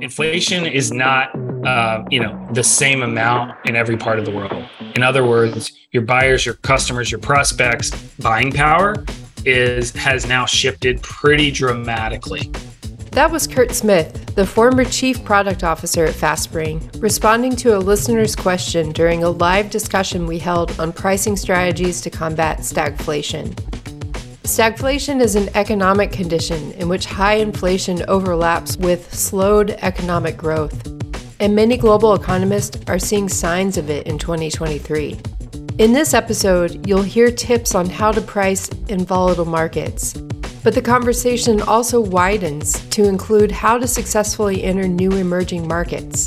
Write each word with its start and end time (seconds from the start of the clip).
inflation 0.00 0.64
is 0.66 0.92
not 0.92 1.34
uh, 1.66 2.04
you 2.10 2.20
know 2.20 2.48
the 2.52 2.62
same 2.62 3.02
amount 3.02 3.56
in 3.66 3.74
every 3.74 3.96
part 3.96 4.18
of 4.18 4.24
the 4.24 4.30
world 4.30 4.64
in 4.94 5.02
other 5.02 5.26
words 5.26 5.72
your 5.92 6.02
buyers 6.02 6.46
your 6.46 6.54
customers 6.56 7.10
your 7.10 7.20
prospects 7.20 7.90
buying 8.20 8.52
power 8.52 8.94
is 9.44 9.92
has 9.92 10.26
now 10.26 10.46
shifted 10.46 11.02
pretty 11.02 11.50
dramatically 11.50 12.50
that 13.12 13.32
was 13.32 13.48
Kurt 13.48 13.72
Smith, 13.72 14.36
the 14.36 14.46
former 14.46 14.84
Chief 14.84 15.24
Product 15.24 15.64
Officer 15.64 16.04
at 16.04 16.14
FastSpring, 16.14 17.02
responding 17.02 17.56
to 17.56 17.76
a 17.76 17.80
listener's 17.80 18.36
question 18.36 18.92
during 18.92 19.24
a 19.24 19.30
live 19.30 19.70
discussion 19.70 20.26
we 20.26 20.38
held 20.38 20.78
on 20.78 20.92
pricing 20.92 21.34
strategies 21.34 22.00
to 22.02 22.10
combat 22.10 22.58
stagflation. 22.58 23.58
Stagflation 24.48 25.20
is 25.20 25.36
an 25.36 25.50
economic 25.54 26.10
condition 26.10 26.72
in 26.72 26.88
which 26.88 27.04
high 27.04 27.34
inflation 27.34 28.02
overlaps 28.08 28.78
with 28.78 29.12
slowed 29.14 29.72
economic 29.82 30.38
growth, 30.38 30.86
and 31.38 31.54
many 31.54 31.76
global 31.76 32.14
economists 32.14 32.78
are 32.88 32.98
seeing 32.98 33.28
signs 33.28 33.76
of 33.76 33.90
it 33.90 34.06
in 34.06 34.16
2023. 34.18 35.20
In 35.76 35.92
this 35.92 36.14
episode, 36.14 36.88
you'll 36.88 37.02
hear 37.02 37.30
tips 37.30 37.74
on 37.74 37.90
how 37.90 38.10
to 38.10 38.22
price 38.22 38.70
in 38.88 39.04
volatile 39.04 39.44
markets. 39.44 40.14
But 40.64 40.74
the 40.74 40.82
conversation 40.82 41.60
also 41.60 42.00
widens 42.00 42.80
to 42.88 43.04
include 43.04 43.52
how 43.52 43.76
to 43.76 43.86
successfully 43.86 44.64
enter 44.64 44.88
new 44.88 45.12
emerging 45.12 45.68
markets. 45.68 46.26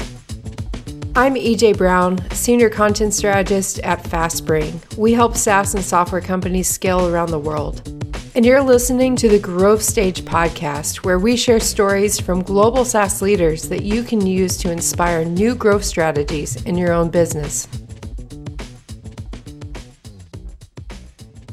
I'm 1.15 1.33
EJ 1.33 1.75
Brown, 1.75 2.19
Senior 2.29 2.69
Content 2.69 3.15
Strategist 3.15 3.79
at 3.79 4.03
FastSpring. 4.03 4.95
We 4.95 5.11
help 5.11 5.35
SaaS 5.35 5.73
and 5.73 5.83
software 5.83 6.21
companies 6.21 6.69
scale 6.69 7.07
around 7.07 7.31
the 7.31 7.39
world 7.39 7.97
and 8.33 8.45
you're 8.45 8.61
listening 8.61 9.13
to 9.17 9.27
the 9.27 9.39
Growth 9.39 9.81
Stage 9.81 10.21
podcast, 10.21 10.97
where 11.03 11.19
we 11.19 11.35
share 11.35 11.59
stories 11.59 12.17
from 12.17 12.41
global 12.41 12.85
SaaS 12.85 13.21
leaders 13.21 13.67
that 13.67 13.83
you 13.83 14.03
can 14.03 14.25
use 14.25 14.55
to 14.57 14.71
inspire 14.71 15.25
new 15.25 15.53
growth 15.53 15.83
strategies 15.83 16.63
in 16.63 16.77
your 16.77 16.93
own 16.93 17.09
business. 17.09 17.67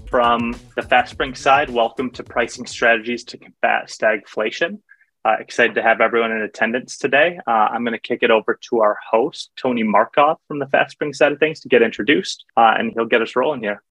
From 0.09 0.53
the 0.77 0.83
FastSpring 0.83 1.37
side, 1.37 1.69
welcome 1.69 2.11
to 2.13 2.23
Pricing 2.23 2.65
Strategies 2.65 3.25
to 3.25 3.39
Combat 3.39 3.89
Stagflation. 3.89 4.79
Uh, 5.25 5.35
excited 5.41 5.75
to 5.75 5.83
have 5.83 6.01
everyone 6.01 6.31
in 6.31 6.43
attendance 6.43 6.97
today. 6.97 7.41
Uh, 7.45 7.51
I'm 7.51 7.83
going 7.83 7.93
to 7.93 7.99
kick 7.99 8.23
it 8.23 8.31
over 8.31 8.57
to 8.71 8.81
our 8.81 8.97
host, 9.11 9.51
Tony 9.57 9.83
Markov 9.83 10.39
from 10.47 10.61
the 10.61 10.67
FastSpring 10.67 11.15
side 11.15 11.33
of 11.33 11.41
things, 11.41 11.59
to 11.61 11.69
get 11.69 11.83
introduced, 11.83 12.45
uh, 12.57 12.75
and 12.79 12.93
he'll 12.93 13.05
get 13.05 13.21
us 13.21 13.35
rolling 13.35 13.63
here. 13.63 13.83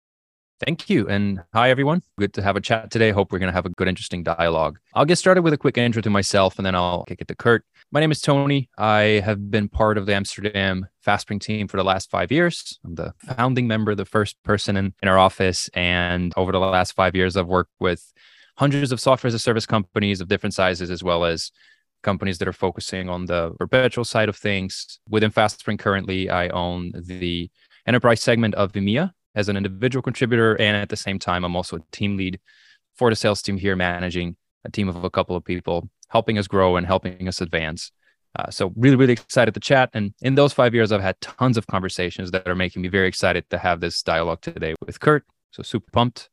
Thank 0.66 0.90
you. 0.90 1.08
And 1.08 1.44
hi, 1.54 1.70
everyone. 1.70 2.02
Good 2.18 2.34
to 2.34 2.42
have 2.42 2.56
a 2.56 2.62
chat 2.62 2.90
today. 2.90 3.12
Hope 3.12 3.32
we're 3.32 3.38
going 3.38 3.52
to 3.52 3.54
have 3.54 3.68
a 3.68 3.70
good, 3.70 3.88
interesting 3.88 4.24
dialogue. 4.24 4.80
I'll 4.96 5.06
get 5.06 5.18
started 5.18 5.44
with 5.44 5.54
a 5.54 5.58
quick 5.58 5.78
intro 5.78 6.02
to 6.02 6.10
myself 6.10 6.58
and 6.58 6.66
then 6.66 6.74
I'll 6.74 7.04
kick 7.04 7.22
it 7.22 7.28
to 7.28 7.36
Kurt. 7.36 7.64
My 7.92 8.00
name 8.00 8.12
is 8.12 8.22
Tony. 8.22 8.68
I 8.76 9.22
have 9.24 9.52
been 9.52 9.70
part 9.70 10.00
of 10.00 10.08
the 10.08 10.16
Amsterdam 10.16 10.88
FastSpring 11.06 11.40
team 11.40 11.68
for 11.68 11.78
the 11.78 11.84
last 11.84 12.10
five 12.10 12.32
years. 12.32 12.80
I'm 12.84 12.96
the 12.96 13.14
founding 13.36 13.68
member, 13.68 13.94
the 13.94 14.06
first 14.06 14.42
person 14.44 14.78
in, 14.78 14.96
in 15.04 15.08
our 15.08 15.20
office. 15.20 15.70
And 15.76 16.34
over 16.36 16.52
the 16.52 16.60
last 16.60 16.94
five 16.94 17.16
years, 17.16 17.38
I've 17.38 17.48
worked 17.48 17.74
with 17.80 18.12
hundreds 18.58 18.92
of 18.92 19.00
software 19.00 19.30
as 19.30 19.36
a 19.36 19.40
service 19.40 19.68
companies 19.68 20.22
of 20.22 20.28
different 20.28 20.56
sizes, 20.56 20.90
as 20.90 21.04
well 21.04 21.24
as 21.24 21.52
companies 22.02 22.40
that 22.40 22.48
are 22.48 22.54
focusing 22.54 23.10
on 23.10 23.26
the 23.26 23.52
perpetual 23.60 24.06
side 24.06 24.28
of 24.28 24.36
things. 24.36 25.00
Within 25.08 25.32
FastSpring, 25.32 25.78
currently, 25.78 26.32
I 26.32 26.50
own 26.50 26.94
the 26.96 27.52
enterprise 27.86 28.22
segment 28.22 28.56
of 28.56 28.74
EMEA, 28.74 29.12
as 29.38 29.48
an 29.48 29.56
individual 29.56 30.02
contributor. 30.02 30.56
And 30.56 30.76
at 30.76 30.90
the 30.90 30.98
same 30.98 31.20
time, 31.20 31.46
I'm 31.46 31.56
also 31.56 31.78
a 31.78 31.82
team 31.92 32.18
lead 32.18 32.40
for 32.96 33.10
the 33.10 33.16
sales 33.16 33.42
team 33.42 33.58
here, 33.58 33.76
managing 33.76 34.36
a 34.66 34.72
team 34.72 34.90
of 34.90 35.04
a 35.04 35.10
couple 35.10 35.36
of 35.36 35.46
people, 35.46 35.90
helping 36.10 36.38
us 36.38 36.48
grow 36.48 36.76
and 36.76 36.86
helping 36.86 37.28
us 37.28 37.40
advance. 37.40 37.92
Uh, 38.38 38.50
so 38.50 38.74
really, 38.76 38.96
really 38.96 39.14
excited 39.14 39.54
to 39.54 39.60
chat. 39.60 39.90
And 39.94 40.14
in 40.22 40.36
those 40.36 40.54
five 40.54 40.74
years, 40.74 40.92
I've 40.92 41.02
had 41.02 41.22
tons 41.22 41.58
of 41.58 41.68
conversations 41.68 42.32
that 42.32 42.48
are 42.48 42.56
making 42.56 42.82
me 42.82 42.88
very 42.88 43.08
excited 43.08 43.50
to 43.52 43.58
have 43.58 43.80
this 43.80 44.02
dialogue 44.02 44.42
today 44.42 44.76
with 44.86 45.00
Kurt. 45.00 45.24
So 45.52 45.64
super 45.64 45.90
pumped. 45.92 46.30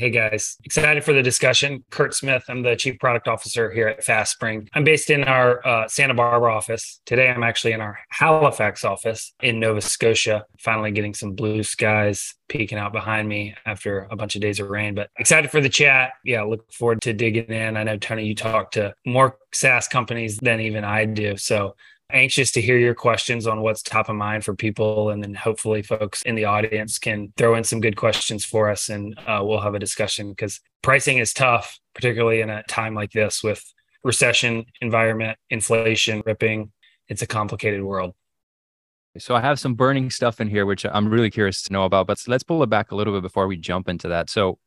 Hey 0.00 0.08
guys, 0.08 0.56
excited 0.64 1.04
for 1.04 1.12
the 1.12 1.22
discussion. 1.22 1.84
Kurt 1.90 2.14
Smith, 2.14 2.44
I'm 2.48 2.62
the 2.62 2.74
Chief 2.74 2.98
Product 2.98 3.28
Officer 3.28 3.70
here 3.70 3.86
at 3.86 4.02
FastSpring. 4.02 4.66
I'm 4.72 4.82
based 4.82 5.10
in 5.10 5.24
our 5.24 5.60
uh, 5.66 5.88
Santa 5.88 6.14
Barbara 6.14 6.54
office. 6.54 7.02
Today, 7.04 7.28
I'm 7.28 7.42
actually 7.42 7.74
in 7.74 7.82
our 7.82 7.98
Halifax 8.08 8.82
office 8.82 9.34
in 9.42 9.60
Nova 9.60 9.82
Scotia, 9.82 10.46
finally 10.58 10.90
getting 10.90 11.12
some 11.12 11.34
blue 11.34 11.62
skies 11.62 12.34
peeking 12.48 12.78
out 12.78 12.94
behind 12.94 13.28
me 13.28 13.54
after 13.66 14.08
a 14.10 14.16
bunch 14.16 14.36
of 14.36 14.40
days 14.40 14.58
of 14.58 14.70
rain. 14.70 14.94
But 14.94 15.10
excited 15.18 15.50
for 15.50 15.60
the 15.60 15.68
chat. 15.68 16.12
Yeah, 16.24 16.44
look 16.44 16.72
forward 16.72 17.02
to 17.02 17.12
digging 17.12 17.48
in. 17.48 17.76
I 17.76 17.82
know, 17.82 17.98
Tony, 17.98 18.24
you 18.24 18.34
talk 18.34 18.70
to 18.70 18.94
more 19.04 19.36
SaaS 19.52 19.86
companies 19.86 20.38
than 20.38 20.60
even 20.60 20.82
I 20.82 21.04
do. 21.04 21.36
So 21.36 21.74
anxious 22.12 22.52
to 22.52 22.60
hear 22.60 22.78
your 22.78 22.94
questions 22.94 23.46
on 23.46 23.60
what's 23.60 23.82
top 23.82 24.08
of 24.08 24.16
mind 24.16 24.44
for 24.44 24.54
people. 24.54 25.10
And 25.10 25.22
then 25.22 25.34
hopefully 25.34 25.82
folks 25.82 26.22
in 26.22 26.34
the 26.34 26.44
audience 26.44 26.98
can 26.98 27.32
throw 27.36 27.54
in 27.54 27.64
some 27.64 27.80
good 27.80 27.96
questions 27.96 28.44
for 28.44 28.70
us 28.70 28.88
and 28.88 29.18
uh, 29.26 29.40
we'll 29.42 29.60
have 29.60 29.74
a 29.74 29.78
discussion 29.78 30.30
because 30.30 30.60
pricing 30.82 31.18
is 31.18 31.32
tough, 31.32 31.78
particularly 31.94 32.40
in 32.40 32.50
a 32.50 32.62
time 32.64 32.94
like 32.94 33.12
this 33.12 33.42
with 33.42 33.62
recession 34.02 34.64
environment, 34.80 35.38
inflation, 35.50 36.22
ripping. 36.24 36.72
It's 37.08 37.22
a 37.22 37.26
complicated 37.26 37.82
world. 37.82 38.14
So 39.18 39.34
I 39.34 39.40
have 39.40 39.58
some 39.58 39.74
burning 39.74 40.10
stuff 40.10 40.40
in 40.40 40.48
here, 40.48 40.66
which 40.66 40.86
I'm 40.86 41.08
really 41.08 41.30
curious 41.30 41.62
to 41.64 41.72
know 41.72 41.84
about, 41.84 42.06
but 42.06 42.22
let's 42.28 42.44
pull 42.44 42.62
it 42.62 42.70
back 42.70 42.92
a 42.92 42.94
little 42.94 43.12
bit 43.12 43.22
before 43.22 43.48
we 43.48 43.56
jump 43.56 43.88
into 43.88 44.08
that. 44.08 44.30
So 44.30 44.58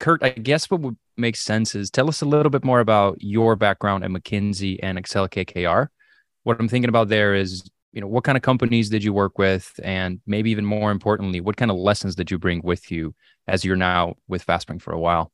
Kurt, 0.00 0.22
I 0.22 0.30
guess 0.30 0.70
what 0.70 0.80
would 0.80 0.96
make 1.16 1.36
sense 1.36 1.74
is 1.74 1.90
tell 1.90 2.08
us 2.08 2.22
a 2.22 2.26
little 2.26 2.50
bit 2.50 2.64
more 2.64 2.80
about 2.80 3.18
your 3.20 3.56
background 3.56 4.04
at 4.04 4.10
McKinsey 4.10 4.78
and 4.82 4.96
Accel 4.96 5.28
KKR 5.28 5.88
what 6.48 6.58
I'm 6.58 6.68
thinking 6.68 6.88
about 6.88 7.08
there 7.08 7.34
is, 7.34 7.70
you 7.92 8.00
know, 8.00 8.06
what 8.06 8.24
kind 8.24 8.34
of 8.34 8.40
companies 8.40 8.88
did 8.88 9.04
you 9.04 9.12
work 9.12 9.36
with? 9.36 9.78
And 9.84 10.18
maybe 10.26 10.50
even 10.50 10.64
more 10.64 10.90
importantly, 10.90 11.42
what 11.42 11.58
kind 11.58 11.70
of 11.70 11.76
lessons 11.76 12.14
did 12.14 12.30
you 12.30 12.38
bring 12.38 12.62
with 12.64 12.90
you 12.90 13.14
as 13.46 13.66
you're 13.66 13.76
now 13.76 14.14
with 14.28 14.46
FastSpring 14.46 14.80
for 14.80 14.94
a 14.94 14.98
while? 14.98 15.30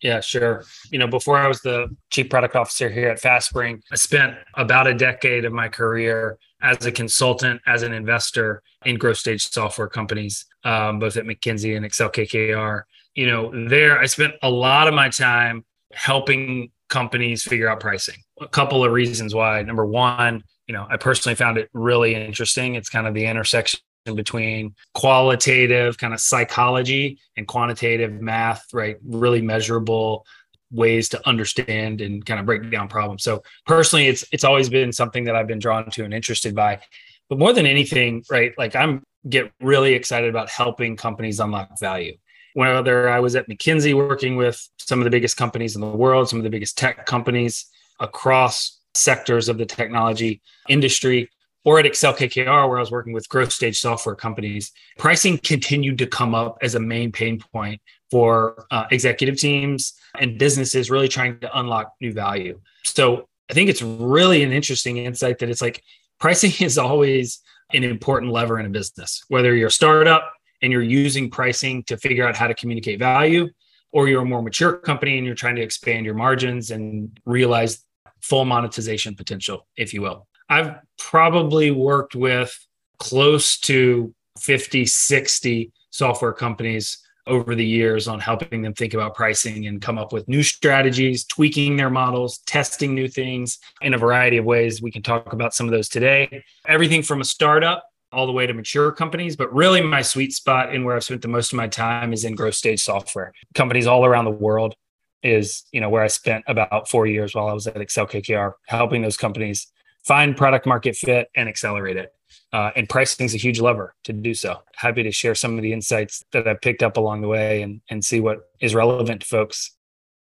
Yeah, 0.00 0.20
sure. 0.20 0.64
You 0.90 0.98
know, 0.98 1.06
before 1.06 1.36
I 1.36 1.46
was 1.46 1.60
the 1.60 1.94
chief 2.08 2.30
product 2.30 2.56
officer 2.56 2.88
here 2.88 3.10
at 3.10 3.20
FastSpring, 3.20 3.82
I 3.92 3.96
spent 3.96 4.34
about 4.54 4.86
a 4.86 4.94
decade 4.94 5.44
of 5.44 5.52
my 5.52 5.68
career 5.68 6.38
as 6.62 6.86
a 6.86 6.92
consultant, 6.92 7.60
as 7.66 7.82
an 7.82 7.92
investor 7.92 8.62
in 8.86 8.96
growth 8.96 9.18
stage 9.18 9.46
software 9.46 9.88
companies, 9.88 10.46
um, 10.64 11.00
both 11.00 11.18
at 11.18 11.26
McKinsey 11.26 11.76
and 11.76 11.84
Accel 11.84 12.10
KKR. 12.10 12.84
You 13.14 13.26
know, 13.26 13.68
there 13.68 13.98
I 13.98 14.06
spent 14.06 14.32
a 14.42 14.48
lot 14.48 14.88
of 14.88 14.94
my 14.94 15.10
time 15.10 15.66
helping 15.92 16.70
companies 16.88 17.42
figure 17.42 17.68
out 17.68 17.80
pricing. 17.80 18.22
A 18.40 18.48
couple 18.48 18.84
of 18.84 18.92
reasons 18.92 19.34
why. 19.34 19.62
Number 19.62 19.84
one, 19.84 20.42
you 20.66 20.74
know, 20.74 20.86
I 20.88 20.96
personally 20.96 21.34
found 21.34 21.58
it 21.58 21.68
really 21.72 22.14
interesting. 22.14 22.74
It's 22.74 22.88
kind 22.88 23.06
of 23.06 23.14
the 23.14 23.26
intersection 23.26 23.80
between 24.14 24.74
qualitative 24.94 25.98
kind 25.98 26.14
of 26.14 26.20
psychology 26.20 27.18
and 27.36 27.46
quantitative 27.46 28.20
math, 28.20 28.64
right? 28.72 28.96
Really 29.04 29.42
measurable 29.42 30.24
ways 30.72 31.08
to 31.10 31.28
understand 31.28 32.00
and 32.00 32.24
kind 32.24 32.40
of 32.40 32.46
break 32.46 32.70
down 32.70 32.88
problems. 32.88 33.24
So 33.24 33.42
personally, 33.66 34.06
it's 34.06 34.24
it's 34.32 34.44
always 34.44 34.68
been 34.68 34.92
something 34.92 35.24
that 35.24 35.36
I've 35.36 35.48
been 35.48 35.58
drawn 35.58 35.90
to 35.90 36.04
and 36.04 36.14
interested 36.14 36.54
by. 36.54 36.80
But 37.28 37.38
more 37.38 37.52
than 37.52 37.66
anything, 37.66 38.24
right? 38.30 38.52
Like 38.56 38.74
I'm 38.74 39.02
get 39.28 39.52
really 39.60 39.94
excited 39.94 40.30
about 40.30 40.48
helping 40.48 40.96
companies 40.96 41.40
unlock 41.40 41.78
value 41.78 42.16
whether 42.54 43.08
I 43.08 43.20
was 43.20 43.36
at 43.36 43.48
McKinsey 43.48 43.94
working 43.94 44.36
with 44.36 44.68
some 44.78 44.98
of 44.98 45.04
the 45.04 45.10
biggest 45.10 45.36
companies 45.36 45.74
in 45.74 45.80
the 45.80 45.86
world, 45.86 46.28
some 46.28 46.38
of 46.38 46.42
the 46.42 46.50
biggest 46.50 46.76
tech 46.76 47.06
companies 47.06 47.66
across 48.00 48.78
sectors 48.94 49.48
of 49.48 49.58
the 49.58 49.66
technology 49.66 50.40
industry, 50.68 51.30
or 51.64 51.78
at 51.78 51.84
Accel 51.84 52.16
KKR, 52.16 52.68
where 52.68 52.78
I 52.78 52.80
was 52.80 52.90
working 52.90 53.12
with 53.12 53.28
growth 53.28 53.52
stage 53.52 53.78
software 53.78 54.14
companies, 54.14 54.72
pricing 54.98 55.38
continued 55.38 55.98
to 55.98 56.06
come 56.06 56.34
up 56.34 56.58
as 56.62 56.74
a 56.74 56.80
main 56.80 57.12
pain 57.12 57.42
point 57.52 57.80
for 58.10 58.66
uh, 58.70 58.86
executive 58.90 59.36
teams 59.36 59.94
and 60.18 60.38
businesses 60.38 60.90
really 60.90 61.08
trying 61.08 61.38
to 61.40 61.58
unlock 61.58 61.92
new 62.00 62.12
value. 62.12 62.58
So 62.84 63.28
I 63.50 63.54
think 63.54 63.68
it's 63.68 63.82
really 63.82 64.42
an 64.42 64.52
interesting 64.52 64.96
insight 64.96 65.38
that 65.38 65.50
it's 65.50 65.62
like 65.62 65.82
pricing 66.18 66.52
is 66.64 66.78
always 66.78 67.40
an 67.72 67.84
important 67.84 68.32
lever 68.32 68.58
in 68.58 68.66
a 68.66 68.70
business, 68.70 69.22
whether 69.28 69.54
you're 69.54 69.68
a 69.68 69.72
startup, 69.72 70.32
and 70.62 70.72
you're 70.72 70.82
using 70.82 71.30
pricing 71.30 71.82
to 71.84 71.96
figure 71.96 72.26
out 72.26 72.36
how 72.36 72.46
to 72.46 72.54
communicate 72.54 72.98
value, 72.98 73.48
or 73.92 74.08
you're 74.08 74.22
a 74.22 74.26
more 74.26 74.42
mature 74.42 74.74
company 74.74 75.16
and 75.16 75.26
you're 75.26 75.34
trying 75.34 75.56
to 75.56 75.62
expand 75.62 76.04
your 76.04 76.14
margins 76.14 76.70
and 76.70 77.18
realize 77.24 77.84
full 78.22 78.44
monetization 78.44 79.14
potential, 79.14 79.66
if 79.76 79.94
you 79.94 80.02
will. 80.02 80.26
I've 80.48 80.76
probably 80.98 81.70
worked 81.70 82.14
with 82.14 82.56
close 82.98 83.58
to 83.60 84.14
50, 84.38 84.86
60 84.86 85.72
software 85.90 86.32
companies 86.32 86.98
over 87.26 87.54
the 87.54 87.64
years 87.64 88.08
on 88.08 88.18
helping 88.18 88.62
them 88.62 88.74
think 88.74 88.94
about 88.94 89.14
pricing 89.14 89.66
and 89.66 89.80
come 89.80 89.98
up 89.98 90.12
with 90.12 90.26
new 90.26 90.42
strategies, 90.42 91.24
tweaking 91.24 91.76
their 91.76 91.90
models, 91.90 92.38
testing 92.46 92.94
new 92.94 93.08
things 93.08 93.58
in 93.82 93.94
a 93.94 93.98
variety 93.98 94.36
of 94.36 94.44
ways. 94.44 94.82
We 94.82 94.90
can 94.90 95.02
talk 95.02 95.32
about 95.32 95.54
some 95.54 95.66
of 95.66 95.72
those 95.72 95.88
today. 95.88 96.42
Everything 96.66 97.02
from 97.02 97.20
a 97.20 97.24
startup 97.24 97.84
all 98.12 98.26
the 98.26 98.32
way 98.32 98.46
to 98.46 98.54
mature 98.54 98.90
companies. 98.92 99.36
But 99.36 99.52
really, 99.54 99.80
my 99.80 100.02
sweet 100.02 100.32
spot 100.32 100.74
and 100.74 100.84
where 100.84 100.96
I've 100.96 101.04
spent 101.04 101.22
the 101.22 101.28
most 101.28 101.52
of 101.52 101.56
my 101.56 101.68
time 101.68 102.12
is 102.12 102.24
in 102.24 102.34
growth 102.34 102.54
stage 102.54 102.82
software. 102.82 103.32
Companies 103.54 103.86
all 103.86 104.04
around 104.04 104.24
the 104.24 104.30
world 104.30 104.74
is, 105.22 105.64
you 105.72 105.80
know, 105.80 105.88
where 105.88 106.02
I 106.02 106.08
spent 106.08 106.44
about 106.46 106.88
four 106.88 107.06
years 107.06 107.34
while 107.34 107.48
I 107.48 107.52
was 107.52 107.66
at 107.66 107.76
Accel 107.76 108.10
KKR, 108.10 108.52
helping 108.66 109.02
those 109.02 109.16
companies 109.16 109.66
find 110.04 110.36
product 110.36 110.66
market 110.66 110.96
fit 110.96 111.28
and 111.34 111.48
accelerate 111.48 111.96
it. 111.96 112.12
Uh, 112.52 112.70
and 112.74 112.88
pricing 112.88 113.26
is 113.26 113.34
a 113.34 113.38
huge 113.38 113.60
lever 113.60 113.94
to 114.04 114.12
do 114.12 114.34
so. 114.34 114.58
Happy 114.76 115.02
to 115.02 115.12
share 115.12 115.34
some 115.34 115.56
of 115.56 115.62
the 115.62 115.72
insights 115.72 116.24
that 116.32 116.48
I've 116.48 116.60
picked 116.60 116.82
up 116.82 116.96
along 116.96 117.20
the 117.20 117.28
way 117.28 117.62
and, 117.62 117.80
and 117.90 118.04
see 118.04 118.20
what 118.20 118.38
is 118.60 118.74
relevant 118.74 119.22
to 119.22 119.26
folks. 119.26 119.76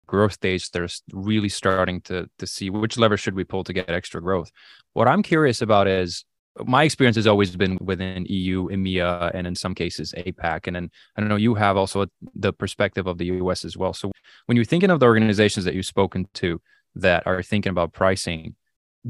Growth 0.07 0.33
stage, 0.33 0.71
they're 0.71 0.89
really 1.13 1.49
starting 1.49 2.01
to 2.03 2.29
to 2.39 2.47
see 2.47 2.69
which 2.69 2.99
lever 2.99 3.17
should 3.17 3.35
we 3.35 3.45
pull 3.45 3.63
to 3.63 3.73
get 3.73 3.89
extra 3.89 4.21
growth. 4.21 4.51
What 4.93 5.07
I'm 5.07 5.23
curious 5.23 5.63
about 5.63 5.87
is 5.87 6.25
my 6.65 6.85
experience 6.85 7.17
has 7.17 7.27
always 7.27 7.55
been 7.57 7.79
within 7.81 8.27
EU, 8.29 8.69
EMEA, 8.69 9.31
and 9.35 9.47
in 9.47 9.55
some 9.55 9.75
cases 9.75 10.15
APAC. 10.17 10.67
And 10.67 10.77
then 10.77 10.91
I 11.17 11.21
don't 11.21 11.29
know, 11.29 11.37
you 11.37 11.55
have 11.55 11.77
also 11.77 12.07
the 12.35 12.53
perspective 12.53 13.07
of 13.07 13.19
the 13.19 13.27
US 13.27 13.65
as 13.65 13.77
well. 13.77 13.93
So 13.93 14.11
when 14.47 14.57
you're 14.57 14.65
thinking 14.65 14.91
of 14.91 15.01
the 15.01 15.07
organizations 15.07 15.65
that 15.65 15.75
you've 15.75 15.87
spoken 15.87 16.27
to 16.35 16.61
that 16.97 17.27
are 17.27 17.43
thinking 17.43 17.71
about 17.71 17.93
pricing, 17.93 18.57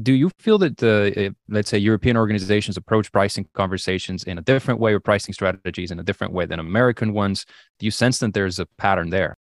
do 0.01 0.13
you 0.13 0.31
feel 0.39 0.57
that 0.59 0.77
the 0.77 1.13
eh, 1.17 1.29
let's 1.49 1.69
say 1.69 1.77
European 1.77 2.15
organizations 2.15 2.77
approach 2.77 3.11
pricing 3.11 3.47
conversations 3.53 4.23
in 4.23 4.37
a 4.37 4.41
different 4.41 4.79
way 4.79 4.93
or 4.93 4.99
pricing 4.99 5.33
strategies 5.33 5.91
in 5.91 5.99
a 5.99 6.03
different 6.03 6.33
way 6.33 6.45
than 6.45 6.59
American 6.59 7.11
ones? 7.13 7.45
Do 7.79 7.85
you 7.85 7.91
sense 7.91 8.19
that 8.19 8.33
there's 8.33 8.59
a 8.59 8.67
pattern 8.77 9.09
there? 9.09 9.35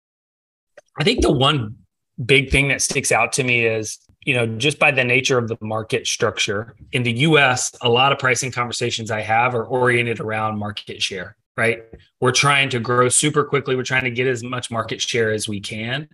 I 0.97 1.03
think 1.03 1.21
the 1.21 1.31
one 1.31 1.75
big 2.25 2.49
thing 2.49 2.67
that 2.69 2.81
sticks 2.81 3.11
out 3.11 3.33
to 3.33 3.43
me 3.43 3.65
is 3.65 3.99
you 4.25 4.33
know 4.33 4.45
just 4.45 4.79
by 4.79 4.91
the 4.91 5.03
nature 5.03 5.37
of 5.37 5.47
the 5.47 5.57
market 5.61 6.07
structure 6.07 6.75
in 6.91 7.03
the 7.03 7.11
US 7.11 7.71
a 7.81 7.89
lot 7.89 8.11
of 8.11 8.19
pricing 8.19 8.51
conversations 8.51 9.11
I 9.11 9.21
have 9.21 9.53
are 9.53 9.65
oriented 9.65 10.19
around 10.19 10.57
market 10.57 11.01
share 11.01 11.35
right 11.55 11.83
we're 12.19 12.31
trying 12.31 12.69
to 12.69 12.79
grow 12.79 13.09
super 13.09 13.43
quickly 13.43 13.75
we're 13.75 13.83
trying 13.83 14.03
to 14.03 14.11
get 14.11 14.27
as 14.27 14.43
much 14.43 14.71
market 14.71 15.01
share 15.01 15.31
as 15.31 15.47
we 15.47 15.59
can 15.59 16.07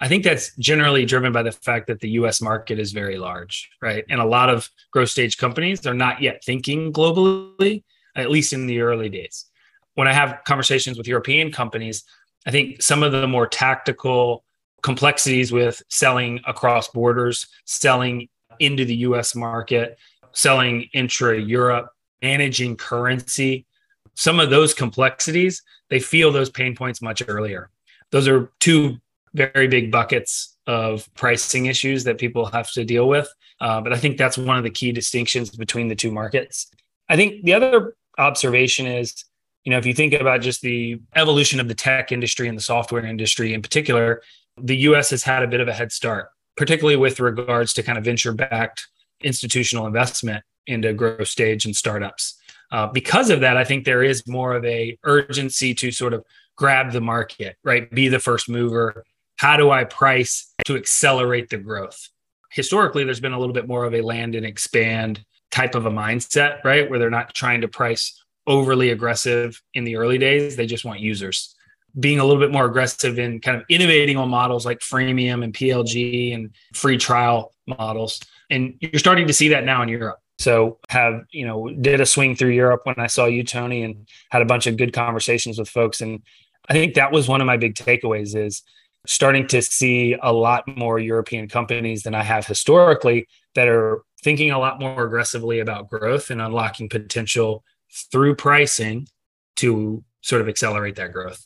I 0.00 0.08
think 0.08 0.22
that's 0.22 0.54
generally 0.56 1.04
driven 1.04 1.32
by 1.32 1.42
the 1.42 1.52
fact 1.52 1.88
that 1.88 2.00
the 2.00 2.10
US 2.10 2.40
market 2.40 2.78
is 2.78 2.92
very 2.92 3.18
large, 3.18 3.68
right? 3.82 4.04
And 4.08 4.20
a 4.20 4.24
lot 4.24 4.48
of 4.48 4.70
growth 4.92 5.10
stage 5.10 5.36
companies 5.36 5.86
are 5.86 5.94
not 5.94 6.22
yet 6.22 6.44
thinking 6.44 6.92
globally, 6.92 7.82
at 8.14 8.30
least 8.30 8.52
in 8.52 8.66
the 8.66 8.80
early 8.80 9.08
days. 9.08 9.46
When 9.94 10.06
I 10.06 10.12
have 10.12 10.38
conversations 10.44 10.96
with 10.96 11.08
European 11.08 11.50
companies, 11.50 12.04
I 12.46 12.52
think 12.52 12.80
some 12.80 13.02
of 13.02 13.10
the 13.10 13.26
more 13.26 13.48
tactical 13.48 14.44
complexities 14.82 15.52
with 15.52 15.82
selling 15.88 16.40
across 16.46 16.88
borders, 16.88 17.46
selling 17.64 18.28
into 18.58 18.84
the 18.84 18.96
US 18.96 19.34
market, 19.34 19.98
selling 20.32 20.88
intra 20.92 21.38
Europe, 21.38 21.90
managing 22.22 22.76
currency, 22.76 23.66
some 24.14 24.40
of 24.40 24.50
those 24.50 24.74
complexities, 24.74 25.62
they 25.90 26.00
feel 26.00 26.32
those 26.32 26.50
pain 26.50 26.74
points 26.74 27.00
much 27.00 27.22
earlier. 27.28 27.70
Those 28.10 28.26
are 28.26 28.50
two 28.58 28.96
very 29.34 29.68
big 29.68 29.92
buckets 29.92 30.56
of 30.66 31.08
pricing 31.14 31.66
issues 31.66 32.04
that 32.04 32.18
people 32.18 32.46
have 32.46 32.70
to 32.72 32.84
deal 32.84 33.08
with. 33.08 33.28
Uh, 33.60 33.80
but 33.80 33.92
I 33.92 33.96
think 33.96 34.18
that's 34.18 34.38
one 34.38 34.56
of 34.56 34.64
the 34.64 34.70
key 34.70 34.92
distinctions 34.92 35.50
between 35.50 35.88
the 35.88 35.94
two 35.94 36.10
markets. 36.10 36.70
I 37.08 37.16
think 37.16 37.44
the 37.44 37.54
other 37.54 37.94
observation 38.18 38.86
is, 38.86 39.24
you 39.64 39.70
know, 39.70 39.78
if 39.78 39.86
you 39.86 39.94
think 39.94 40.12
about 40.12 40.40
just 40.40 40.62
the 40.62 41.00
evolution 41.14 41.60
of 41.60 41.68
the 41.68 41.74
tech 41.74 42.12
industry 42.12 42.48
and 42.48 42.56
the 42.56 42.62
software 42.62 43.04
industry 43.04 43.54
in 43.54 43.62
particular, 43.62 44.22
the 44.62 44.76
US 44.78 45.10
has 45.10 45.22
had 45.22 45.42
a 45.42 45.48
bit 45.48 45.60
of 45.60 45.68
a 45.68 45.72
head 45.72 45.92
start, 45.92 46.28
particularly 46.56 46.96
with 46.96 47.20
regards 47.20 47.72
to 47.74 47.82
kind 47.82 47.98
of 47.98 48.04
venture 48.04 48.32
backed 48.32 48.86
institutional 49.20 49.86
investment 49.86 50.44
into 50.66 50.92
growth 50.92 51.28
stage 51.28 51.64
and 51.64 51.74
startups. 51.74 52.38
Uh, 52.70 52.86
because 52.86 53.30
of 53.30 53.40
that, 53.40 53.56
I 53.56 53.64
think 53.64 53.84
there 53.84 54.02
is 54.02 54.26
more 54.26 54.54
of 54.54 54.64
a 54.64 54.98
urgency 55.04 55.74
to 55.74 55.90
sort 55.90 56.12
of 56.12 56.24
grab 56.56 56.92
the 56.92 57.00
market, 57.00 57.56
right? 57.64 57.90
Be 57.90 58.08
the 58.08 58.18
first 58.18 58.48
mover, 58.48 59.04
how 59.36 59.56
do 59.56 59.70
I 59.70 59.84
price 59.84 60.52
to 60.66 60.76
accelerate 60.76 61.48
the 61.48 61.58
growth? 61.58 62.08
Historically, 62.50 63.04
there's 63.04 63.20
been 63.20 63.32
a 63.32 63.38
little 63.38 63.54
bit 63.54 63.68
more 63.68 63.84
of 63.84 63.94
a 63.94 64.00
land 64.00 64.34
and 64.34 64.44
expand 64.44 65.24
type 65.50 65.74
of 65.74 65.86
a 65.86 65.90
mindset, 65.90 66.62
right? 66.64 66.88
Where 66.90 66.98
they're 66.98 67.10
not 67.10 67.34
trying 67.34 67.60
to 67.62 67.68
price 67.68 68.22
overly 68.46 68.90
aggressive 68.90 69.62
in 69.74 69.84
the 69.84 69.96
early 69.96 70.18
days. 70.18 70.56
They 70.56 70.66
just 70.66 70.84
want 70.84 71.00
users. 71.00 71.54
Being 71.98 72.20
a 72.20 72.24
little 72.24 72.40
bit 72.40 72.52
more 72.52 72.66
aggressive 72.66 73.18
in 73.18 73.40
kind 73.40 73.56
of 73.56 73.64
innovating 73.68 74.16
on 74.16 74.28
models 74.28 74.64
like 74.64 74.80
freemium 74.80 75.42
and 75.42 75.52
PLG 75.52 76.34
and 76.34 76.50
free 76.74 76.98
trial 76.98 77.52
models. 77.66 78.20
And 78.50 78.74
you're 78.80 78.98
starting 78.98 79.26
to 79.26 79.32
see 79.32 79.48
that 79.48 79.64
now 79.64 79.82
in 79.82 79.88
Europe. 79.88 80.18
So 80.38 80.78
have, 80.88 81.24
you 81.30 81.44
know, 81.44 81.68
did 81.68 82.00
a 82.00 82.06
swing 82.06 82.36
through 82.36 82.50
Europe 82.50 82.82
when 82.84 82.94
I 82.98 83.08
saw 83.08 83.26
you, 83.26 83.42
Tony, 83.42 83.82
and 83.82 84.08
had 84.30 84.42
a 84.42 84.46
bunch 84.46 84.66
of 84.66 84.76
good 84.76 84.92
conversations 84.92 85.58
with 85.58 85.68
folks. 85.68 86.00
And 86.00 86.22
I 86.68 86.74
think 86.74 86.94
that 86.94 87.10
was 87.10 87.28
one 87.28 87.40
of 87.40 87.46
my 87.46 87.56
big 87.56 87.74
takeaways 87.74 88.36
is 88.36 88.62
starting 89.06 89.46
to 89.48 89.62
see 89.62 90.16
a 90.22 90.32
lot 90.32 90.64
more 90.76 90.98
European 90.98 91.48
companies 91.48 92.02
than 92.02 92.14
I 92.14 92.22
have 92.22 92.46
historically 92.46 93.26
that 93.54 93.68
are 93.68 94.02
thinking 94.22 94.50
a 94.50 94.58
lot 94.58 94.80
more 94.80 95.04
aggressively 95.04 95.60
about 95.60 95.88
growth 95.88 96.30
and 96.30 96.40
unlocking 96.40 96.88
potential 96.88 97.64
through 98.12 98.36
pricing 98.36 99.08
to 99.56 100.04
sort 100.20 100.42
of 100.42 100.48
accelerate 100.48 100.96
that 100.96 101.12
growth. 101.12 101.44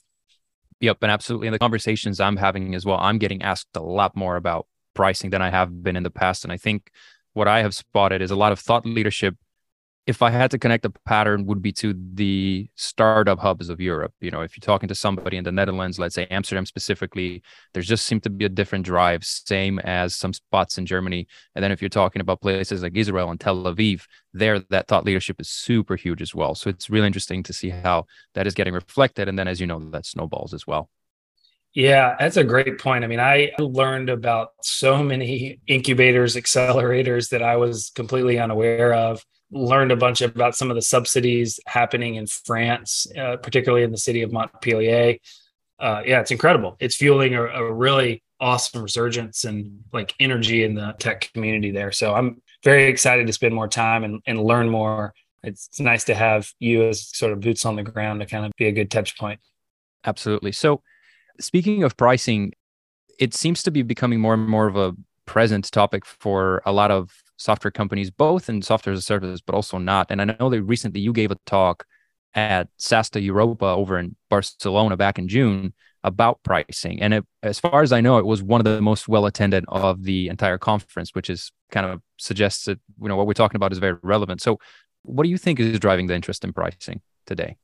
Yep, 0.83 0.99
and 1.03 1.13
absolutely. 1.13 1.47
In 1.47 1.53
the 1.53 1.61
conversations 1.61 2.19
I'm 2.19 2.37
having 2.37 2.75
as 2.75 2.85
well, 2.85 2.99
I'm 3.01 3.19
getting 3.19 3.41
asked 3.41 3.69
a 3.77 3.81
lot 3.81 4.17
more 4.17 4.35
about 4.35 4.67
pricing 4.95 5.31
than 5.31 5.41
I 5.41 5.49
have 5.49 5.83
been 5.83 5.97
in 5.97 6.03
the 6.03 6.11
past. 6.11 6.43
And 6.45 6.53
I 6.53 6.57
think 6.57 6.91
what 7.35 7.47
I 7.47 7.61
have 7.61 7.73
spotted 7.73 8.21
is 8.21 8.33
a 8.33 8.37
lot 8.37 8.51
of 8.51 8.59
thought 8.59 8.85
leadership 8.85 9.37
if 10.07 10.21
I 10.21 10.31
had 10.31 10.51
to 10.51 10.59
connect 10.59 10.85
a 10.85 10.91
pattern 10.91 11.47
would 11.47 11.63
be 11.63 11.71
to 11.75 11.95
the 12.15 12.69
startup 12.75 13.39
hubs 13.39 13.69
of 13.69 13.81
Europe. 13.81 14.13
You 14.21 14.33
know, 14.33 14.41
if 14.41 14.57
you're 14.57 14.63
talking 14.63 14.89
to 14.89 14.97
somebody 14.97 15.37
in 15.37 15.45
the 15.45 15.53
Netherlands, 15.53 15.99
let's 15.99 16.17
say 16.17 16.27
Amsterdam 16.27 16.67
specifically, 16.67 17.43
there 17.73 17.83
just 17.83 18.05
seemed 18.05 18.25
to 18.25 18.31
be 18.31 18.45
a 18.45 18.49
different 18.49 18.85
drive, 18.85 19.25
same 19.25 19.79
as 19.81 20.17
some 20.17 20.33
spots 20.33 20.77
in 20.77 20.87
Germany. 20.87 21.29
And 21.55 21.63
then 21.63 21.71
if 21.71 21.81
you're 21.81 21.89
talking 21.89 22.21
about 22.21 22.41
places 22.41 22.83
like 22.83 22.97
Israel 22.97 23.31
and 23.31 23.39
Tel 23.39 23.63
Aviv, 23.63 24.03
there 24.33 24.59
that 24.71 24.89
thought 24.89 25.05
leadership 25.05 25.41
is 25.41 25.49
super 25.49 25.95
huge 25.95 26.21
as 26.21 26.35
well. 26.35 26.57
So 26.57 26.69
it's 26.69 26.91
really 26.91 27.07
interesting 27.07 27.45
to 27.45 27.53
see 27.53 27.71
how 27.71 28.07
that 28.35 28.47
is 28.49 28.55
getting 28.55 28.75
reflected. 28.75 29.29
And 29.29 29.39
then 29.39 29.47
as 29.47 29.61
you 29.61 29.69
know, 29.69 29.79
that 29.91 30.07
snowballs 30.07 30.53
as 30.53 30.67
well. 30.67 30.91
Yeah, 31.75 32.17
that's 32.19 32.37
a 32.37 32.45
great 32.45 32.79
point. 32.79 33.05
I 33.05 33.07
mean, 33.07 33.21
I 33.21 33.53
learned 33.59 34.11
about 34.11 34.51
so 34.63 35.03
many 35.03 35.61
incubators, 35.69 36.35
accelerators 36.35 37.31
that 37.31 37.43
I 37.43 37.57
was 37.57 37.93
completely 37.95 38.39
unaware 38.39 38.93
of 38.93 39.25
learned 39.53 39.93
a 39.93 39.97
bunch 39.97 40.23
about 40.23 40.57
some 40.57 40.71
of 40.71 40.75
the 40.75 40.83
subsidies 40.83 41.61
happening 41.67 42.17
in 42.17 42.27
France, 42.27 43.07
uh, 43.19 43.37
particularly 43.37 43.85
in 43.85 43.93
the 43.93 43.99
city 43.99 44.23
of 44.23 44.33
Montpellier. 44.33 45.19
Uh, 45.79 46.03
yeah, 46.07 46.21
it's 46.21 46.31
incredible. 46.31 46.77
It's 46.81 46.97
fueling 46.97 47.35
a, 47.35 47.45
a, 47.45 47.73
really 47.73 48.23
awesome 48.41 48.83
resurgence 48.83 49.45
and 49.45 49.81
like 49.93 50.15
energy 50.21 50.65
in 50.65 50.75
the 50.75 50.95
tech 50.99 51.31
community 51.35 51.71
there. 51.71 51.93
So 51.93 52.15
I'm 52.15 52.41
very 52.65 52.87
excited 52.87 53.27
to 53.27 53.33
spend 53.33 53.55
more 53.55 53.69
time 53.69 54.05
and, 54.05 54.23
and 54.27 54.43
learn 54.43 54.69
more. 54.69 55.13
It's, 55.43 55.67
it's 55.67 55.81
nice 55.81 56.05
to 56.05 56.15
have 56.15 56.49
you 56.61 56.85
as 56.85 57.09
sort 57.09 57.33
of 57.33 57.41
boots 57.41 57.67
on 57.67 57.77
the 57.77 57.83
ground 57.83 58.21
to 58.21 58.27
kind 58.27 58.47
of 58.47 58.53
be 58.57 58.67
a 58.67 58.73
good 58.73 58.91
touch 58.91 59.19
point. 59.19 59.41
Absolutely. 60.05 60.53
So, 60.53 60.83
speaking 61.41 61.83
of 61.83 61.97
pricing, 61.97 62.53
it 63.19 63.35
seems 63.35 63.63
to 63.65 63.71
be 63.71 63.83
becoming 63.83 64.21
more 64.21 64.35
and 64.35 64.49
more 64.49 64.67
of 64.67 64.77
a 64.77 64.95
present 65.27 65.71
topic 65.71 66.05
for 66.05 66.63
a 66.65 66.73
lot 66.73 66.91
of 66.91 67.11
software 67.43 67.71
companies, 67.71 68.11
both 68.11 68.49
in 68.49 68.63
software 68.63 68.93
as 68.93 68.99
a 69.01 69.03
service, 69.03 69.41
but 69.41 69.55
also 69.55 69.79
not. 69.79 70.11
And 70.11 70.21
I 70.23 70.37
know 70.39 70.49
that 70.51 70.63
recently 70.63 71.01
you 71.01 71.13
gave 71.13 71.31
a 71.31 71.37
talk 71.47 71.85
at 72.35 72.69
SaaStr 72.79 73.23
Europa 73.23 73.67
over 73.67 73.99
in 73.99 74.17
Barcelona 74.31 74.97
back 74.97 75.19
in 75.19 75.29
June 75.29 75.75
about 76.05 76.43
pricing. 76.43 77.01
And 77.01 77.15
it, 77.15 77.25
as 77.43 77.61
far 77.61 77.83
as 77.83 77.93
I 77.93 78.01
know, 78.01 78.19
it 78.19 78.27
was 78.27 78.43
one 78.43 78.61
of 78.61 78.65
the 78.65 78.81
most 78.81 79.09
well 79.09 79.27
attended 79.27 79.65
of 79.69 80.03
the 80.03 80.29
entire 80.29 80.59
conference, 80.59 81.15
which 81.15 81.31
is 81.31 81.53
kind 81.71 81.87
of 81.87 82.01
suggests 82.19 82.65
that 82.65 82.81
you 83.01 83.09
know 83.09 83.17
what 83.17 83.27
we're 83.27 83.35
talking 83.35 83.57
about 83.57 83.73
is 83.73 83.79
very 83.79 83.97
relevant. 84.03 84.41
So, 84.41 84.59
what 85.03 85.25
do 85.25 85.29
you 85.29 85.39
think 85.39 85.61
is 85.61 85.79
driving 85.79 86.07
the 86.07 86.15
interest 86.15 86.45
in 86.45 86.53
pricing 86.53 87.01
today? 87.27 87.57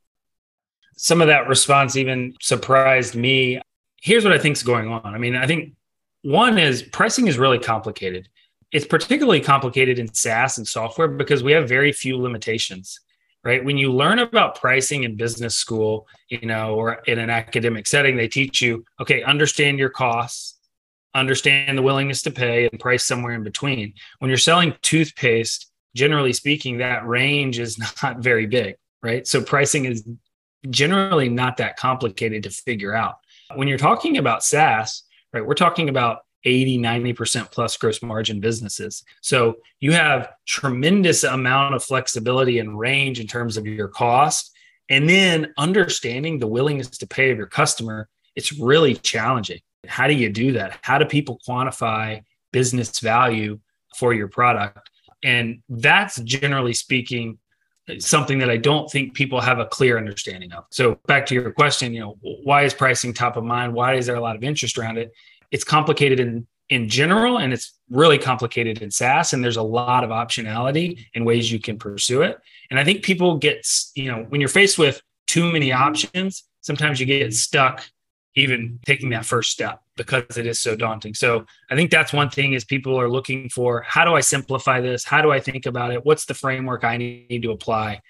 Some 0.97 1.21
of 1.21 1.29
that 1.29 1.49
response 1.49 1.97
even 1.97 2.35
surprised 2.41 3.15
me. 3.15 3.61
Here's 4.01 4.25
what 4.25 4.33
I 4.33 4.39
think 4.39 4.57
is 4.57 4.63
going 4.63 4.89
on. 4.89 5.03
I 5.05 5.19
mean, 5.19 5.35
I 5.37 5.47
think 5.47 5.75
one 6.23 6.59
is 6.59 6.83
pricing 6.83 7.27
is 7.27 7.39
really 7.39 7.59
complicated 7.59 8.29
it's 8.73 8.87
particularly 8.87 9.41
complicated 9.41 9.99
in 9.99 10.13
SaaS 10.13 10.59
and 10.59 10.67
software 10.67 11.09
because 11.09 11.43
we 11.43 11.53
have 11.53 11.69
very 11.69 11.93
few 11.93 12.19
limitations, 12.19 13.01
right? 13.43 13.65
When 13.65 13.79
you 13.79 13.93
learn 13.93 14.19
about 14.19 14.61
pricing 14.61 15.05
in 15.05 15.17
business 15.17 15.55
school, 15.55 16.07
you 16.29 16.47
know, 16.47 16.75
or 16.75 16.95
in 17.07 17.19
an 17.19 17.31
academic 17.31 17.87
setting, 17.87 18.17
they 18.17 18.29
teach 18.29 18.61
you, 18.61 18.85
okay, 19.01 19.23
understand 19.23 19.79
your 19.79 19.89
costs, 19.89 20.59
understand 21.15 21.79
the 21.79 21.83
willingness 21.83 22.23
to 22.23 22.31
pay, 22.31 22.69
and 22.69 22.79
price 22.79 23.05
somewhere 23.05 23.33
in 23.33 23.43
between. 23.43 23.95
When 24.19 24.29
you're 24.29 24.37
selling 24.37 24.75
toothpaste, 24.83 25.71
generally 25.95 26.35
speaking, 26.35 26.79
that 26.79 27.07
range 27.07 27.59
is 27.59 27.79
not 28.03 28.19
very 28.19 28.47
big, 28.47 28.77
right? 29.03 29.27
So 29.27 29.43
pricing 29.43 29.87
is 29.87 30.07
generally 30.69 31.29
not 31.29 31.57
that 31.57 31.77
complicated 31.77 32.43
to 32.43 32.51
figure 32.51 32.95
out. 32.95 33.17
When 33.55 33.67
you're 33.67 33.79
talking 33.79 34.19
about 34.19 34.45
SaaS, 34.45 35.05
right, 35.33 35.45
we're 35.45 35.55
talking 35.55 35.89
about 35.89 36.19
80 36.45 36.79
90% 36.79 37.51
plus 37.51 37.77
gross 37.77 38.03
margin 38.03 38.41
businesses 38.41 39.05
so 39.21 39.57
you 39.81 39.93
have 39.93 40.31
tremendous 40.47 41.25
amount 41.25 41.75
of 41.75 41.83
flexibility 41.83 42.59
and 42.59 42.79
range 42.79 43.21
in 43.21 43.27
terms 43.27 43.57
of 43.57 43.67
your 43.67 43.89
cost 43.89 44.53
and 44.89 45.09
then 45.09 45.53
understanding 45.59 46.39
the 46.39 46.47
willingness 46.47 46.89
to 46.89 47.07
pay 47.07 47.31
of 47.31 47.37
your 47.37 47.47
customer 47.47 48.09
it's 48.37 48.53
really 48.53 48.95
challenging 48.95 49.61
how 49.87 50.07
do 50.07 50.15
you 50.15 50.31
do 50.31 50.53
that 50.53 50.79
how 50.83 50.99
do 50.99 51.05
people 51.05 51.41
quantify 51.47 52.23
business 52.53 53.01
value 53.01 53.59
for 53.97 54.15
your 54.15 54.29
product 54.29 54.91
And 55.23 55.63
that's 55.69 56.21
generally 56.21 56.75
speaking 56.75 57.39
something 57.99 58.39
that 58.39 58.51
I 58.51 58.59
don't 58.59 58.91
think 58.91 59.15
people 59.15 59.41
have 59.41 59.59
a 59.59 59.67
clear 59.67 59.97
understanding 59.97 60.53
of. 60.53 60.65
So 60.71 60.99
back 61.07 61.25
to 61.27 61.35
your 61.35 61.51
question, 61.53 61.95
you 61.95 62.01
know, 62.01 62.19
why 62.21 62.63
is 62.63 62.75
pricing 62.75 63.15
top 63.15 63.37
of 63.37 63.45
mind? 63.45 63.73
Why 63.73 63.95
is 63.95 64.07
there 64.07 64.17
a 64.17 64.21
lot 64.21 64.37
of 64.37 64.45
interest 64.45 64.77
around 64.77 64.99
it? 64.99 65.11
It's 65.51 65.65
complicated 65.65 66.21
in 66.21 66.47
in 66.69 66.89
general 66.89 67.39
and 67.39 67.53
it's 67.53 67.79
really 67.89 68.19
complicated 68.19 68.83
in 68.83 68.91
SaaS 68.91 69.33
and 69.33 69.43
there's 69.43 69.57
a 69.57 69.63
lot 69.63 70.05
of 70.05 70.11
optionality 70.11 71.07
and 71.15 71.25
ways 71.25 71.51
you 71.51 71.59
can 71.59 71.79
pursue 71.79 72.23
it. 72.23 72.39
And 72.71 72.79
I 72.79 72.85
think 72.85 73.03
people 73.03 73.39
get, 73.39 73.67
you 73.95 74.11
know, 74.11 74.27
when 74.29 74.41
you're 74.41 74.49
faced 74.49 74.79
with 74.79 75.01
too 75.27 75.51
many 75.51 75.73
options, 75.73 76.45
sometimes 76.61 77.01
you 77.01 77.07
get 77.07 77.33
stuck 77.33 77.85
even 78.35 78.79
taking 78.87 79.11
that 79.11 79.25
first 79.25 79.51
step 79.51 79.83
because 79.97 80.37
it 80.37 80.47
is 80.47 80.61
so 80.61 80.77
daunting. 80.77 81.15
So 81.15 81.45
I 81.71 81.75
think 81.75 81.91
that's 81.91 82.13
one 82.13 82.31
thing 82.31 82.53
is 82.53 82.65
people 82.65 83.01
are 83.01 83.09
looking 83.09 83.49
for 83.49 83.83
how 83.83 84.05
do 84.05 84.15
I 84.15 84.21
simplify 84.21 84.81
this? 84.81 85.05
How 85.05 85.23
do 85.23 85.33
I 85.33 85.41
think 85.41 85.67
about 85.67 85.93
it? 85.93 86.05
What's 86.05 86.27
the 86.27 86.35
framework 86.35 86.85
I 86.85 86.99
need 86.99 87.43
to 87.43 87.51
apply? 87.51 88.01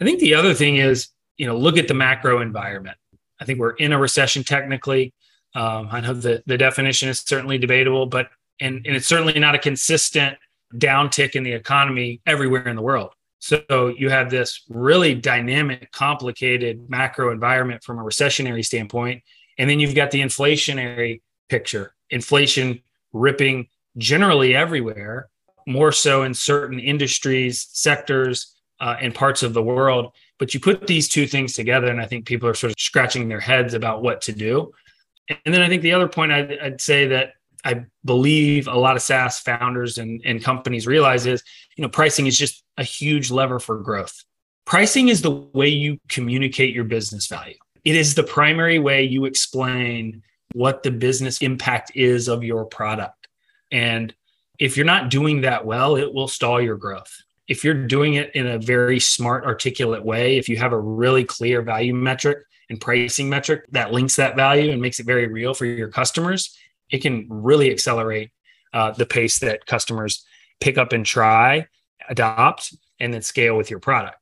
I 0.00 0.04
think 0.04 0.20
the 0.20 0.34
other 0.34 0.52
thing 0.52 0.76
is, 0.76 1.08
you 1.38 1.46
know, 1.46 1.56
look 1.56 1.78
at 1.78 1.88
the 1.88 1.94
macro 1.94 2.40
environment. 2.40 2.98
I 3.40 3.44
think 3.44 3.58
we're 3.58 3.70
in 3.70 3.92
a 3.92 3.98
recession 3.98 4.42
technically. 4.44 5.14
Um, 5.54 5.88
I 5.90 6.00
know 6.00 6.12
the, 6.12 6.42
the 6.46 6.58
definition 6.58 7.08
is 7.08 7.20
certainly 7.20 7.58
debatable, 7.58 8.06
but 8.06 8.28
and, 8.60 8.86
and 8.86 8.96
it's 8.96 9.06
certainly 9.06 9.38
not 9.38 9.54
a 9.54 9.58
consistent 9.58 10.36
downtick 10.74 11.34
in 11.34 11.42
the 11.42 11.52
economy 11.52 12.20
everywhere 12.26 12.66
in 12.68 12.76
the 12.76 12.82
world. 12.82 13.10
So 13.38 13.94
you 13.96 14.10
have 14.10 14.30
this 14.30 14.62
really 14.68 15.14
dynamic, 15.14 15.92
complicated 15.92 16.88
macro 16.88 17.32
environment 17.32 17.84
from 17.84 17.98
a 17.98 18.02
recessionary 18.02 18.64
standpoint. 18.64 19.22
And 19.58 19.68
then 19.68 19.78
you've 19.78 19.94
got 19.94 20.10
the 20.10 20.20
inflationary 20.20 21.20
picture, 21.48 21.94
inflation 22.10 22.82
ripping 23.12 23.68
generally 23.98 24.54
everywhere, 24.54 25.28
more 25.66 25.92
so 25.92 26.22
in 26.22 26.34
certain 26.34 26.78
industries, 26.80 27.68
sectors, 27.72 28.56
uh, 28.80 28.96
and 29.00 29.14
parts 29.14 29.42
of 29.42 29.54
the 29.54 29.62
world. 29.62 30.12
But 30.38 30.52
you 30.52 30.60
put 30.60 30.86
these 30.86 31.08
two 31.08 31.26
things 31.26 31.54
together, 31.54 31.88
and 31.88 32.00
I 32.00 32.06
think 32.06 32.26
people 32.26 32.48
are 32.48 32.54
sort 32.54 32.72
of 32.72 32.78
scratching 32.78 33.28
their 33.28 33.40
heads 33.40 33.74
about 33.74 34.02
what 34.02 34.20
to 34.22 34.32
do. 34.32 34.72
And 35.28 35.54
then 35.54 35.62
I 35.62 35.68
think 35.68 35.82
the 35.82 35.92
other 35.92 36.08
point 36.08 36.32
I'd, 36.32 36.58
I'd 36.58 36.80
say 36.80 37.08
that 37.08 37.34
I 37.64 37.84
believe 38.04 38.68
a 38.68 38.78
lot 38.78 38.96
of 38.96 39.02
SaaS 39.02 39.40
founders 39.40 39.98
and, 39.98 40.22
and 40.24 40.42
companies 40.42 40.86
realize 40.86 41.26
is, 41.26 41.42
you 41.76 41.82
know, 41.82 41.88
pricing 41.88 42.26
is 42.26 42.38
just 42.38 42.62
a 42.78 42.84
huge 42.84 43.30
lever 43.30 43.58
for 43.58 43.78
growth. 43.80 44.24
Pricing 44.64 45.08
is 45.08 45.22
the 45.22 45.30
way 45.30 45.68
you 45.68 45.98
communicate 46.08 46.74
your 46.74 46.84
business 46.84 47.26
value. 47.26 47.56
It 47.84 47.96
is 47.96 48.14
the 48.14 48.22
primary 48.22 48.78
way 48.78 49.04
you 49.04 49.24
explain 49.24 50.22
what 50.52 50.82
the 50.82 50.90
business 50.90 51.42
impact 51.42 51.92
is 51.94 52.28
of 52.28 52.44
your 52.44 52.64
product. 52.64 53.28
And 53.70 54.14
if 54.58 54.76
you're 54.76 54.86
not 54.86 55.10
doing 55.10 55.42
that 55.42 55.66
well, 55.66 55.96
it 55.96 56.12
will 56.12 56.28
stall 56.28 56.60
your 56.60 56.76
growth. 56.76 57.12
If 57.48 57.62
you're 57.62 57.86
doing 57.86 58.14
it 58.14 58.34
in 58.34 58.46
a 58.46 58.58
very 58.58 58.98
smart, 58.98 59.44
articulate 59.44 60.04
way, 60.04 60.36
if 60.36 60.48
you 60.48 60.56
have 60.56 60.72
a 60.72 60.80
really 60.80 61.24
clear 61.24 61.62
value 61.62 61.94
metric 61.94 62.38
and 62.68 62.80
pricing 62.80 63.28
metric 63.28 63.64
that 63.70 63.92
links 63.92 64.16
that 64.16 64.36
value 64.36 64.70
and 64.70 64.82
makes 64.82 64.98
it 65.00 65.06
very 65.06 65.26
real 65.26 65.54
for 65.54 65.64
your 65.64 65.88
customers, 65.88 66.56
it 66.90 66.98
can 66.98 67.26
really 67.28 67.70
accelerate 67.70 68.30
uh, 68.72 68.90
the 68.92 69.06
pace 69.06 69.38
that 69.38 69.66
customers 69.66 70.24
pick 70.60 70.78
up 70.78 70.92
and 70.92 71.06
try, 71.06 71.66
adopt, 72.08 72.74
and 73.00 73.12
then 73.12 73.22
scale 73.22 73.56
with 73.56 73.70
your 73.70 73.80
product. 73.80 74.18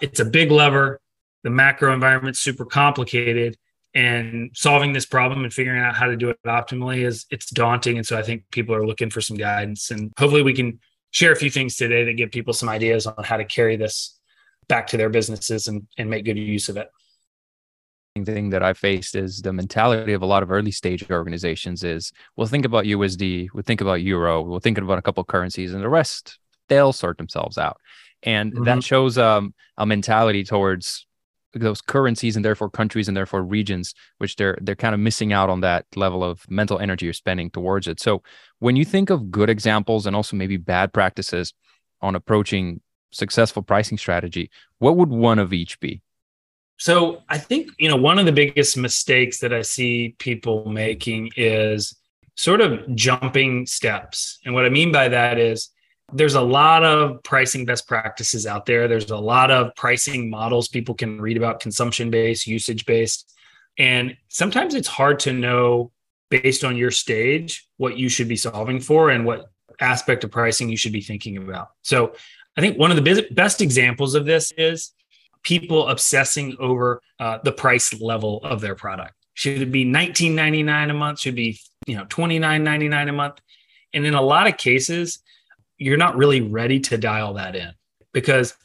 It's 0.00 0.20
a 0.20 0.24
big 0.24 0.50
lever. 0.50 1.00
The 1.42 1.50
macro 1.50 1.92
environment's 1.94 2.40
super 2.40 2.64
complicated, 2.64 3.56
and 3.94 4.50
solving 4.54 4.92
this 4.92 5.06
problem 5.06 5.44
and 5.44 5.52
figuring 5.52 5.80
out 5.80 5.94
how 5.94 6.06
to 6.06 6.16
do 6.16 6.28
it 6.28 6.38
optimally 6.46 7.06
is 7.06 7.24
it's 7.30 7.48
daunting. 7.50 7.96
And 7.96 8.06
so 8.06 8.18
I 8.18 8.22
think 8.22 8.42
people 8.50 8.74
are 8.74 8.86
looking 8.86 9.10
for 9.10 9.20
some 9.20 9.36
guidance, 9.36 9.90
and 9.90 10.12
hopefully 10.18 10.42
we 10.42 10.52
can 10.52 10.80
share 11.12 11.32
a 11.32 11.36
few 11.36 11.50
things 11.50 11.76
today 11.76 12.04
that 12.04 12.12
give 12.14 12.30
people 12.30 12.52
some 12.52 12.68
ideas 12.68 13.06
on 13.06 13.24
how 13.24 13.38
to 13.38 13.44
carry 13.44 13.76
this 13.76 14.18
back 14.68 14.86
to 14.88 14.96
their 14.96 15.08
businesses 15.08 15.68
and, 15.68 15.86
and 15.96 16.10
make 16.10 16.24
good 16.24 16.36
use 16.36 16.68
of 16.68 16.76
it 16.76 16.90
thing 18.24 18.50
that 18.50 18.62
I 18.62 18.72
faced 18.72 19.14
is 19.14 19.42
the 19.42 19.52
mentality 19.52 20.12
of 20.12 20.22
a 20.22 20.26
lot 20.26 20.42
of 20.42 20.50
early 20.50 20.70
stage 20.70 21.08
organizations 21.10 21.84
is 21.84 22.12
we'll 22.36 22.46
think 22.46 22.64
about 22.64 22.84
USD, 22.84 23.48
we'll 23.52 23.62
think 23.62 23.80
about 23.80 24.02
Euro, 24.02 24.42
we'll 24.42 24.60
think 24.60 24.78
about 24.78 24.98
a 24.98 25.02
couple 25.02 25.20
of 25.20 25.26
currencies, 25.26 25.74
and 25.74 25.82
the 25.82 25.88
rest 25.88 26.38
they'll 26.68 26.92
sort 26.92 27.18
themselves 27.18 27.58
out. 27.58 27.80
And 28.22 28.52
mm-hmm. 28.52 28.64
that 28.64 28.82
shows 28.82 29.18
um, 29.18 29.54
a 29.76 29.86
mentality 29.86 30.44
towards 30.44 31.06
those 31.52 31.80
currencies 31.80 32.36
and 32.36 32.44
therefore 32.44 32.70
countries 32.70 33.08
and 33.08 33.16
therefore 33.16 33.42
regions, 33.42 33.94
which 34.18 34.36
they're 34.36 34.58
they're 34.60 34.74
kind 34.74 34.94
of 34.94 35.00
missing 35.00 35.32
out 35.32 35.48
on 35.48 35.60
that 35.60 35.86
level 35.94 36.22
of 36.22 36.48
mental 36.50 36.78
energy 36.78 37.06
you're 37.06 37.12
spending 37.12 37.50
towards 37.50 37.86
it. 37.86 38.00
So 38.00 38.22
when 38.58 38.76
you 38.76 38.84
think 38.84 39.10
of 39.10 39.30
good 39.30 39.50
examples 39.50 40.06
and 40.06 40.14
also 40.14 40.36
maybe 40.36 40.56
bad 40.56 40.92
practices 40.92 41.54
on 42.00 42.14
approaching 42.14 42.80
successful 43.10 43.62
pricing 43.62 43.98
strategy, 43.98 44.50
what 44.78 44.96
would 44.96 45.08
one 45.08 45.38
of 45.38 45.52
each 45.52 45.80
be? 45.80 46.02
So 46.78 47.22
I 47.28 47.38
think, 47.38 47.70
you 47.78 47.88
know, 47.88 47.96
one 47.96 48.18
of 48.18 48.26
the 48.26 48.32
biggest 48.32 48.76
mistakes 48.76 49.40
that 49.40 49.52
I 49.52 49.62
see 49.62 50.14
people 50.18 50.66
making 50.68 51.30
is 51.36 51.96
sort 52.36 52.60
of 52.60 52.94
jumping 52.94 53.66
steps. 53.66 54.38
And 54.44 54.54
what 54.54 54.66
I 54.66 54.68
mean 54.68 54.92
by 54.92 55.08
that 55.08 55.38
is 55.38 55.70
there's 56.12 56.34
a 56.34 56.40
lot 56.40 56.84
of 56.84 57.22
pricing 57.22 57.64
best 57.64 57.88
practices 57.88 58.46
out 58.46 58.66
there. 58.66 58.88
There's 58.88 59.10
a 59.10 59.16
lot 59.16 59.50
of 59.50 59.74
pricing 59.74 60.30
models 60.30 60.68
people 60.68 60.94
can 60.94 61.20
read 61.20 61.36
about 61.36 61.60
consumption 61.60 62.10
based, 62.10 62.46
usage 62.46 62.86
based. 62.86 63.32
And 63.78 64.16
sometimes 64.28 64.74
it's 64.74 64.88
hard 64.88 65.18
to 65.20 65.32
know 65.32 65.92
based 66.30 66.64
on 66.64 66.76
your 66.76 66.90
stage 66.90 67.68
what 67.76 67.96
you 67.96 68.08
should 68.08 68.28
be 68.28 68.36
solving 68.36 68.80
for 68.80 69.10
and 69.10 69.24
what 69.24 69.50
aspect 69.80 70.24
of 70.24 70.30
pricing 70.30 70.68
you 70.68 70.76
should 70.76 70.92
be 70.92 71.00
thinking 71.00 71.36
about. 71.38 71.70
So 71.82 72.14
I 72.56 72.60
think 72.60 72.78
one 72.78 72.90
of 72.90 73.02
the 73.02 73.28
best 73.32 73.60
examples 73.60 74.14
of 74.14 74.26
this 74.26 74.52
is 74.56 74.92
people 75.46 75.86
obsessing 75.86 76.56
over 76.58 77.00
uh, 77.20 77.38
the 77.44 77.52
price 77.52 77.98
level 78.00 78.40
of 78.42 78.60
their 78.60 78.74
product. 78.74 79.14
Should 79.34 79.62
it 79.62 79.70
be 79.70 79.84
19.99 79.84 80.90
a 80.90 80.92
month? 80.92 81.20
Should 81.20 81.36
be 81.36 81.60
you 81.86 81.96
know 81.96 82.04
29.99 82.06 83.08
a 83.08 83.12
month? 83.12 83.40
And 83.94 84.04
in 84.04 84.14
a 84.14 84.20
lot 84.20 84.48
of 84.48 84.56
cases, 84.56 85.20
you're 85.78 85.96
not 85.96 86.16
really 86.16 86.40
ready 86.40 86.80
to 86.80 86.98
dial 86.98 87.34
that 87.34 87.54
in 87.54 87.70
because 88.12 88.56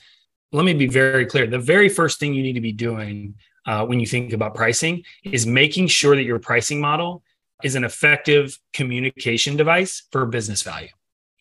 let 0.51 0.65
me 0.65 0.73
be 0.73 0.87
very 0.87 1.27
clear. 1.27 1.45
The 1.45 1.59
very 1.59 1.87
first 1.87 2.19
thing 2.19 2.33
you 2.33 2.41
need 2.41 2.53
to 2.53 2.61
be 2.61 2.71
doing 2.71 3.35
uh, 3.67 3.85
when 3.85 3.99
you 3.99 4.07
think 4.07 4.33
about 4.33 4.55
pricing 4.55 5.03
is 5.23 5.45
making 5.45 5.87
sure 5.87 6.15
that 6.15 6.23
your 6.23 6.39
pricing 6.39 6.81
model 6.81 7.21
is 7.63 7.75
an 7.75 7.83
effective 7.83 8.57
communication 8.73 9.55
device 9.55 10.03
for 10.11 10.25
business 10.25 10.63
value. 10.63 10.89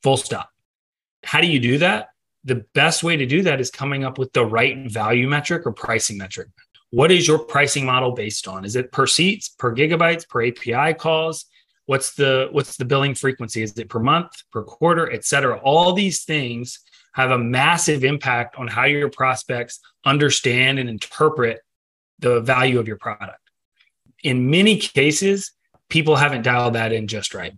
Full 0.03 0.19
stop. 0.19 0.51
How 1.25 1.41
do 1.41 1.47
you 1.47 1.59
do 1.59 1.79
that? 1.79 2.11
The 2.45 2.65
best 2.75 3.03
way 3.03 3.17
to 3.17 3.27
do 3.27 3.43
that 3.43 3.61
is 3.61 3.71
coming 3.71 4.05
up 4.05 4.19
with 4.19 4.33
the 4.33 4.45
right 4.45 4.91
value 4.91 5.29
metric 5.29 5.67
or 5.67 5.73
pricing 5.73 6.17
metric. 6.17 6.49
What 6.91 7.13
is 7.13 7.29
your 7.29 7.39
pricing 7.39 7.87
model 7.87 8.13
based 8.13 8.49
on? 8.49 8.65
Is 8.65 8.77
it 8.77 8.91
per 8.93 9.07
seats, 9.07 9.49
per 9.49 9.75
gigabytes, 9.75 10.29
per 10.29 10.47
API 10.47 10.95
calls? 10.95 11.47
What's 11.87 12.15
the 12.15 12.49
what's 12.51 12.77
the 12.77 12.85
billing 12.85 13.15
frequency? 13.15 13.63
Is 13.63 13.77
it 13.79 13.89
per 13.89 14.01
month, 14.01 14.31
per 14.53 14.63
quarter, 14.63 15.11
et 15.13 15.25
cetera? 15.25 15.59
All 15.59 15.93
these 15.93 16.25
things 16.25 16.81
have 17.15 17.31
a 17.31 17.39
massive 17.39 18.05
impact 18.05 18.57
on 18.57 18.69
how 18.69 18.85
your 18.85 19.11
prospects 19.11 19.81
understand 20.05 20.79
and 20.79 20.89
interpret 20.89 21.61
the 22.19 22.41
value 22.41 22.79
of 22.79 22.87
your 22.87 22.97
product. 22.97 23.41
In 24.23 24.51
many 24.51 24.79
cases, 24.79 25.53
people 25.89 26.17
haven't 26.17 26.43
dialed 26.43 26.75
that 26.75 26.93
in 26.93 27.09
just 27.09 27.35
right. 27.35 27.55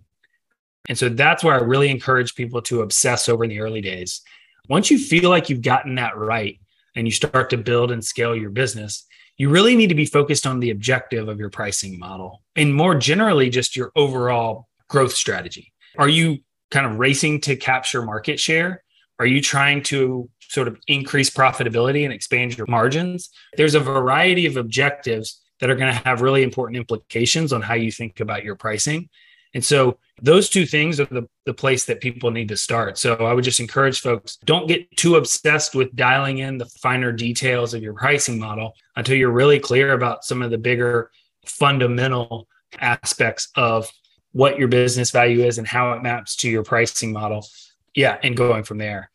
And 0.89 0.97
so 0.97 1.09
that's 1.09 1.45
where 1.45 1.55
I 1.55 1.59
really 1.59 1.91
encourage 1.91 2.35
people 2.35 2.63
to 2.63 2.83
obsess 2.83 3.29
over 3.29 3.45
in 3.45 3.51
the 3.51 3.61
early 3.61 3.81
days 3.81 4.23
once 4.69 4.91
you 4.91 4.99
feel 4.99 5.31
like 5.31 5.49
you've 5.49 5.63
gotten 5.63 5.97
that 5.97 6.17
right 6.17 6.59
and 6.95 7.07
you 7.07 7.13
start 7.13 7.51
to 7.51 7.57
build 7.57 7.91
and 7.91 8.05
scale 8.05 8.37
your 8.37 8.51
business, 8.51 9.07
you 9.37 9.49
really 9.49 9.77
need 9.77 9.89
to 9.89 9.95
be 9.95 10.07
focused 10.07 10.47
on 10.47 10.61
the 10.61 10.71
objective 10.71 11.29
of 11.29 11.39
your 11.39 11.51
pricing 11.51 11.99
model 11.99 12.43
and 12.55 12.75
more 12.75 12.95
generally, 12.95 13.51
just 13.51 13.77
your 13.77 13.91
overall 13.97 14.69
growth 14.89 15.13
strategy. 15.13 15.73
Are 15.99 16.09
you 16.09 16.39
kind 16.71 16.87
of 16.87 16.99
racing 16.99 17.41
to 17.43 17.57
capture 17.57 18.03
market 18.03 18.39
share? 18.39 18.83
Are 19.19 19.27
you 19.27 19.41
trying 19.41 19.83
to 19.85 20.29
sort 20.41 20.69
of 20.69 20.79
increase 20.87 21.31
profitability 21.31 22.05
and 22.05 22.13
expand 22.13 22.57
your 22.57 22.67
margins? 22.67 23.31
There's 23.57 23.75
a 23.75 23.81
variety 23.81 24.47
of 24.47 24.57
objectives 24.57 25.41
that 25.61 25.71
are 25.71 25.77
going 25.77 25.93
to 25.93 26.01
have 26.05 26.23
really 26.23 26.43
important 26.43 26.77
implications 26.77 27.53
on 27.53 27.63
how 27.63 27.75
you 27.75 27.93
think 27.93 28.21
about 28.21 28.45
your 28.45 28.57
pricing. 28.57 29.09
And 29.55 29.65
so 29.65 29.99
those 30.21 30.49
two 30.49 30.65
things 30.65 30.99
are 31.01 31.07
the, 31.07 31.29
the 31.45 31.55
place 31.55 31.85
that 31.87 32.01
people 32.01 32.31
need 32.31 32.49
to 32.49 32.57
start. 32.57 32.97
So 32.97 33.15
I 33.15 33.33
would 33.33 33.45
just 33.45 33.61
encourage 33.61 34.01
folks 34.01 34.37
don't 34.45 34.69
get 34.69 34.91
too 34.97 35.17
obsessed 35.17 35.75
with 35.75 35.95
dialing 35.95 36.39
in 36.39 36.59
the 36.59 36.67
finer 36.67 37.13
details 37.13 37.75
of 37.75 37.83
your 37.83 37.95
pricing 37.95 38.39
model 38.39 38.75
until 38.97 39.17
you're 39.17 39.31
really 39.31 39.59
clear 39.59 39.93
about 39.93 40.25
some 40.25 40.43
of 40.43 40.51
the 40.51 40.59
bigger 40.59 41.11
fundamental 41.47 42.47
aspects 42.81 43.49
of 43.57 43.91
what 44.33 44.59
your 44.59 44.69
business 44.69 45.11
value 45.11 45.45
is 45.45 45.59
and 45.59 45.67
how 45.67 45.93
it 45.93 46.03
maps 46.03 46.37
to 46.37 46.49
your 46.49 46.63
pricing 46.63 47.13
model. 47.13 47.47
Yeah, 47.95 48.19
and 48.23 48.35
going 48.35 48.65
from 48.65 48.79
there. 48.79 49.11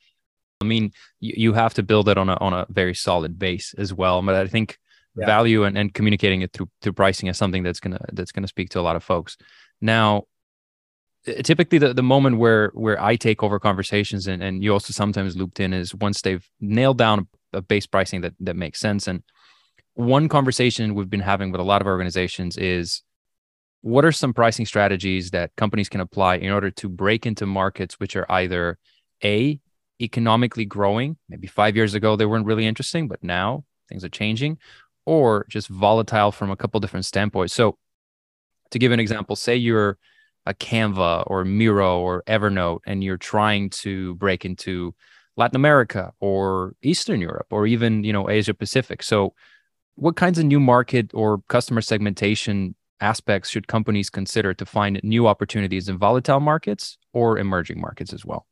I 0.62 0.66
mean, 0.66 0.92
you, 1.20 1.54
have 1.54 1.74
to 1.76 1.84
build 1.84 2.10
it 2.10 2.18
on 2.18 2.30
a 2.30 2.36
on 2.36 2.54
a 2.54 2.66
very 2.70 2.94
solid 2.94 3.38
base 3.38 3.74
as 3.78 3.94
well. 3.94 4.22
But 4.22 4.36
I 4.36 4.48
think 4.48 4.78
yeah. 5.16 5.26
value 5.26 5.64
and, 5.64 5.78
and 5.78 5.94
communicating 5.94 6.42
it 6.42 6.54
through 6.54 6.70
through 6.82 6.94
pricing 6.94 7.28
is 7.28 7.38
something 7.38 7.64
that's 7.64 7.80
gonna 7.80 8.00
that's 8.14 8.32
gonna 8.32 8.48
speak 8.48 8.70
to 8.70 8.80
a 8.80 8.82
lot 8.82 8.96
of 8.96 9.04
folks. 9.04 9.38
Now, 9.82 10.24
uh, 11.28 11.42
typically 11.44 11.78
the, 11.78 11.94
the 11.94 12.04
moment 12.04 12.38
where 12.38 12.72
where 12.74 13.02
I 13.02 13.16
take 13.16 13.44
over 13.44 13.60
conversations 13.60 14.28
and, 14.28 14.42
and 14.42 14.64
you 14.64 14.74
also 14.74 14.94
sometimes 14.94 15.36
looped 15.36 15.60
in 15.60 15.74
is 15.74 15.94
once 15.94 16.22
they've 16.22 16.48
nailed 16.60 16.98
down 16.98 17.28
a 17.54 17.62
base 17.62 17.88
pricing 17.88 18.22
that 18.22 18.34
that 18.40 18.56
makes 18.56 18.80
sense. 18.80 19.08
And 19.08 19.24
one 19.94 20.30
conversation 20.30 20.94
we've 20.94 21.10
been 21.10 21.20
having 21.22 21.52
with 21.52 21.60
a 21.60 21.64
lot 21.64 21.82
of 21.82 21.88
organizations 21.88 22.56
is 22.58 23.02
what 23.82 24.06
are 24.06 24.12
some 24.12 24.34
pricing 24.34 24.66
strategies 24.66 25.32
that 25.32 25.56
companies 25.56 25.90
can 25.90 26.02
apply 26.02 26.36
in 26.36 26.52
order 26.52 26.70
to 26.70 26.90
break 26.90 27.26
into 27.26 27.46
markets 27.46 28.00
which 28.00 28.16
are 28.16 28.30
either 28.32 28.78
a 29.24 29.60
economically 30.02 30.66
growing 30.66 31.18
maybe 31.30 31.48
five 31.48 31.76
years 31.76 31.94
ago 31.94 32.16
they 32.16 32.26
weren't 32.26 32.46
really 32.46 32.68
interesting 32.68 33.08
but 33.08 33.24
now 33.24 33.64
things 33.90 34.04
are 34.04 34.10
changing 34.10 34.58
or 35.06 35.46
just 35.50 35.68
volatile 35.68 36.32
from 36.32 36.52
a 36.52 36.56
couple 36.56 36.80
different 36.80 37.06
standpoints 37.06 37.54
so 37.54 37.78
to 38.72 38.80
give 38.80 38.92
an 38.92 39.00
example 39.00 39.36
say 39.36 39.56
you're 39.56 39.98
a 40.46 40.54
canva 40.54 41.24
or 41.28 41.44
miro 41.44 42.00
or 42.00 42.24
evernote 42.28 42.80
and 42.86 43.04
you're 43.04 43.18
trying 43.18 43.70
to 43.70 44.16
break 44.16 44.46
into 44.46 44.94
latin 45.36 45.56
america 45.56 46.14
or 46.20 46.74
eastern 46.82 47.22
europe 47.22 47.48
or 47.52 47.68
even 47.68 48.04
you 48.04 48.14
know 48.14 48.30
asia 48.30 48.54
pacific 48.54 49.04
so 49.04 49.34
what 49.98 50.16
kinds 50.16 50.38
of 50.38 50.46
new 50.46 50.60
market 50.60 51.12
or 51.14 51.40
customer 51.48 51.82
segmentation 51.82 52.76
aspects 53.02 53.50
should 53.50 53.68
companies 53.68 54.10
consider 54.10 54.54
to 54.54 54.66
find 54.66 55.00
new 55.04 55.28
opportunities 55.28 55.90
in 55.90 55.98
volatile 55.98 56.40
markets 56.40 56.98
or 57.14 57.38
emerging 57.38 57.82
markets 57.82 58.14
as 58.14 58.26
well? 58.26 58.46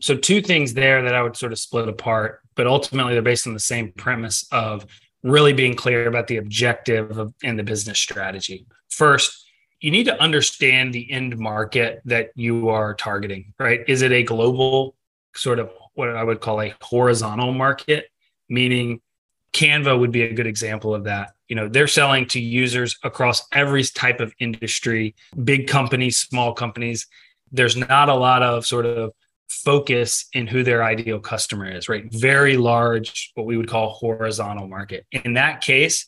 So, 0.00 0.16
two 0.16 0.42
things 0.42 0.74
there 0.74 1.02
that 1.02 1.14
I 1.14 1.22
would 1.22 1.36
sort 1.36 1.52
of 1.52 1.58
split 1.58 1.88
apart, 1.88 2.40
but 2.56 2.66
ultimately 2.66 3.12
they're 3.12 3.22
based 3.22 3.46
on 3.46 3.54
the 3.54 3.60
same 3.60 3.92
premise 3.92 4.46
of 4.50 4.84
really 5.24 5.54
being 5.54 5.74
clear 5.74 6.06
about 6.06 6.28
the 6.28 6.36
objective 6.36 7.18
of, 7.18 7.34
and 7.42 7.58
the 7.58 7.64
business 7.64 7.98
strategy. 7.98 8.66
First, 8.90 9.48
you 9.80 9.90
need 9.90 10.04
to 10.04 10.22
understand 10.22 10.94
the 10.94 11.10
end 11.10 11.36
market 11.38 12.00
that 12.04 12.30
you 12.36 12.68
are 12.68 12.94
targeting, 12.94 13.54
right? 13.58 13.80
Is 13.88 14.02
it 14.02 14.12
a 14.12 14.22
global 14.22 14.94
sort 15.34 15.58
of 15.58 15.70
what 15.94 16.10
I 16.10 16.22
would 16.22 16.40
call 16.40 16.60
a 16.60 16.74
horizontal 16.80 17.52
market, 17.52 18.06
meaning 18.48 19.00
Canva 19.52 19.98
would 19.98 20.12
be 20.12 20.22
a 20.22 20.32
good 20.32 20.46
example 20.46 20.94
of 20.94 21.04
that. 21.04 21.32
You 21.48 21.56
know, 21.56 21.68
they're 21.68 21.86
selling 21.86 22.26
to 22.28 22.40
users 22.40 22.98
across 23.02 23.46
every 23.52 23.84
type 23.84 24.20
of 24.20 24.34
industry, 24.38 25.14
big 25.42 25.68
companies, 25.68 26.18
small 26.18 26.52
companies. 26.52 27.06
There's 27.52 27.76
not 27.76 28.08
a 28.08 28.14
lot 28.14 28.42
of 28.42 28.66
sort 28.66 28.86
of 28.86 29.12
focus 29.48 30.26
in 30.32 30.46
who 30.46 30.62
their 30.62 30.82
ideal 30.82 31.20
customer 31.20 31.70
is, 31.70 31.88
right? 31.88 32.04
Very 32.12 32.56
large, 32.56 33.32
what 33.34 33.46
we 33.46 33.56
would 33.56 33.68
call 33.68 33.90
horizontal 33.90 34.68
market. 34.68 35.06
In 35.12 35.34
that 35.34 35.60
case, 35.60 36.06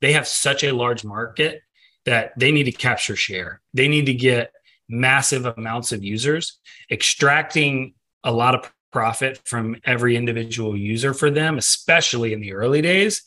they 0.00 0.12
have 0.12 0.26
such 0.26 0.64
a 0.64 0.72
large 0.72 1.04
market 1.04 1.62
that 2.04 2.32
they 2.38 2.52
need 2.52 2.64
to 2.64 2.72
capture 2.72 3.16
share. 3.16 3.60
They 3.74 3.88
need 3.88 4.06
to 4.06 4.14
get 4.14 4.52
massive 4.88 5.46
amounts 5.46 5.92
of 5.92 6.02
users, 6.02 6.58
extracting 6.90 7.94
a 8.24 8.32
lot 8.32 8.54
of 8.54 8.70
profit 8.92 9.40
from 9.44 9.76
every 9.84 10.16
individual 10.16 10.76
user 10.76 11.14
for 11.14 11.30
them, 11.30 11.58
especially 11.58 12.32
in 12.32 12.40
the 12.40 12.52
early 12.52 12.82
days, 12.82 13.22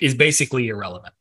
is 0.00 0.14
basically 0.14 0.68
irrelevant 0.68 1.12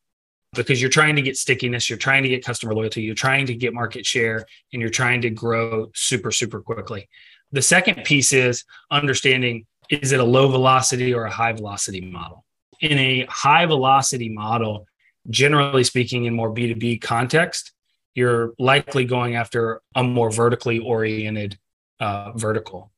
because 0.54 0.82
you're 0.82 0.90
trying 0.90 1.16
to 1.16 1.22
get 1.22 1.38
stickiness, 1.38 1.90
you're 1.90 1.98
trying 1.98 2.24
to 2.24 2.30
get 2.30 2.44
customer 2.44 2.74
loyalty, 2.74 3.02
you're 3.02 3.16
trying 3.16 3.46
to 3.46 3.54
get 3.54 3.74
market 3.74 4.06
share, 4.06 4.46
and 4.74 4.82
you're 4.82 4.90
trying 4.90 5.22
to 5.22 5.30
grow 5.30 5.92
super, 5.94 6.32
super 6.32 6.62
quickly. 6.62 7.08
The 7.52 7.62
second 7.62 8.04
piece 8.04 8.34
is 8.34 8.64
understanding 8.92 9.66
is 9.90 10.12
it 10.12 10.20
a 10.20 10.24
low 10.24 10.50
velocity 10.50 11.14
or 11.14 11.26
a 11.26 11.32
high 11.32 11.54
velocity 11.54 12.02
model? 12.02 12.46
In 12.80 12.98
a 13.00 13.26
high 13.26 13.66
velocity 13.66 14.30
model, 14.30 14.86
generally 15.30 15.84
speaking, 15.84 16.26
in 16.26 16.36
more 16.36 16.54
B2B 16.54 17.02
context, 17.02 17.72
you're 18.14 18.54
likely 18.60 19.06
going 19.06 19.36
after 19.36 19.82
a 19.96 20.04
more 20.04 20.32
vertically 20.32 20.78
oriented 20.78 21.58
uh, 22.00 22.34
vertical 22.34 22.92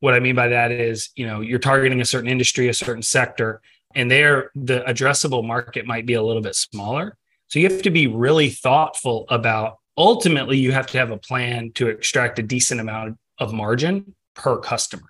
what 0.00 0.14
I 0.14 0.20
mean 0.20 0.34
by 0.34 0.48
that 0.48 0.72
is, 0.72 1.10
you 1.14 1.26
know, 1.26 1.40
you're 1.40 1.58
targeting 1.58 2.00
a 2.00 2.04
certain 2.04 2.28
industry, 2.28 2.68
a 2.68 2.74
certain 2.74 3.02
sector, 3.02 3.60
and 3.94 4.10
there 4.10 4.50
the 4.54 4.80
addressable 4.80 5.46
market 5.46 5.86
might 5.86 6.06
be 6.06 6.14
a 6.14 6.22
little 6.22 6.42
bit 6.42 6.54
smaller. 6.54 7.16
So 7.48 7.58
you 7.58 7.68
have 7.68 7.82
to 7.82 7.90
be 7.90 8.06
really 8.06 8.50
thoughtful 8.50 9.26
about 9.28 9.78
ultimately 9.96 10.56
you 10.56 10.72
have 10.72 10.86
to 10.88 10.98
have 10.98 11.10
a 11.10 11.18
plan 11.18 11.72
to 11.74 11.88
extract 11.88 12.38
a 12.38 12.42
decent 12.42 12.80
amount 12.80 13.18
of 13.40 13.52
margin 13.52 14.14
per 14.34 14.58
customer. 14.58 15.08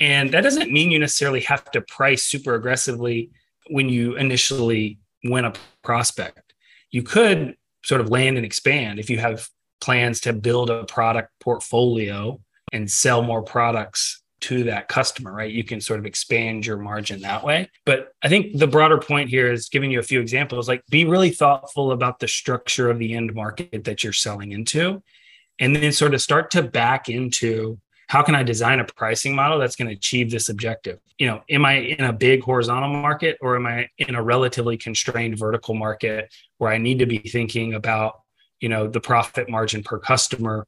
And 0.00 0.30
that 0.32 0.42
doesn't 0.42 0.72
mean 0.72 0.90
you 0.90 0.98
necessarily 0.98 1.40
have 1.40 1.70
to 1.72 1.80
price 1.80 2.24
super 2.24 2.54
aggressively 2.54 3.30
when 3.68 3.88
you 3.88 4.16
initially 4.16 4.98
win 5.24 5.44
a 5.44 5.52
prospect. 5.82 6.54
You 6.90 7.02
could 7.02 7.56
sort 7.84 8.00
of 8.00 8.10
land 8.10 8.36
and 8.36 8.46
expand 8.46 8.98
if 8.98 9.10
you 9.10 9.18
have 9.18 9.48
plans 9.80 10.20
to 10.22 10.32
build 10.32 10.70
a 10.70 10.84
product 10.84 11.30
portfolio 11.40 12.40
and 12.72 12.90
sell 12.90 13.22
more 13.22 13.42
products 13.42 14.22
to 14.38 14.64
that 14.64 14.88
customer, 14.88 15.32
right? 15.32 15.52
You 15.52 15.64
can 15.64 15.80
sort 15.80 15.98
of 15.98 16.06
expand 16.06 16.66
your 16.66 16.76
margin 16.76 17.20
that 17.22 17.42
way. 17.42 17.70
But 17.84 18.12
I 18.22 18.28
think 18.28 18.58
the 18.58 18.66
broader 18.66 18.98
point 18.98 19.30
here 19.30 19.50
is 19.50 19.68
giving 19.68 19.90
you 19.90 19.98
a 19.98 20.04
few 20.04 20.20
examples 20.20 20.68
like 20.68 20.84
be 20.90 21.04
really 21.04 21.30
thoughtful 21.30 21.92
about 21.92 22.18
the 22.18 22.28
structure 22.28 22.90
of 22.90 22.98
the 22.98 23.14
end 23.14 23.34
market 23.34 23.84
that 23.84 24.04
you're 24.04 24.12
selling 24.12 24.52
into, 24.52 25.02
and 25.58 25.74
then 25.74 25.92
sort 25.92 26.14
of 26.14 26.20
start 26.20 26.50
to 26.52 26.62
back 26.62 27.08
into 27.08 27.78
how 28.08 28.22
can 28.22 28.34
I 28.34 28.42
design 28.42 28.78
a 28.78 28.84
pricing 28.84 29.34
model 29.34 29.58
that's 29.58 29.74
going 29.74 29.88
to 29.88 29.94
achieve 29.94 30.30
this 30.30 30.48
objective? 30.48 31.00
You 31.18 31.26
know, 31.26 31.42
am 31.50 31.64
I 31.64 31.74
in 31.74 32.04
a 32.04 32.12
big 32.12 32.42
horizontal 32.42 32.88
market 32.88 33.36
or 33.40 33.56
am 33.56 33.66
I 33.66 33.88
in 33.98 34.14
a 34.14 34.22
relatively 34.22 34.76
constrained 34.76 35.38
vertical 35.38 35.74
market 35.74 36.32
where 36.58 36.70
I 36.70 36.78
need 36.78 37.00
to 37.00 37.06
be 37.06 37.18
thinking 37.18 37.74
about, 37.74 38.20
you 38.60 38.68
know, 38.68 38.86
the 38.86 39.00
profit 39.00 39.48
margin 39.48 39.82
per 39.82 39.98
customer 39.98 40.66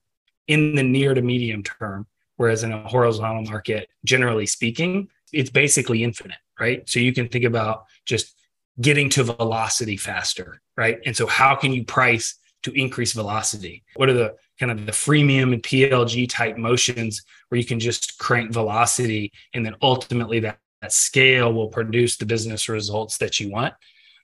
in 0.49 0.75
the 0.75 0.83
near 0.83 1.15
to 1.15 1.23
medium 1.23 1.63
term. 1.63 2.07
Whereas 2.37 2.65
in 2.65 2.73
a 2.73 2.89
horizontal 2.89 3.45
market, 3.45 3.89
generally 4.05 4.47
speaking, 4.47 5.09
it's 5.33 5.51
basically 5.51 6.03
infinite, 6.03 6.39
right? 6.59 6.89
So 6.89 6.99
you 6.99 7.13
can 7.13 7.29
think 7.29 7.45
about 7.45 7.85
just 8.05 8.35
getting 8.81 9.11
to 9.11 9.25
velocity 9.25 9.97
faster, 9.97 10.61
right? 10.77 10.99
And 11.05 11.17
so 11.17 11.27
how 11.27 11.55
can 11.55 11.73
you 11.73 11.85
price 11.85 12.37
to 12.63 12.73
increase 12.73 13.13
velocity? 13.13 13.85
What 13.97 14.09
are 14.09 14.15
the 14.15 14.35
kind 14.59 14.73
of 14.73 14.87
the 14.87 14.93
freemium 14.93 15.53
and 15.53 15.63
PLG 15.63 16.29
type 16.29 16.57
motions 16.57 17.23
where 17.49 17.59
you 17.59 17.65
can 17.65 17.81
just 17.81 18.19
crank 18.19 18.53
velocity 18.53 19.33
and 19.55 19.65
then 19.65 19.75
ultimately 19.83 20.41
that, 20.41 20.59
that 20.83 20.93
scale 20.93 21.53
will 21.53 21.69
produce 21.69 22.17
the 22.17 22.27
business 22.27 22.69
results 22.69 23.19
that 23.19 23.41
you 23.41 23.51
want? 23.51 23.75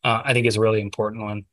Uh, 0.03 0.23
I 0.25 0.33
think 0.33 0.47
is 0.47 0.57
a 0.57 0.61
really 0.61 0.81
important 0.81 1.23
one. 1.23 1.45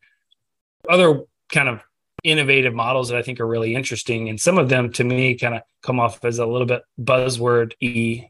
Other 0.90 1.22
kind 1.50 1.70
of 1.70 1.82
innovative 2.24 2.74
models 2.74 3.10
that 3.10 3.18
I 3.18 3.22
think 3.22 3.40
are 3.40 3.48
really 3.48 3.74
interesting. 3.74 4.30
And 4.30 4.40
some 4.40 4.58
of 4.58 4.70
them 4.70 4.92
to 4.94 5.04
me 5.04 5.36
kind 5.36 5.56
of 5.56 5.62
come 5.82 6.00
off 6.00 6.24
as 6.24 6.40
a 6.40 6.46
little 6.46 6.68
bit 6.68 6.84
buzzword 7.00 7.74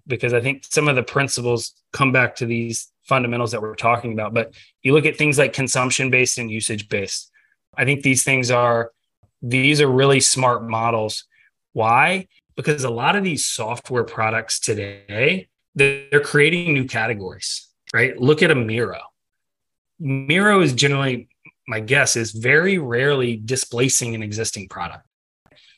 because 0.08 0.34
I 0.34 0.40
think 0.40 0.66
some 0.70 0.88
of 0.88 0.96
the 0.96 1.04
principles 1.04 1.74
come 1.92 2.12
back 2.12 2.36
to 2.38 2.46
these 2.46 2.92
fundamentals 3.04 3.52
that 3.52 3.62
we're 3.62 3.76
talking 3.76 4.14
about. 4.14 4.34
But 4.34 4.54
you 4.84 4.94
look 4.94 5.06
at 5.06 5.18
things 5.18 5.38
like 5.38 5.54
consumption 5.54 6.10
based 6.10 6.38
and 6.38 6.50
usage 6.50 6.88
based. 6.88 7.32
I 7.76 7.86
think 7.86 8.02
these 8.04 8.24
things 8.24 8.52
are 8.52 8.92
these 9.42 9.82
are 9.82 9.88
really 9.88 10.20
smart 10.20 10.68
models. 10.68 11.26
Why? 11.74 12.28
Because 12.56 12.84
a 12.84 12.90
lot 12.90 13.16
of 13.16 13.24
these 13.24 13.46
software 13.46 14.04
products 14.04 14.60
today, 14.60 15.48
they're 15.76 16.22
creating 16.24 16.74
new 16.74 16.86
categories, 16.86 17.68
right? 17.94 18.18
Look 18.20 18.44
at 18.44 18.52
a 18.52 18.56
Miro. 18.56 19.02
Miro 20.00 20.62
is 20.62 20.74
generally 20.74 21.30
my 21.68 21.80
guess 21.80 22.16
is 22.16 22.32
very 22.32 22.78
rarely 22.78 23.38
displacing 23.38 24.16
an 24.16 24.24
existing 24.24 24.68
product. 24.68 25.06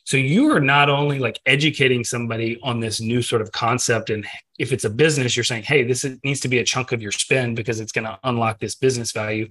So 0.06 0.18
you 0.18 0.52
are 0.52 0.60
not 0.60 0.90
only 0.90 1.20
like 1.20 1.40
educating 1.46 2.04
somebody 2.04 2.60
on 2.62 2.80
this 2.80 3.00
new 3.00 3.22
sort 3.22 3.42
of 3.42 3.52
concept, 3.52 4.10
and 4.10 4.26
if 4.60 4.74
it's 4.74 4.84
a 4.84 4.90
business, 4.90 5.36
you're 5.36 5.44
saying, 5.46 5.64
"Hey, 5.64 5.84
this 5.84 6.06
needs 6.24 6.42
to 6.42 6.48
be 6.48 6.58
a 6.58 6.64
chunk 6.64 6.92
of 6.92 7.02
your 7.02 7.12
spend 7.12 7.56
because 7.56 7.80
it's 7.80 7.92
going 7.92 8.06
to 8.06 8.20
unlock 8.24 8.60
this 8.60 8.76
business 8.76 9.12
value." 9.12 9.48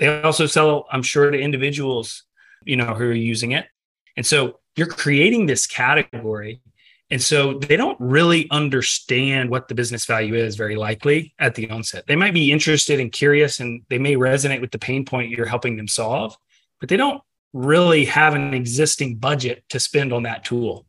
They 0.00 0.22
also 0.22 0.46
sell, 0.46 0.86
I'm 0.90 1.02
sure, 1.02 1.30
to 1.30 1.38
individuals, 1.38 2.24
you 2.64 2.76
know, 2.76 2.94
who 2.94 3.04
are 3.04 3.12
using 3.12 3.52
it, 3.52 3.66
and 4.16 4.24
so 4.26 4.60
you're 4.76 4.86
creating 4.86 5.46
this 5.46 5.66
category 5.66 6.60
and 7.10 7.22
so 7.22 7.54
they 7.54 7.76
don't 7.76 7.96
really 8.00 8.50
understand 8.50 9.50
what 9.50 9.68
the 9.68 9.74
business 9.74 10.06
value 10.06 10.34
is, 10.34 10.56
very 10.56 10.74
likely 10.74 11.34
at 11.38 11.54
the 11.54 11.68
onset. 11.70 12.06
They 12.06 12.16
might 12.16 12.34
be 12.34 12.50
interested 12.50 12.98
and 12.98 13.12
curious, 13.12 13.60
and 13.60 13.82
they 13.88 13.98
may 13.98 14.14
resonate 14.14 14.60
with 14.60 14.70
the 14.70 14.78
pain 14.78 15.04
point 15.04 15.30
you're 15.30 15.46
helping 15.46 15.76
them 15.76 15.86
solve, 15.86 16.36
but 16.80 16.88
they 16.88 16.96
don't 16.96 17.22
really 17.52 18.06
have 18.06 18.34
an 18.34 18.54
existing 18.54 19.16
budget 19.16 19.64
to 19.68 19.78
spend 19.78 20.12
on 20.12 20.24
that 20.24 20.44
tool. 20.44 20.86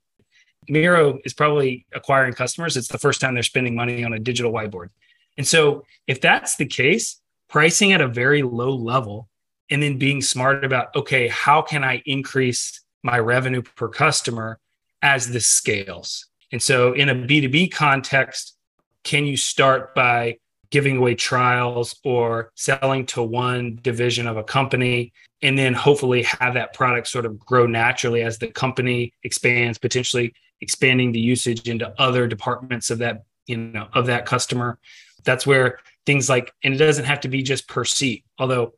Miro 0.68 1.20
is 1.26 1.34
probably 1.34 1.86
acquiring 1.94 2.34
customers. 2.34 2.76
It's 2.76 2.88
the 2.88 2.98
first 2.98 3.22
time 3.22 3.36
they're 3.36 3.44
spending 3.44 3.76
money 3.76 4.04
on 4.04 4.14
a 4.14 4.20
digital 4.20 4.52
whiteboard. 4.52 4.90
And 5.38 5.46
so, 5.46 5.84
if 6.08 6.22
that's 6.22 6.56
the 6.56 6.66
case, 6.66 7.22
pricing 7.50 7.92
at 7.92 8.02
a 8.02 8.08
very 8.08 8.42
low 8.42 8.74
level 8.74 9.30
and 9.70 9.82
then 9.82 9.98
being 9.98 10.22
smart 10.22 10.64
about, 10.64 10.96
okay, 10.96 11.28
how 11.28 11.62
can 11.62 11.84
I 11.84 12.02
increase 12.06 12.82
my 13.06 13.20
revenue 13.20 13.62
per 13.62 13.88
customer 13.88 14.60
as 15.06 15.30
this 15.30 15.46
scales. 15.46 16.26
And 16.52 16.62
so, 16.62 16.94
in 16.94 17.10
a 17.10 17.16
B2B 17.16 17.72
context, 17.72 18.58
can 19.04 19.26
you 19.26 19.38
start 19.38 19.94
by 19.94 20.38
giving 20.72 20.98
away 20.98 21.14
trials 21.14 21.96
or 22.04 22.52
selling 22.56 23.06
to 23.06 23.22
one 23.22 23.80
division 23.84 24.26
of 24.26 24.36
a 24.36 24.44
company 24.44 25.14
and 25.44 25.58
then 25.58 25.76
hopefully 25.76 26.24
have 26.24 26.56
that 26.56 26.74
product 26.74 27.08
sort 27.08 27.26
of 27.26 27.38
grow 27.40 27.68
naturally 27.68 28.24
as 28.24 28.40
the 28.40 28.48
company 28.48 29.14
expands, 29.24 29.78
potentially 29.78 30.34
expanding 30.60 31.12
the 31.12 31.20
usage 31.20 31.70
into 31.70 31.94
other 32.02 32.28
departments 32.28 32.90
of 32.90 32.98
that, 32.98 33.24
you 33.46 33.58
know, 33.58 33.88
of 33.94 34.08
that 34.08 34.26
customer. 34.26 34.80
That's 35.24 35.46
where 35.46 35.78
things 36.08 36.28
like, 36.28 36.52
and 36.64 36.74
it 36.74 36.78
doesn't 36.78 37.06
have 37.06 37.22
to 37.22 37.28
be 37.28 37.44
just 37.44 37.68
per 37.68 37.86
seat, 37.86 38.26
although 38.40 38.74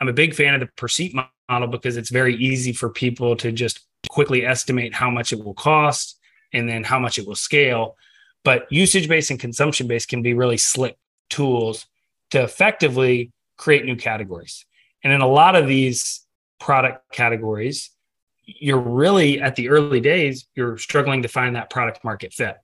I'm 0.00 0.08
a 0.08 0.12
big 0.12 0.34
fan 0.34 0.54
of 0.54 0.60
the 0.60 0.66
per 0.76 0.88
seat 0.88 1.14
model 1.48 1.68
because 1.68 1.96
it's 1.96 2.10
very 2.10 2.36
easy 2.36 2.72
for 2.72 2.90
people 2.90 3.36
to 3.36 3.52
just 3.52 3.80
quickly 4.10 4.44
estimate 4.44 4.94
how 4.94 5.10
much 5.10 5.32
it 5.32 5.42
will 5.42 5.54
cost 5.54 6.18
and 6.52 6.68
then 6.68 6.84
how 6.84 6.98
much 6.98 7.18
it 7.18 7.26
will 7.26 7.34
scale. 7.34 7.96
But 8.44 8.70
usage 8.70 9.08
based 9.08 9.30
and 9.30 9.40
consumption 9.40 9.86
based 9.86 10.08
can 10.08 10.22
be 10.22 10.34
really 10.34 10.58
slick 10.58 10.96
tools 11.30 11.86
to 12.30 12.42
effectively 12.42 13.32
create 13.56 13.84
new 13.84 13.96
categories. 13.96 14.66
And 15.02 15.12
in 15.12 15.20
a 15.20 15.28
lot 15.28 15.56
of 15.56 15.66
these 15.66 16.24
product 16.60 17.10
categories, 17.12 17.90
you're 18.44 18.78
really 18.78 19.40
at 19.40 19.56
the 19.56 19.68
early 19.70 20.00
days, 20.00 20.46
you're 20.54 20.78
struggling 20.78 21.22
to 21.22 21.28
find 21.28 21.56
that 21.56 21.70
product 21.70 22.04
market 22.04 22.32
fit. 22.32 22.56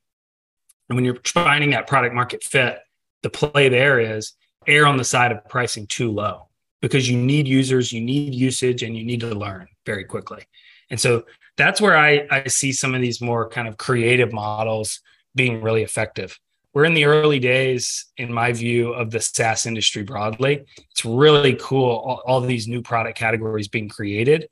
And 0.89 0.97
when 0.97 1.05
you're 1.05 1.19
finding 1.25 1.71
that 1.71 1.87
product 1.87 2.15
market 2.15 2.45
fit, 2.45 2.79
the 3.23 3.31
play 3.31 3.69
there 3.69 3.99
is 3.99 4.35
err 4.67 4.87
on 4.87 4.97
the 4.97 5.05
side 5.05 5.33
of 5.33 5.49
pricing 5.49 5.87
too 5.87 6.11
low 6.11 6.49
because 6.83 7.09
you 7.09 7.17
need 7.17 7.49
users, 7.49 7.93
you 7.93 8.03
need 8.03 8.35
usage, 8.35 8.83
and 8.83 8.95
you 8.95 9.05
need 9.05 9.21
to 9.21 9.35
learn 9.35 9.69
very 9.87 10.05
quickly. 10.05 10.45
And 10.91 11.01
so 11.01 11.25
that's 11.57 11.81
where 11.81 11.97
I, 11.97 12.27
I 12.31 12.49
see 12.49 12.73
some 12.73 12.95
of 12.95 13.01
these 13.01 13.23
more 13.23 13.49
kind 13.49 13.67
of 13.67 13.79
creative 13.79 14.33
models 14.33 15.01
being 15.35 15.63
really 15.63 15.83
effective. 15.83 16.39
We're 16.75 16.85
in 16.85 16.95
the 16.95 17.05
early 17.05 17.39
days, 17.39 18.07
in 18.17 18.33
my 18.33 18.53
view, 18.53 18.93
of 18.93 19.11
the 19.11 19.21
SaaS 19.21 19.67
industry 19.67 20.03
broadly. 20.03 20.65
It's 20.91 21.05
really 21.05 21.55
cool, 21.61 21.91
all, 21.91 22.23
all 22.27 22.41
these 22.41 22.67
new 22.67 22.83
product 22.83 23.17
categories 23.17 23.69
being 23.69 23.89
created. 23.89 24.49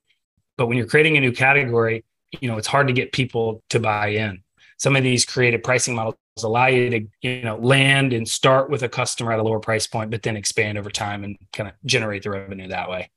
But 0.57 0.66
when 0.66 0.77
you're 0.77 0.87
creating 0.87 1.16
a 1.16 1.21
new 1.21 1.33
category, 1.33 2.05
you 2.40 2.49
know, 2.49 2.59
it's 2.59 2.66
hard 2.66 2.87
to 2.87 2.93
get 2.93 3.12
people 3.12 3.62
to 3.71 3.81
buy 3.81 4.09
in. 4.09 4.43
Some 4.77 4.97
of 4.97 5.03
these 5.03 5.25
creative 5.25 5.62
pricing 5.62 5.95
models 5.95 6.16
allow 6.44 6.66
you 6.66 6.90
to, 6.90 7.07
you 7.22 7.42
know, 7.42 7.57
land 7.57 8.12
and 8.12 8.29
start 8.29 8.70
with 8.70 8.83
a 8.83 8.88
customer 8.88 9.33
at 9.33 9.38
a 9.38 9.42
lower 9.42 9.61
price 9.61 9.87
point, 9.87 10.11
but 10.11 10.22
then 10.22 10.37
expand 10.37 10.79
over 10.79 10.90
time 10.90 11.24
and 11.24 11.37
kind 11.53 11.68
of 11.68 11.74
generate 11.85 12.22
the 12.22 12.31
revenue 12.31 12.68
that 12.68 12.88
way, 12.88 13.11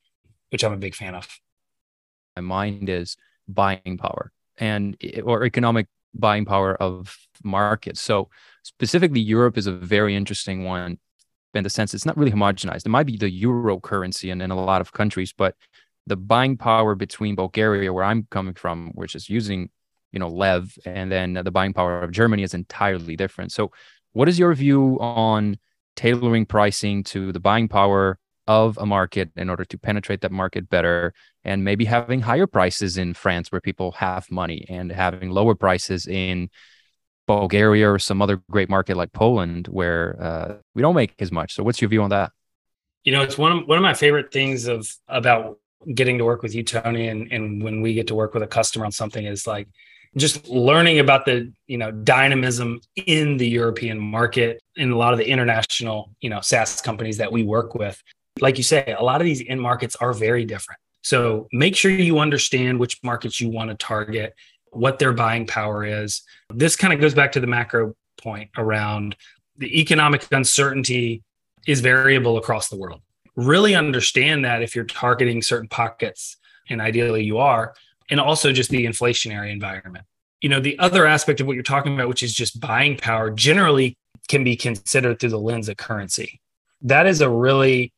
which 0.49 0.63
I'm 0.63 0.73
a 0.73 0.77
big 0.77 0.95
fan 0.95 1.15
of. 1.15 1.27
My 2.35 2.41
mind 2.41 2.89
is 2.89 3.15
buying 3.47 3.97
power 3.97 4.31
and 4.57 4.97
eh, 5.01 5.21
or 5.21 5.45
economic 5.45 5.87
buying 6.13 6.45
power 6.45 6.75
of 6.75 7.17
markets. 7.43 8.01
So 8.01 8.29
specifically, 8.63 9.19
Europe 9.19 9.57
is 9.57 9.67
a 9.67 9.71
very 9.71 10.15
interesting 10.15 10.63
one 10.63 10.99
in 11.53 11.63
the 11.63 11.69
sense 11.69 11.93
it's 11.93 12.05
not 12.05 12.17
really 12.17 12.31
homogenized. 12.31 12.85
It 12.85 12.89
might 12.89 13.05
be 13.05 13.17
the 13.17 13.29
euro 13.29 13.79
currency 13.79 14.29
in, 14.31 14.41
in 14.41 14.51
a 14.51 14.55
lot 14.55 14.81
of 14.81 14.91
countries, 14.91 15.33
but 15.35 15.55
the 16.07 16.15
buying 16.15 16.57
power 16.57 16.95
between 16.95 17.35
Bulgaria, 17.35 17.93
where 17.93 18.03
I'm 18.03 18.27
coming 18.29 18.55
from, 18.55 18.91
which 18.95 19.15
is 19.15 19.29
using, 19.29 19.69
you 20.13 20.19
know, 20.19 20.29
Lev, 20.29 20.77
and 20.85 21.11
then 21.11 21.33
the 21.33 21.51
buying 21.51 21.73
power 21.73 22.01
of 22.01 22.11
Germany 22.11 22.43
is 22.43 22.53
entirely 22.53 23.15
different. 23.17 23.51
So, 23.51 23.71
what 24.13 24.29
is 24.29 24.39
your 24.39 24.53
view 24.53 24.97
on 25.01 25.57
tailoring 25.95 26.45
pricing 26.45 27.03
to 27.03 27.31
the 27.31 27.39
buying 27.39 27.67
power 27.67 28.19
of 28.47 28.77
a 28.77 28.85
market 28.85 29.31
in 29.35 29.49
order 29.49 29.65
to 29.65 29.77
penetrate 29.77 30.21
that 30.21 30.31
market 30.31 30.69
better 30.69 31.13
and 31.43 31.63
maybe 31.63 31.85
having 31.85 32.19
higher 32.19 32.47
prices 32.47 32.97
in 32.97 33.13
France 33.13 33.51
where 33.51 33.61
people 33.61 33.91
have 33.93 34.29
money 34.29 34.65
and 34.69 34.91
having 34.91 35.29
lower 35.29 35.55
prices 35.55 36.07
in 36.07 36.49
Bulgaria 37.25 37.89
or 37.89 37.99
some 37.99 38.21
other 38.21 38.41
great 38.51 38.69
market 38.69 38.97
like 38.97 39.13
Poland 39.13 39.67
where 39.67 40.21
uh, 40.21 40.55
we 40.75 40.81
don't 40.81 40.95
make 40.95 41.15
as 41.19 41.31
much. 41.31 41.53
So 41.53 41.63
what's 41.63 41.81
your 41.81 41.89
view 41.89 42.03
on 42.03 42.09
that? 42.09 42.31
You 43.05 43.13
know, 43.13 43.21
it's 43.21 43.37
one 43.37 43.51
of 43.51 43.67
one 43.67 43.77
of 43.77 43.81
my 43.81 43.93
favorite 43.93 44.31
things 44.31 44.67
of 44.67 44.87
about 45.07 45.57
getting 45.93 46.17
to 46.17 46.25
work 46.25 46.41
with 46.41 46.55
you, 46.55 46.63
Tony, 46.63 47.07
and, 47.07 47.31
and 47.31 47.61
when 47.61 47.81
we 47.81 47.93
get 47.93 48.07
to 48.07 48.15
work 48.15 48.33
with 48.33 48.43
a 48.43 48.47
customer 48.47 48.85
on 48.85 48.91
something 48.91 49.25
is 49.25 49.45
like 49.45 49.67
just 50.15 50.47
learning 50.47 50.99
about 50.99 51.25
the 51.25 51.51
you 51.67 51.77
know 51.77 51.91
dynamism 51.91 52.81
in 52.95 53.37
the 53.37 53.47
European 53.47 53.99
market 53.99 54.61
in 54.75 54.91
a 54.91 54.97
lot 54.97 55.13
of 55.13 55.19
the 55.19 55.27
international 55.27 56.11
you 56.21 56.29
know 56.29 56.41
SaaS 56.41 56.81
companies 56.81 57.17
that 57.17 57.31
we 57.31 57.43
work 57.43 57.75
with. 57.75 58.01
Like 58.39 58.57
you 58.57 58.63
say, 58.63 58.95
a 58.97 59.03
lot 59.03 59.21
of 59.21 59.25
these 59.25 59.43
end 59.47 59.61
markets 59.61 59.95
are 59.97 60.13
very 60.13 60.45
different. 60.45 60.79
So 61.03 61.47
make 61.51 61.75
sure 61.75 61.91
you 61.91 62.19
understand 62.19 62.79
which 62.79 63.01
markets 63.03 63.39
you 63.39 63.49
want 63.49 63.69
to 63.69 63.75
target, 63.75 64.33
what 64.71 64.99
their 64.99 65.13
buying 65.13 65.45
power 65.45 65.85
is. 65.85 66.23
This 66.53 66.75
kind 66.75 66.93
of 66.93 67.01
goes 67.01 67.13
back 67.13 67.33
to 67.33 67.39
the 67.39 67.47
macro 67.47 67.93
point 68.17 68.49
around 68.57 69.15
the 69.57 69.79
economic 69.79 70.25
uncertainty 70.31 71.23
is 71.67 71.81
variable 71.81 72.37
across 72.37 72.69
the 72.69 72.77
world. 72.77 73.01
Really 73.35 73.75
understand 73.75 74.45
that 74.45 74.61
if 74.61 74.75
you're 74.75 74.85
targeting 74.85 75.41
certain 75.41 75.67
pockets, 75.67 76.37
and 76.69 76.81
ideally 76.81 77.23
you 77.23 77.37
are, 77.39 77.73
and 78.13 78.21
also 78.21 78.51
just 78.51 78.69
the 78.69 78.85
inflationary 78.85 79.51
environment. 79.51 80.05
You 80.39 80.49
know, 80.49 80.59
the 80.59 80.77
other 80.77 81.07
aspect 81.07 81.41
of 81.41 81.47
what 81.47 81.53
you're 81.53 81.63
talking 81.63 81.95
about, 81.95 82.07
which 82.07 82.21
is 82.21 82.31
just 82.31 82.59
buying 82.59 82.95
power, 82.95 83.31
generally 83.31 83.97
can 84.27 84.43
be 84.43 84.55
considered 84.55 85.19
through 85.19 85.31
the 85.31 85.39
lens 85.39 85.67
of 85.67 85.77
currency. 85.77 86.39
That 86.83 87.07
is 87.07 87.21
a 87.21 87.29
really 87.29 87.91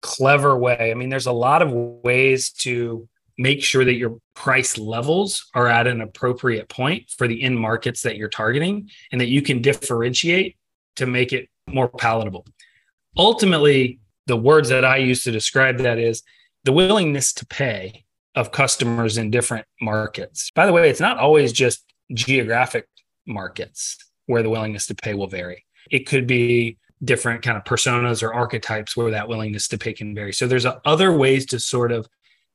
clever 0.00 0.58
way. 0.58 0.90
I 0.90 0.94
mean, 0.94 1.10
there's 1.10 1.28
a 1.28 1.32
lot 1.32 1.62
of 1.62 1.70
ways 1.70 2.50
to 2.64 3.08
make 3.38 3.62
sure 3.62 3.84
that 3.84 3.94
your 3.94 4.18
price 4.34 4.78
levels 4.78 5.48
are 5.54 5.68
at 5.68 5.86
an 5.86 6.00
appropriate 6.00 6.68
point 6.68 7.08
for 7.16 7.28
the 7.28 7.40
end 7.40 7.56
markets 7.56 8.02
that 8.02 8.16
you're 8.16 8.28
targeting 8.28 8.90
and 9.12 9.20
that 9.20 9.28
you 9.28 9.42
can 9.42 9.62
differentiate 9.62 10.56
to 10.96 11.06
make 11.06 11.32
it 11.32 11.48
more 11.68 11.88
palatable. 11.88 12.44
Ultimately, 13.16 14.00
the 14.26 14.36
words 14.36 14.70
that 14.70 14.84
I 14.84 14.96
use 14.96 15.22
to 15.22 15.30
describe 15.30 15.78
that 15.78 15.98
is 15.98 16.24
the 16.64 16.72
willingness 16.72 17.32
to 17.34 17.46
pay 17.46 18.02
of 18.34 18.52
customers 18.52 19.18
in 19.18 19.30
different 19.30 19.66
markets. 19.80 20.50
By 20.54 20.66
the 20.66 20.72
way, 20.72 20.88
it's 20.88 21.00
not 21.00 21.18
always 21.18 21.52
just 21.52 21.84
geographic 22.12 22.88
markets 23.26 23.98
where 24.26 24.42
the 24.42 24.50
willingness 24.50 24.86
to 24.86 24.94
pay 24.94 25.14
will 25.14 25.26
vary. 25.26 25.64
It 25.90 26.06
could 26.06 26.26
be 26.26 26.78
different 27.04 27.42
kind 27.42 27.56
of 27.56 27.64
personas 27.64 28.22
or 28.22 28.32
archetypes 28.32 28.96
where 28.96 29.10
that 29.10 29.28
willingness 29.28 29.68
to 29.68 29.78
pay 29.78 29.92
can 29.92 30.14
vary. 30.14 30.32
So 30.32 30.46
there's 30.46 30.66
other 30.84 31.12
ways 31.12 31.46
to 31.46 31.58
sort 31.58 31.92
of 31.92 32.08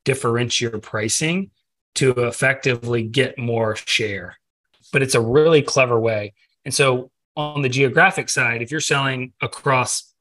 differentiate 0.04 0.72
your 0.72 0.80
pricing 0.80 1.50
to 1.96 2.10
effectively 2.12 3.02
get 3.02 3.38
more 3.38 3.76
share. 3.76 4.38
But 4.92 5.02
it's 5.02 5.14
a 5.14 5.20
really 5.20 5.62
clever 5.62 6.00
way. 6.00 6.34
And 6.64 6.72
so 6.72 7.10
on 7.36 7.62
the 7.62 7.68
geographic 7.68 8.28
side, 8.28 8.62
if 8.62 8.70
you're 8.70 8.80
selling 8.80 9.32
across, 9.42 10.14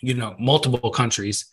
you 0.00 0.14
know, 0.14 0.34
multiple 0.38 0.90
countries, 0.90 1.46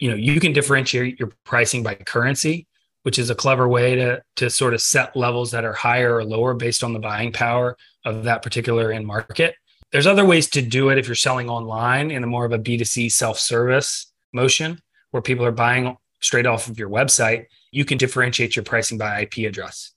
you 0.00 0.10
know, 0.10 0.16
you 0.16 0.40
can 0.40 0.52
differentiate 0.52 1.18
your 1.18 1.32
pricing 1.44 1.82
by 1.82 1.94
currency, 1.94 2.66
which 3.04 3.18
is 3.18 3.30
a 3.30 3.34
clever 3.34 3.68
way 3.68 3.94
to 3.94 4.22
to 4.36 4.50
sort 4.50 4.74
of 4.74 4.80
set 4.80 5.14
levels 5.14 5.50
that 5.52 5.64
are 5.64 5.72
higher 5.72 6.16
or 6.16 6.24
lower 6.24 6.54
based 6.54 6.82
on 6.82 6.92
the 6.92 6.98
buying 6.98 7.32
power 7.32 7.76
of 8.04 8.24
that 8.24 8.42
particular 8.42 8.92
end 8.92 9.06
market. 9.06 9.54
There's 9.92 10.06
other 10.06 10.24
ways 10.24 10.48
to 10.50 10.62
do 10.62 10.88
it 10.88 10.98
if 10.98 11.06
you're 11.06 11.14
selling 11.14 11.48
online 11.48 12.10
in 12.10 12.24
a 12.24 12.26
more 12.26 12.44
of 12.44 12.52
a 12.52 12.58
B2C 12.58 13.12
self-service 13.12 14.12
motion 14.32 14.80
where 15.12 15.22
people 15.22 15.44
are 15.44 15.52
buying 15.52 15.96
straight 16.20 16.46
off 16.46 16.68
of 16.68 16.78
your 16.78 16.88
website. 16.88 17.46
You 17.70 17.84
can 17.84 17.98
differentiate 17.98 18.56
your 18.56 18.64
pricing 18.64 18.98
by 18.98 19.20
IP 19.20 19.46
address. 19.46 19.92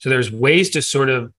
So 0.00 0.08
there's 0.08 0.32
ways 0.32 0.70
to 0.70 0.82
sort 0.82 1.10
of 1.10 1.32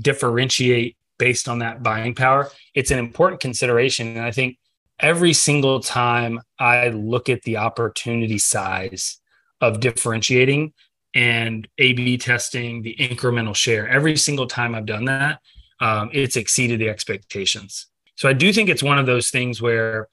differentiate 0.00 0.96
based 1.18 1.48
on 1.48 1.60
that 1.60 1.82
buying 1.82 2.14
power. 2.14 2.50
It's 2.74 2.90
an 2.90 2.98
important 2.98 3.40
consideration. 3.40 4.08
And 4.08 4.20
I 4.20 4.30
think 4.30 4.58
every 4.98 5.32
single 5.32 5.80
time 5.80 6.40
I 6.58 6.88
look 6.88 7.28
at 7.28 7.42
the 7.42 7.58
opportunity 7.58 8.38
size 8.38 9.20
of 9.68 9.80
differentiating 9.80 10.72
and 11.14 11.68
A 11.78 11.92
B 11.92 12.18
testing 12.18 12.82
the 12.82 12.96
incremental 12.98 13.54
share, 13.54 13.88
every 13.88 14.16
single 14.16 14.46
time 14.46 14.74
I've 14.74 14.86
done 14.86 15.04
that, 15.06 15.40
um, 15.80 16.10
it's 16.12 16.36
exceeded 16.36 16.80
the 16.80 16.88
expectations. 16.88 17.86
So 18.16 18.28
I 18.28 18.32
do 18.32 18.52
think 18.52 18.68
it's 18.68 18.82
one 18.82 18.98
of 18.98 19.06
those 19.06 19.30
things 19.30 19.60
where 19.60 20.08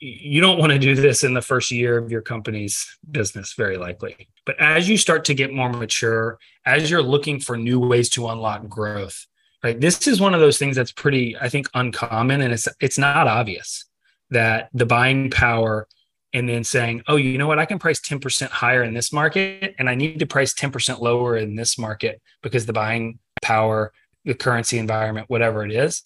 you 0.00 0.40
don't 0.40 0.58
want 0.58 0.72
to 0.72 0.78
do 0.78 0.94
this 0.94 1.24
in 1.24 1.34
the 1.34 1.42
first 1.42 1.70
year 1.70 1.96
of 1.96 2.10
your 2.10 2.20
company's 2.20 2.98
business, 3.10 3.54
very 3.54 3.76
likely. 3.76 4.28
But 4.44 4.56
as 4.60 4.88
you 4.88 4.96
start 4.98 5.24
to 5.26 5.34
get 5.34 5.52
more 5.52 5.72
mature, 5.72 6.38
as 6.66 6.90
you're 6.90 7.02
looking 7.02 7.40
for 7.40 7.56
new 7.56 7.78
ways 7.80 8.08
to 8.10 8.28
unlock 8.28 8.68
growth, 8.68 9.26
right? 9.62 9.80
This 9.80 10.06
is 10.06 10.20
one 10.20 10.34
of 10.34 10.40
those 10.40 10.58
things 10.58 10.76
that's 10.76 10.92
pretty, 10.92 11.36
I 11.40 11.48
think, 11.48 11.68
uncommon, 11.74 12.42
and 12.42 12.52
it's 12.52 12.68
it's 12.80 12.98
not 12.98 13.26
obvious 13.26 13.86
that 14.30 14.68
the 14.74 14.86
buying 14.86 15.30
power 15.30 15.86
and 16.34 16.48
then 16.48 16.64
saying, 16.64 17.02
oh, 17.08 17.16
you 17.16 17.38
know 17.38 17.46
what, 17.46 17.58
I 17.58 17.64
can 17.64 17.78
price 17.78 18.00
10% 18.00 18.48
higher 18.48 18.82
in 18.82 18.92
this 18.92 19.12
market, 19.12 19.74
and 19.78 19.88
I 19.88 19.94
need 19.94 20.18
to 20.18 20.26
price 20.26 20.52
10% 20.52 21.00
lower 21.00 21.36
in 21.36 21.54
this 21.54 21.78
market 21.78 22.20
because 22.42 22.66
the 22.66 22.72
buying 22.72 23.18
power 23.40 23.92
the 24.24 24.34
currency 24.34 24.78
environment, 24.78 25.28
whatever 25.28 25.64
it 25.64 25.72
is, 25.72 26.02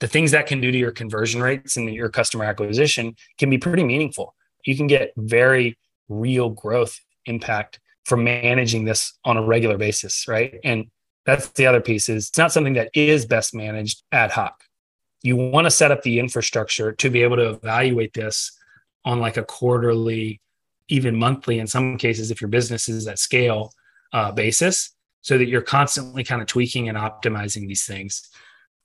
the 0.00 0.06
things 0.06 0.32
that 0.32 0.46
can 0.46 0.60
do 0.60 0.70
to 0.70 0.78
your 0.78 0.90
conversion 0.90 1.42
rates 1.42 1.76
and 1.76 1.92
your 1.92 2.08
customer 2.08 2.44
acquisition 2.44 3.16
can 3.38 3.48
be 3.48 3.58
pretty 3.58 3.84
meaningful. 3.84 4.34
You 4.64 4.76
can 4.76 4.86
get 4.86 5.12
very 5.16 5.78
real 6.08 6.50
growth 6.50 6.98
impact 7.26 7.80
from 8.04 8.24
managing 8.24 8.84
this 8.84 9.14
on 9.24 9.36
a 9.36 9.42
regular 9.42 9.78
basis, 9.78 10.28
right? 10.28 10.60
And 10.62 10.90
that's 11.24 11.48
the 11.50 11.66
other 11.66 11.80
piece 11.80 12.08
is 12.08 12.28
it's 12.28 12.38
not 12.38 12.52
something 12.52 12.74
that 12.74 12.90
is 12.92 13.24
best 13.24 13.54
managed 13.54 14.02
ad 14.12 14.30
hoc. 14.30 14.62
You 15.22 15.36
want 15.36 15.64
to 15.64 15.70
set 15.70 15.90
up 15.90 16.02
the 16.02 16.18
infrastructure 16.18 16.92
to 16.92 17.08
be 17.08 17.22
able 17.22 17.36
to 17.36 17.48
evaluate 17.50 18.12
this 18.12 18.52
on 19.04 19.20
like 19.20 19.36
a 19.36 19.44
quarterly 19.44 20.40
even 20.88 21.16
monthly 21.16 21.58
in 21.58 21.66
some 21.66 21.96
cases 21.96 22.30
if 22.30 22.40
your 22.40 22.48
business 22.48 22.88
is 22.88 23.06
at 23.06 23.18
scale 23.18 23.72
uh, 24.12 24.30
basis 24.30 24.94
so 25.22 25.38
that 25.38 25.48
you're 25.48 25.62
constantly 25.62 26.22
kind 26.22 26.42
of 26.42 26.46
tweaking 26.46 26.88
and 26.88 26.98
optimizing 26.98 27.66
these 27.66 27.84
things. 27.84 28.28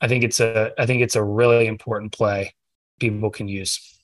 I 0.01 0.07
think 0.07 0.23
it's 0.23 0.39
a 0.39 0.71
i 0.77 0.85
think 0.85 1.01
it's 1.01 1.15
a 1.15 1.23
really 1.23 1.67
important 1.67 2.13
play 2.13 2.53
people 2.99 3.29
can 3.29 3.47
use. 3.47 4.01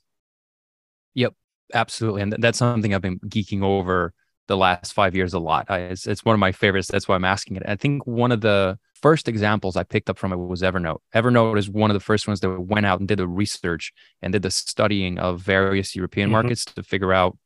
Yep 1.14 1.34
absolutely 1.74 2.22
and 2.22 2.36
that's 2.40 2.60
something 2.60 2.94
i've 2.94 3.02
been 3.02 3.20
geeking 3.20 3.64
over 3.64 4.14
the 4.48 4.58
last 4.58 4.94
five 4.94 5.16
years 5.16 5.34
a 5.34 5.40
lot 5.40 5.66
I, 5.70 5.80
it's, 5.80 6.08
it's 6.08 6.24
one 6.24 6.34
of 6.34 6.40
my 6.40 6.52
favorites 6.52 6.88
that's 6.88 7.08
why 7.08 7.16
i'm 7.16 7.26
asking 7.26 7.58
it 7.58 7.64
i 7.66 7.76
think 7.76 8.06
one 8.06 8.32
of 8.32 8.42
the 8.42 8.78
first 8.94 9.28
examples 9.28 9.76
i 9.76 9.84
picked 9.84 10.10
up 10.10 10.18
from 10.18 10.32
it 10.32 10.38
was 10.38 10.62
evernote 10.62 11.00
evernote 11.14 11.58
is 11.58 11.70
one 11.70 11.90
of 11.90 11.96
the 11.96 12.00
first 12.00 12.28
ones 12.28 12.40
that 12.42 12.62
went 12.62 12.86
out 12.86 13.00
and 13.00 13.08
did 13.08 13.20
the 13.20 13.28
research 13.28 13.94
and 14.22 14.34
did 14.34 14.42
the 14.42 14.52
studying 14.52 15.18
of 15.20 15.42
various 15.42 15.96
european 15.96 16.28
mm-hmm. 16.28 16.34
markets 16.34 16.66
to 16.66 16.84
figure 16.84 17.14
out 17.14 17.38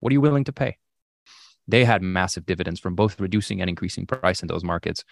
what 0.00 0.10
are 0.10 0.14
you 0.14 0.20
willing 0.20 0.44
to 0.44 0.52
pay 0.52 0.76
they 1.68 1.84
had 1.84 2.02
massive 2.02 2.46
dividends 2.46 2.80
from 2.80 2.94
both 2.94 3.20
reducing 3.20 3.60
and 3.60 3.68
increasing 3.68 4.06
price 4.06 4.42
in 4.42 4.48
those 4.48 4.64
markets. 4.64 5.04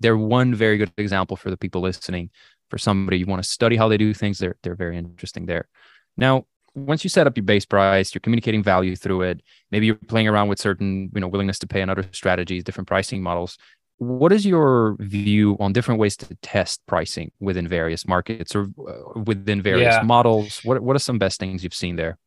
They're 0.00 0.16
one 0.16 0.54
very 0.54 0.76
good 0.76 0.92
example 0.96 1.36
for 1.36 1.50
the 1.50 1.56
people 1.56 1.80
listening. 1.80 2.30
For 2.70 2.78
somebody 2.78 3.18
you 3.18 3.26
want 3.26 3.42
to 3.42 3.48
study 3.48 3.76
how 3.76 3.88
they 3.88 3.98
do 3.98 4.12
things, 4.14 4.38
they're 4.38 4.56
they're 4.62 4.74
very 4.74 4.96
interesting 4.98 5.46
there. 5.46 5.68
Now, 6.16 6.46
once 6.74 7.04
you 7.04 7.10
set 7.10 7.26
up 7.26 7.36
your 7.36 7.44
base 7.44 7.64
price, 7.64 8.14
you're 8.14 8.20
communicating 8.20 8.62
value 8.62 8.96
through 8.96 9.22
it. 9.22 9.42
Maybe 9.70 9.86
you're 9.86 9.94
playing 9.94 10.28
around 10.28 10.48
with 10.48 10.58
certain, 10.58 11.10
you 11.14 11.20
know, 11.20 11.28
willingness 11.28 11.58
to 11.60 11.66
pay 11.66 11.80
and 11.80 11.90
other 11.90 12.04
strategies, 12.12 12.64
different 12.64 12.88
pricing 12.88 13.22
models. 13.22 13.56
What 13.98 14.32
is 14.32 14.44
your 14.44 14.96
view 14.98 15.56
on 15.60 15.72
different 15.72 16.00
ways 16.00 16.16
to 16.16 16.34
test 16.42 16.84
pricing 16.86 17.30
within 17.38 17.68
various 17.68 18.08
markets 18.08 18.54
or 18.54 18.66
uh, 18.88 19.20
within 19.20 19.62
various 19.62 19.94
yeah. 19.94 20.02
models? 20.02 20.60
What 20.64 20.82
what 20.82 20.96
are 20.96 21.00
some 21.00 21.18
best 21.18 21.38
things 21.38 21.62
you've 21.62 21.74
seen 21.74 21.96
there? 21.96 22.18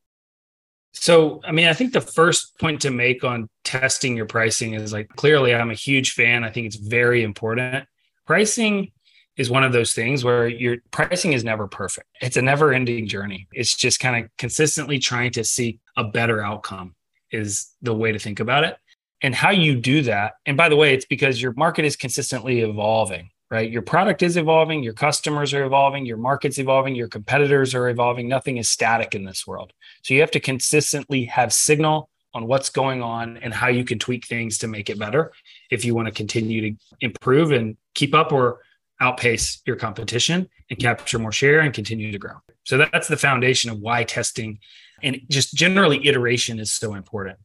So, 0.94 1.42
I 1.46 1.52
mean, 1.52 1.68
I 1.68 1.74
think 1.74 1.94
the 1.94 2.02
first 2.02 2.58
point 2.58 2.82
to 2.82 2.90
make 2.90 3.24
on 3.24 3.50
testing 3.64 4.16
your 4.16 4.26
pricing 4.26 4.74
is 4.74 4.94
like 4.94 5.10
clearly 5.10 5.54
I'm 5.54 5.70
a 5.70 5.76
huge 5.76 6.14
fan. 6.14 6.44
I 6.44 6.50
think 6.50 6.68
it's 6.68 6.78
very 6.78 7.22
important. 7.24 7.86
Pricing 8.26 8.92
is 9.38 9.50
one 9.50 9.64
of 9.64 9.72
those 9.72 9.94
things 9.94 10.24
where 10.24 10.48
your 10.48 10.78
pricing 10.92 11.34
is 11.34 11.44
never 11.44 11.68
perfect. 11.68 12.08
It's 12.22 12.38
a 12.38 12.42
never 12.42 12.74
ending 12.74 13.08
journey. 13.08 13.48
It's 13.52 13.76
just 13.76 14.00
kind 14.00 14.24
of 14.26 14.32
consistently 14.38 15.00
trying 15.00 15.32
to 15.34 15.44
seek 15.44 15.80
a 15.96 16.04
better 16.04 16.42
outcome, 16.44 16.96
is 17.32 17.68
the 17.82 17.94
way 17.94 18.12
to 18.12 18.20
think 18.20 18.40
about 18.40 18.64
it. 18.64 18.78
And 19.22 19.34
how 19.34 19.50
you 19.50 19.76
do 19.76 20.04
that. 20.04 20.34
And 20.46 20.58
by 20.58 20.70
the 20.70 20.76
way, 20.76 20.94
it's 20.94 21.06
because 21.06 21.42
your 21.42 21.54
market 21.54 21.86
is 21.86 21.96
consistently 21.96 22.62
evolving 22.62 23.30
right? 23.50 23.72
Your 23.72 23.82
product 23.82 24.24
is 24.24 24.38
evolving, 24.38 24.84
your 24.84 24.94
customers 24.94 25.54
are 25.54 25.64
evolving, 25.64 26.06
your 26.06 26.18
market's 26.18 26.60
evolving, 26.60 26.96
your 26.96 27.08
competitors 27.08 27.74
are 27.74 27.90
evolving. 27.90 28.28
Nothing 28.28 28.58
is 28.58 28.70
static 28.70 29.16
in 29.16 29.24
this 29.24 29.48
world. 29.48 29.72
So 30.04 30.14
you 30.14 30.22
have 30.22 30.32
to 30.32 30.40
consistently 30.40 31.26
have 31.26 31.54
signal 31.54 32.10
on 32.34 32.46
what's 32.46 32.70
going 32.70 33.02
on 33.02 33.38
and 33.38 33.54
how 33.54 33.68
you 33.68 33.86
can 33.86 34.00
tweak 34.00 34.28
things 34.28 34.58
to 34.60 34.68
make 34.68 34.90
it 34.90 35.00
better 35.00 35.32
if 35.72 35.86
you 35.86 35.96
want 35.96 36.08
to 36.08 36.14
continue 36.14 36.62
to 36.62 36.78
improve 37.00 37.52
and 37.52 37.78
keep 37.96 38.14
up 38.14 38.32
or 38.32 38.60
outpace 39.00 39.62
your 39.66 39.76
competition 39.76 40.50
and 40.70 40.80
capture 40.80 41.20
more 41.20 41.32
share 41.32 41.60
and 41.60 41.74
continue 41.74 42.12
to 42.12 42.18
grow. 42.18 42.34
So 42.64 42.78
that's 42.78 43.08
the 43.08 43.18
foundation 43.18 43.70
of 43.70 43.80
why 43.80 44.04
testing 44.04 44.60
and 45.04 45.22
just 45.30 45.54
generally 45.54 46.06
iteration 46.08 46.60
is 46.60 46.72
so 46.72 46.96
important. 46.96 47.38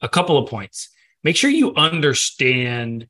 A 0.00 0.08
couple 0.08 0.38
of 0.38 0.48
points. 0.48 0.90
Make 1.22 1.36
sure 1.36 1.50
you 1.50 1.74
understand 1.74 3.08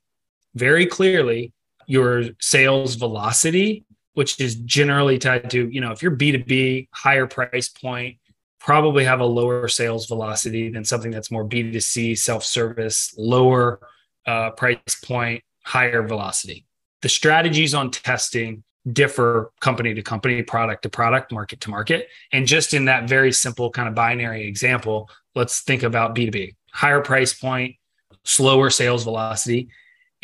very 0.55 0.87
clearly 0.87 1.53
your 1.87 2.25
sales 2.41 2.95
velocity, 2.95 3.85
which 4.15 4.41
is 4.41 4.55
generally 4.57 5.19
tied 5.19 5.51
to, 5.51 5.69
you 5.69 5.81
know, 5.81 5.91
if 5.91 6.03
you're 6.03 6.17
B2B, 6.17 6.89
higher 6.93 7.27
price 7.27 7.69
point, 7.69 8.17
probably 8.59 9.05
have 9.05 9.21
a 9.21 9.25
lower 9.25 9.69
sales 9.69 10.07
velocity 10.07 10.71
than 10.71 10.85
something 10.85 11.11
that's 11.11 11.31
more 11.31 11.45
B2C, 11.45 12.17
self 12.17 12.45
service, 12.45 13.15
lower 13.19 13.81
uh, 14.27 14.51
price 14.51 14.79
point, 15.05 15.43
higher 15.65 16.03
velocity. 16.07 16.65
The 17.05 17.09
strategies 17.09 17.75
on 17.75 17.91
testing 17.91 18.65
differ 18.91 19.53
company 19.61 19.95
to 19.95 20.03
company, 20.03 20.43
product 20.43 20.83
to 20.83 20.89
product, 20.89 21.33
market 21.33 21.61
to 21.61 21.71
market. 21.71 22.09
And 22.33 22.47
just 22.47 22.75
in 22.75 22.87
that 22.87 23.09
very 23.09 23.31
simple 23.31 23.71
kind 23.71 23.89
of 23.89 23.95
binary 23.95 24.47
example, 24.49 25.09
let's 25.35 25.61
think 25.61 25.83
about 25.83 26.15
B2B 26.15 26.57
higher 26.73 27.01
price 27.01 27.33
point, 27.33 27.77
slower 28.25 28.69
sales 28.69 29.05
velocity 29.05 29.69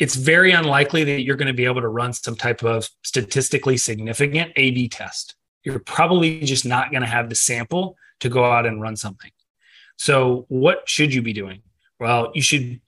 it's 0.01 0.15
very 0.15 0.51
unlikely 0.51 1.03
that 1.03 1.21
you're 1.21 1.35
going 1.35 1.47
to 1.47 1.53
be 1.53 1.65
able 1.65 1.79
to 1.79 1.87
run 1.87 2.11
some 2.11 2.35
type 2.35 2.63
of 2.63 2.89
statistically 3.03 3.77
significant 3.77 4.51
A 4.55 4.71
B 4.71 4.89
test. 4.89 5.35
You're 5.63 5.77
probably 5.77 6.39
just 6.39 6.65
not 6.65 6.89
going 6.89 7.03
to 7.03 7.07
have 7.07 7.29
the 7.29 7.35
sample 7.35 7.95
to 8.21 8.27
go 8.27 8.43
out 8.43 8.65
and 8.65 8.81
run 8.81 8.95
something. 8.95 9.29
So, 9.97 10.47
what 10.49 10.89
should 10.89 11.13
you 11.13 11.21
be 11.21 11.33
doing? 11.33 11.61
Well, 11.99 12.31
you 12.33 12.41
should 12.41 12.81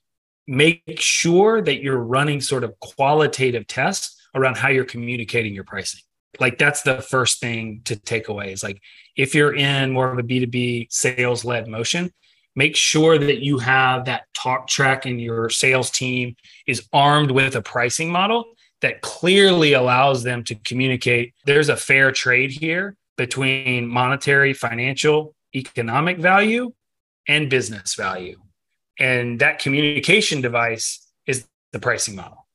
make 0.48 1.00
sure 1.00 1.62
that 1.62 1.82
you're 1.82 2.00
running 2.00 2.42
sort 2.42 2.64
of 2.64 2.80
qualitative 2.80 3.68
tests 3.68 4.22
around 4.36 4.58
how 4.58 4.70
you're 4.70 4.86
communicating 4.86 5.54
your 5.54 5.64
pricing. 5.64 6.02
Like, 6.40 6.58
that's 6.58 6.82
the 6.82 7.02
first 7.02 7.40
thing 7.40 7.82
to 7.86 7.96
take 7.96 8.28
away 8.28 8.52
is 8.52 8.64
like, 8.64 8.82
if 9.16 9.36
you're 9.36 9.56
in 9.56 9.92
more 9.92 10.12
of 10.12 10.18
a 10.18 10.24
B2B 10.24 10.92
sales 10.92 11.46
led 11.46 11.68
motion, 11.68 12.12
make 12.56 12.76
sure 12.76 13.18
that 13.18 13.44
you 13.44 13.60
have 13.60 14.06
that 14.06 14.24
talk 14.34 14.68
track 14.68 15.06
and 15.06 15.22
your 15.22 15.50
sales 15.50 15.92
team 15.92 16.36
is 16.68 16.88
armed 16.92 17.32
with 17.32 17.56
a 17.56 17.62
pricing 17.62 18.12
model 18.12 18.46
that 18.82 19.02
clearly 19.02 19.74
allows 19.74 20.24
them 20.24 20.44
to 20.44 20.56
communicate 20.56 21.34
there's 21.46 21.70
a 21.70 21.78
fair 21.78 22.12
trade 22.12 22.52
here 22.52 22.96
between 23.18 23.88
monetary, 23.88 24.54
financial, 24.54 25.36
economic 25.56 26.18
value 26.18 26.74
and 27.28 27.50
business 27.50 27.96
value. 27.96 28.40
And 29.00 29.40
that 29.40 29.60
communication 29.60 30.42
device 30.42 31.06
is 31.26 31.46
the 31.72 31.80
pricing 31.80 32.16
model. 32.16 32.48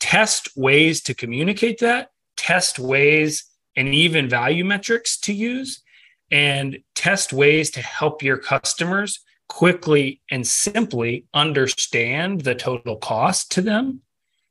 Test 0.00 0.48
ways 0.56 1.00
to 1.02 1.14
communicate 1.14 1.78
that, 1.78 2.10
test 2.36 2.78
ways 2.78 3.44
and 3.76 3.88
even 3.88 4.28
value 4.28 4.64
metrics 4.64 5.18
to 5.20 5.32
use, 5.32 5.82
and 6.30 6.78
test 6.94 7.32
ways 7.32 7.70
to 7.72 7.80
help 7.80 8.22
your 8.22 8.38
customers 8.38 9.20
quickly 9.48 10.20
and 10.30 10.46
simply 10.46 11.26
understand 11.34 12.40
the 12.40 12.54
total 12.54 12.96
cost 12.96 13.52
to 13.52 13.60
them 13.60 14.00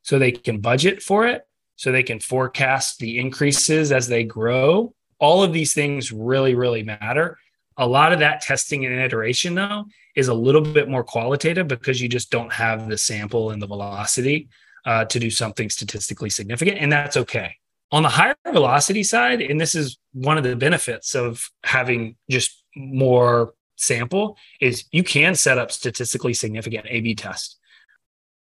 so 0.02 0.18
they 0.18 0.32
can 0.32 0.60
budget 0.60 1.02
for 1.02 1.26
it, 1.26 1.46
so 1.76 1.90
they 1.90 2.02
can 2.02 2.20
forecast 2.20 2.98
the 2.98 3.18
increases 3.18 3.92
as 3.92 4.06
they 4.06 4.24
grow. 4.24 4.94
All 5.18 5.42
of 5.42 5.52
these 5.52 5.74
things 5.74 6.12
really, 6.12 6.54
really 6.54 6.82
matter. 6.82 7.38
A 7.76 7.86
lot 7.86 8.12
of 8.12 8.20
that 8.20 8.40
testing 8.40 8.84
and 8.84 8.94
iteration, 8.94 9.54
though, 9.54 9.86
is 10.14 10.28
a 10.28 10.34
little 10.34 10.60
bit 10.60 10.88
more 10.88 11.04
qualitative 11.04 11.66
because 11.68 12.00
you 12.00 12.08
just 12.08 12.30
don't 12.30 12.52
have 12.52 12.88
the 12.88 12.98
sample 12.98 13.50
and 13.50 13.60
the 13.60 13.66
velocity 13.66 14.48
uh, 14.84 15.04
to 15.06 15.18
do 15.18 15.30
something 15.30 15.70
statistically 15.70 16.30
significant. 16.30 16.78
And 16.78 16.92
that's 16.92 17.16
okay. 17.16 17.56
On 17.92 18.02
the 18.02 18.08
higher 18.08 18.36
velocity 18.46 19.02
side, 19.02 19.40
and 19.40 19.60
this 19.60 19.74
is 19.74 19.98
one 20.12 20.38
of 20.38 20.44
the 20.44 20.56
benefits 20.56 21.14
of 21.14 21.50
having 21.62 22.16
just 22.30 22.64
more 22.74 23.54
sample 23.76 24.36
is 24.60 24.84
you 24.90 25.02
can 25.02 25.34
set 25.34 25.58
up 25.58 25.70
statistically 25.70 26.34
significant 26.34 26.86
A 26.88 27.00
B 27.00 27.14
test. 27.14 27.58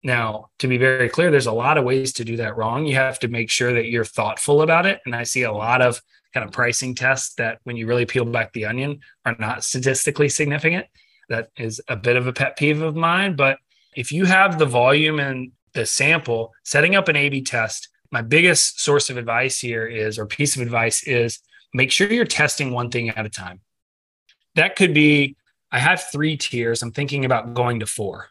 Now, 0.02 0.50
to 0.60 0.68
be 0.68 0.78
very 0.78 1.08
clear, 1.08 1.30
there's 1.30 1.46
a 1.46 1.52
lot 1.52 1.78
of 1.78 1.84
ways 1.84 2.12
to 2.14 2.24
do 2.24 2.36
that 2.38 2.56
wrong. 2.56 2.86
You 2.86 2.94
have 2.94 3.18
to 3.20 3.28
make 3.28 3.50
sure 3.50 3.72
that 3.74 3.86
you're 3.86 4.04
thoughtful 4.04 4.62
about 4.62 4.86
it. 4.86 5.00
And 5.04 5.14
I 5.14 5.24
see 5.24 5.42
a 5.42 5.52
lot 5.52 5.82
of 5.82 6.00
kind 6.32 6.46
of 6.46 6.52
pricing 6.52 6.94
tests 6.94 7.34
that, 7.34 7.58
when 7.64 7.76
you 7.76 7.86
really 7.86 8.06
peel 8.06 8.24
back 8.24 8.52
the 8.52 8.66
onion, 8.66 9.00
are 9.24 9.36
not 9.38 9.62
statistically 9.64 10.28
significant. 10.28 10.86
That 11.30 11.48
is 11.56 11.80
a 11.88 11.96
bit 11.96 12.16
of 12.16 12.26
a 12.26 12.32
pet 12.34 12.58
peeve 12.58 12.82
of 12.82 12.94
mine. 12.94 13.36
But 13.36 13.56
if 13.96 14.12
you 14.12 14.26
have 14.26 14.58
the 14.58 14.66
volume 14.66 15.18
and 15.18 15.52
the 15.72 15.86
sample, 15.86 16.52
setting 16.64 16.94
up 16.94 17.08
an 17.08 17.16
A 17.16 17.30
B 17.30 17.40
test, 17.40 17.88
my 18.10 18.20
biggest 18.20 18.80
source 18.80 19.08
of 19.08 19.16
advice 19.16 19.58
here 19.58 19.86
is, 19.86 20.18
or 20.18 20.26
piece 20.26 20.56
of 20.56 20.62
advice 20.62 21.02
is, 21.04 21.38
make 21.72 21.90
sure 21.90 22.12
you're 22.12 22.24
testing 22.26 22.72
one 22.72 22.90
thing 22.90 23.08
at 23.08 23.24
a 23.24 23.30
time 23.30 23.60
that 24.56 24.76
could 24.76 24.92
be 24.92 25.36
I 25.72 25.78
have 25.78 26.02
three 26.10 26.36
tiers. 26.36 26.82
I'm 26.82 26.90
thinking 26.90 27.24
about 27.24 27.54
going 27.54 27.78
to 27.80 27.86
four. 27.86 28.28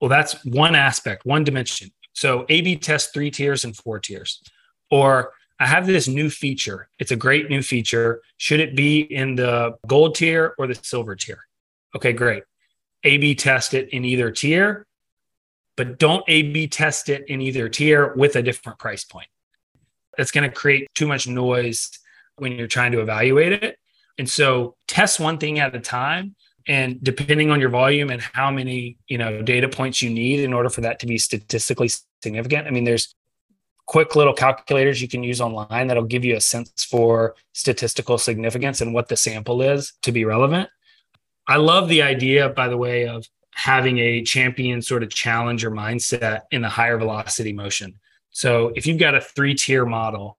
Well, 0.00 0.10
that's 0.10 0.44
one 0.44 0.74
aspect, 0.74 1.24
one 1.24 1.42
dimension. 1.42 1.90
So 2.12 2.44
A 2.50 2.60
B 2.60 2.76
test 2.76 3.14
three 3.14 3.30
tiers 3.30 3.64
and 3.64 3.74
four 3.74 3.98
tiers. 3.98 4.42
Or 4.90 5.32
I 5.58 5.66
have 5.66 5.86
this 5.86 6.06
new 6.06 6.28
feature. 6.28 6.88
It's 6.98 7.12
a 7.12 7.16
great 7.16 7.48
new 7.48 7.62
feature. 7.62 8.20
Should 8.36 8.60
it 8.60 8.76
be 8.76 9.00
in 9.00 9.36
the 9.36 9.78
gold 9.86 10.14
tier 10.16 10.54
or 10.58 10.66
the 10.66 10.74
silver 10.74 11.16
tier? 11.16 11.40
Okay, 11.94 12.12
great. 12.12 12.42
A 13.04 13.18
B 13.18 13.34
test 13.34 13.74
it 13.74 13.90
in 13.90 14.04
either 14.04 14.30
tier, 14.30 14.86
but 15.76 15.98
don't 15.98 16.24
A 16.28 16.42
B 16.42 16.66
test 16.66 17.08
it 17.08 17.28
in 17.28 17.40
either 17.40 17.68
tier 17.68 18.14
with 18.14 18.36
a 18.36 18.42
different 18.42 18.78
price 18.78 19.04
point. 19.04 19.28
That's 20.16 20.30
going 20.30 20.48
to 20.48 20.54
create 20.54 20.88
too 20.94 21.06
much 21.06 21.28
noise 21.28 21.90
when 22.36 22.52
you're 22.52 22.66
trying 22.66 22.92
to 22.92 23.00
evaluate 23.00 23.52
it. 23.52 23.78
And 24.18 24.28
so 24.28 24.76
test 24.88 25.20
one 25.20 25.38
thing 25.38 25.58
at 25.58 25.74
a 25.74 25.80
time. 25.80 26.34
And 26.66 27.02
depending 27.02 27.50
on 27.50 27.60
your 27.60 27.68
volume 27.68 28.10
and 28.10 28.20
how 28.20 28.50
many, 28.50 28.96
you 29.06 29.18
know, 29.18 29.40
data 29.40 29.68
points 29.68 30.02
you 30.02 30.10
need 30.10 30.40
in 30.40 30.52
order 30.52 30.68
for 30.68 30.80
that 30.80 30.98
to 31.00 31.06
be 31.06 31.16
statistically 31.16 31.90
significant. 32.22 32.66
I 32.66 32.70
mean, 32.70 32.84
there's 32.84 33.14
quick 33.86 34.16
little 34.16 34.32
calculators 34.32 35.00
you 35.00 35.06
can 35.06 35.22
use 35.22 35.40
online 35.40 35.86
that'll 35.86 36.02
give 36.02 36.24
you 36.24 36.34
a 36.34 36.40
sense 36.40 36.84
for 36.84 37.36
statistical 37.52 38.18
significance 38.18 38.80
and 38.80 38.92
what 38.92 39.06
the 39.08 39.16
sample 39.16 39.62
is 39.62 39.92
to 40.02 40.10
be 40.10 40.24
relevant. 40.24 40.68
I 41.48 41.56
love 41.56 41.88
the 41.88 42.02
idea, 42.02 42.48
by 42.48 42.68
the 42.68 42.76
way, 42.76 43.06
of 43.06 43.26
having 43.54 43.98
a 43.98 44.22
champion 44.22 44.82
sort 44.82 45.02
of 45.02 45.10
challenger 45.10 45.70
mindset 45.70 46.42
in 46.50 46.62
the 46.62 46.68
higher 46.68 46.98
velocity 46.98 47.52
motion. 47.52 47.98
So 48.30 48.72
if 48.76 48.86
you've 48.86 48.98
got 48.98 49.14
a 49.14 49.20
three 49.20 49.54
tier 49.54 49.86
model, 49.86 50.36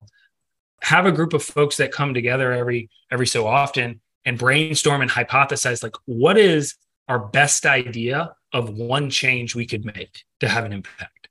have 0.82 1.06
a 1.06 1.12
group 1.12 1.34
of 1.34 1.43
folks 1.43 1.78
that 1.78 1.91
come 1.91 2.13
together 2.13 2.52
every 2.52 2.89
every 3.12 3.26
so 3.26 3.48
often 3.48 4.02
and 4.26 4.38
brainstorm 4.38 5.02
and 5.02 5.10
hypothesize 5.10 5.82
like 5.82 5.96
what 6.06 6.38
is 6.38 6.76
our 7.08 7.17
best 7.17 7.65
idea 7.65 8.36
of 8.54 8.70
one 8.70 9.10
change 9.10 9.56
we 9.56 9.65
could 9.65 9.86
make 9.86 10.26
to 10.39 10.48
have 10.48 10.65
an 10.65 10.74
impact. 10.74 11.30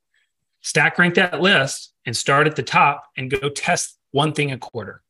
Stack 0.62 0.98
rank 0.98 1.14
that 1.14 1.40
list 1.40 1.92
and 2.04 2.16
start 2.16 2.46
at 2.46 2.56
the 2.56 2.62
top 2.62 3.04
and 3.16 3.30
go 3.30 3.48
test 3.48 3.98
one 4.10 4.32
thing 4.32 4.50
a 4.50 4.58
quarter. 4.58 5.02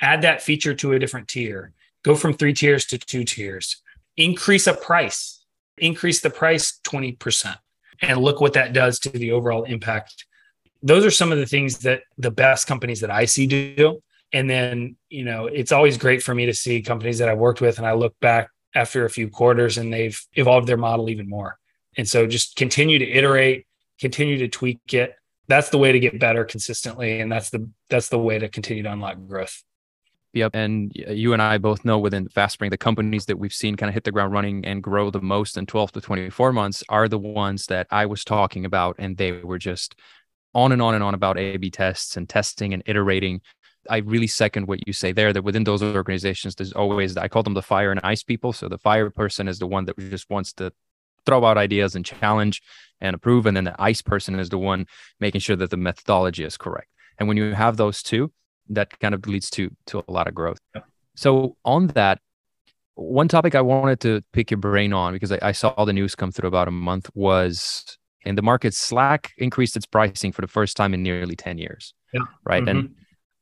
Add 0.00 0.22
that 0.22 0.42
feature 0.42 0.74
to 0.74 0.92
a 0.92 0.98
different 0.98 1.28
tier. 1.28 1.72
Go 2.02 2.14
from 2.14 2.34
three 2.34 2.52
tiers 2.52 2.84
to 2.86 2.98
two 2.98 3.24
tiers. 3.24 3.82
Increase 4.18 4.66
a 4.66 4.74
price 4.74 5.38
increase 5.80 6.20
the 6.20 6.30
price 6.30 6.80
20% 6.86 7.56
and 8.02 8.20
look 8.20 8.40
what 8.40 8.52
that 8.54 8.72
does 8.72 8.98
to 9.00 9.10
the 9.10 9.32
overall 9.32 9.64
impact. 9.64 10.26
Those 10.82 11.04
are 11.04 11.10
some 11.10 11.32
of 11.32 11.38
the 11.38 11.46
things 11.46 11.78
that 11.78 12.02
the 12.16 12.30
best 12.30 12.66
companies 12.66 13.00
that 13.00 13.10
I 13.10 13.24
see 13.24 13.46
do. 13.46 14.00
And 14.32 14.48
then, 14.48 14.96
you 15.08 15.24
know, 15.24 15.46
it's 15.46 15.72
always 15.72 15.96
great 15.96 16.22
for 16.22 16.34
me 16.34 16.46
to 16.46 16.54
see 16.54 16.82
companies 16.82 17.18
that 17.18 17.28
I've 17.28 17.38
worked 17.38 17.60
with 17.60 17.78
and 17.78 17.86
I 17.86 17.92
look 17.92 18.14
back 18.20 18.50
after 18.74 19.04
a 19.04 19.10
few 19.10 19.28
quarters 19.28 19.78
and 19.78 19.92
they've 19.92 20.20
evolved 20.34 20.68
their 20.68 20.76
model 20.76 21.08
even 21.08 21.28
more. 21.28 21.58
And 21.96 22.06
so 22.06 22.26
just 22.26 22.54
continue 22.54 22.98
to 22.98 23.10
iterate, 23.10 23.66
continue 23.98 24.38
to 24.38 24.48
tweak 24.48 24.92
it. 24.92 25.14
That's 25.48 25.70
the 25.70 25.78
way 25.78 25.92
to 25.92 25.98
get 25.98 26.20
better 26.20 26.44
consistently. 26.44 27.20
And 27.20 27.32
that's 27.32 27.48
the 27.50 27.68
that's 27.88 28.10
the 28.10 28.18
way 28.18 28.38
to 28.38 28.48
continue 28.48 28.82
to 28.82 28.92
unlock 28.92 29.16
growth. 29.26 29.64
Yep. 30.34 30.50
And 30.54 30.92
uh, 31.08 31.12
you 31.12 31.32
and 31.32 31.40
I 31.40 31.58
both 31.58 31.84
know 31.84 31.98
within 31.98 32.28
FastSpring, 32.28 32.70
the 32.70 32.76
companies 32.76 33.26
that 33.26 33.38
we've 33.38 33.52
seen 33.52 33.76
kind 33.76 33.88
of 33.88 33.94
hit 33.94 34.04
the 34.04 34.12
ground 34.12 34.32
running 34.32 34.64
and 34.64 34.82
grow 34.82 35.10
the 35.10 35.22
most 35.22 35.56
in 35.56 35.66
12 35.66 35.92
to 35.92 36.00
24 36.00 36.52
months 36.52 36.84
are 36.88 37.08
the 37.08 37.18
ones 37.18 37.66
that 37.66 37.86
I 37.90 38.06
was 38.06 38.24
talking 38.24 38.64
about. 38.64 38.96
And 38.98 39.16
they 39.16 39.32
were 39.32 39.58
just 39.58 39.94
on 40.54 40.72
and 40.72 40.82
on 40.82 40.94
and 40.94 41.02
on 41.02 41.14
about 41.14 41.38
A 41.38 41.56
B 41.56 41.70
tests 41.70 42.16
and 42.16 42.28
testing 42.28 42.74
and 42.74 42.82
iterating. 42.86 43.40
I 43.88 43.98
really 43.98 44.26
second 44.26 44.66
what 44.66 44.86
you 44.86 44.92
say 44.92 45.12
there 45.12 45.32
that 45.32 45.44
within 45.44 45.64
those 45.64 45.82
organizations, 45.82 46.54
there's 46.54 46.72
always, 46.72 47.16
I 47.16 47.28
call 47.28 47.42
them 47.42 47.54
the 47.54 47.62
fire 47.62 47.90
and 47.90 48.00
ice 48.02 48.22
people. 48.22 48.52
So 48.52 48.68
the 48.68 48.78
fire 48.78 49.08
person 49.08 49.48
is 49.48 49.58
the 49.58 49.66
one 49.66 49.86
that 49.86 49.98
just 49.98 50.28
wants 50.28 50.52
to 50.54 50.72
throw 51.24 51.44
out 51.44 51.56
ideas 51.56 51.94
and 51.94 52.04
challenge 52.04 52.62
and 53.00 53.14
approve. 53.14 53.46
And 53.46 53.56
then 53.56 53.64
the 53.64 53.80
ice 53.80 54.02
person 54.02 54.38
is 54.38 54.50
the 54.50 54.58
one 54.58 54.86
making 55.20 55.40
sure 55.40 55.56
that 55.56 55.70
the 55.70 55.76
methodology 55.76 56.44
is 56.44 56.58
correct. 56.58 56.88
And 57.18 57.28
when 57.28 57.36
you 57.36 57.54
have 57.54 57.76
those 57.76 58.02
two, 58.02 58.30
that 58.70 58.98
kind 59.00 59.14
of 59.14 59.26
leads 59.26 59.50
to 59.50 59.70
to 59.86 60.04
a 60.06 60.12
lot 60.12 60.26
of 60.28 60.34
growth. 60.34 60.58
Yeah. 60.74 60.82
So 61.14 61.56
on 61.64 61.88
that, 61.88 62.20
one 62.94 63.28
topic 63.28 63.54
I 63.54 63.60
wanted 63.60 64.00
to 64.00 64.22
pick 64.32 64.50
your 64.50 64.58
brain 64.58 64.92
on 64.92 65.12
because 65.12 65.32
I, 65.32 65.38
I, 65.42 65.52
saw 65.52 65.84
the 65.84 65.92
news 65.92 66.14
come 66.14 66.32
through 66.32 66.48
about 66.48 66.68
a 66.68 66.72
month 66.72 67.10
was 67.14 67.98
in 68.22 68.34
the 68.34 68.42
market, 68.42 68.74
Slack 68.74 69.32
increased 69.38 69.76
its 69.76 69.86
pricing 69.86 70.32
for 70.32 70.42
the 70.42 70.48
first 70.48 70.76
time 70.76 70.94
in 70.94 71.02
nearly 71.02 71.36
10 71.36 71.58
years. 71.58 71.94
Yeah. 72.12 72.22
Right. 72.44 72.62
Mm-hmm. 72.62 72.78
And 72.78 72.94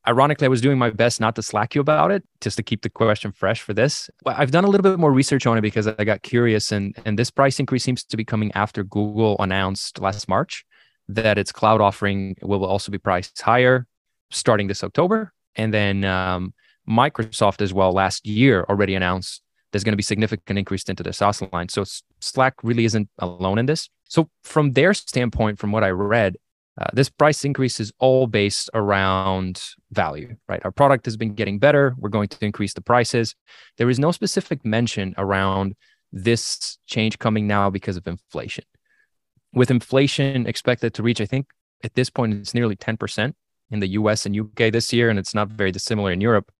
ironically, 0.07 0.45
I 0.45 0.49
was 0.49 0.61
doing 0.61 0.79
my 0.79 0.91
best 0.91 1.21
not 1.21 1.35
to 1.37 1.43
slack 1.43 1.75
you 1.75 1.81
about 1.81 2.11
it, 2.11 2.23
just 2.41 2.57
to 2.59 2.63
keep 2.63 2.83
the 2.83 2.91
question 2.91 3.33
fresh 3.33 3.63
for 3.63 3.75
this. 3.75 4.11
I've 4.27 4.51
done 4.51 4.65
a 4.65 4.69
little 4.69 4.83
bit 4.83 4.99
more 4.99 5.13
research 5.13 5.47
on 5.47 5.57
it 5.59 5.63
because 5.63 5.87
I 5.87 6.05
got 6.05 6.23
curious, 6.23 6.73
and 6.73 6.97
and 7.05 7.19
this 7.19 7.31
price 7.31 7.59
increase 7.59 7.85
seems 7.85 8.05
to 8.05 8.17
be 8.17 8.25
coming 8.25 8.53
after 8.55 8.85
Google 8.85 9.37
announced 9.39 10.01
last 10.01 10.29
March 10.29 10.65
that 11.09 11.39
its 11.39 11.53
cloud 11.53 11.81
offering 11.81 12.37
will 12.43 12.65
also 12.65 12.91
be 12.91 12.99
priced 12.99 13.41
higher 13.41 13.87
starting 14.31 14.67
this 14.67 14.85
October. 14.85 15.33
And 15.55 15.73
then 15.73 16.05
um, 16.05 16.55
Microsoft 16.89 17.61
as 17.61 17.73
well 17.73 17.93
last 17.93 18.27
year 18.27 18.65
already 18.69 18.95
announced 18.95 19.43
there's 19.73 19.85
going 19.85 19.93
to 19.93 19.97
be 19.97 20.03
significant 20.03 20.59
increase 20.59 20.85
into 20.85 21.03
the 21.03 21.13
SaaS 21.13 21.43
line. 21.53 21.69
So 21.69 21.85
Slack 22.21 22.55
really 22.63 22.85
isn't 22.85 23.09
alone 23.19 23.59
in 23.59 23.67
this. 23.67 23.89
So 24.05 24.31
from 24.45 24.73
their 24.73 24.95
standpoint, 24.95 25.59
from 25.59 25.73
what 25.73 25.85
I 25.85 25.91
read, 25.91 26.37
uh, 26.81 26.87
this 26.93 27.09
price 27.09 27.45
increase 27.45 27.81
is 27.81 27.93
all 27.99 28.27
based 28.27 28.69
around 28.75 29.63
value, 29.93 30.37
right? 30.49 30.61
Our 30.65 30.71
product 30.71 31.07
has 31.07 31.17
been 31.17 31.35
getting 31.35 31.59
better. 31.59 31.95
We're 31.99 32.11
going 32.11 32.29
to 32.29 32.45
increase 32.45 32.75
the 32.75 32.83
prices. 32.83 33.35
There 33.79 33.89
is 33.89 33.99
no 33.99 34.13
specific 34.13 34.65
mention 34.65 35.15
around 35.17 35.75
this 36.13 36.79
change 36.87 37.19
coming 37.19 37.47
now 37.47 37.71
because 37.71 37.97
of 37.97 38.07
inflation. 38.07 38.65
With 39.55 39.71
inflation 39.71 40.47
expected 40.47 40.93
to 40.95 41.03
reach, 41.03 41.21
I 41.21 41.27
think 41.27 41.47
at 41.83 41.95
this 41.95 42.11
point, 42.11 42.35
it's 42.35 42.55
nearly 42.55 42.77
10% 42.77 43.33
in 43.71 43.81
the 43.81 43.89
US 43.89 44.27
and 44.27 44.39
UK 44.39 44.73
this 44.73 44.93
year, 44.93 45.11
and 45.11 45.19
it's 45.19 45.35
not 45.35 45.49
very 45.49 45.73
dissimilar 45.73 46.13
in 46.13 46.21
Europe. 46.21 46.51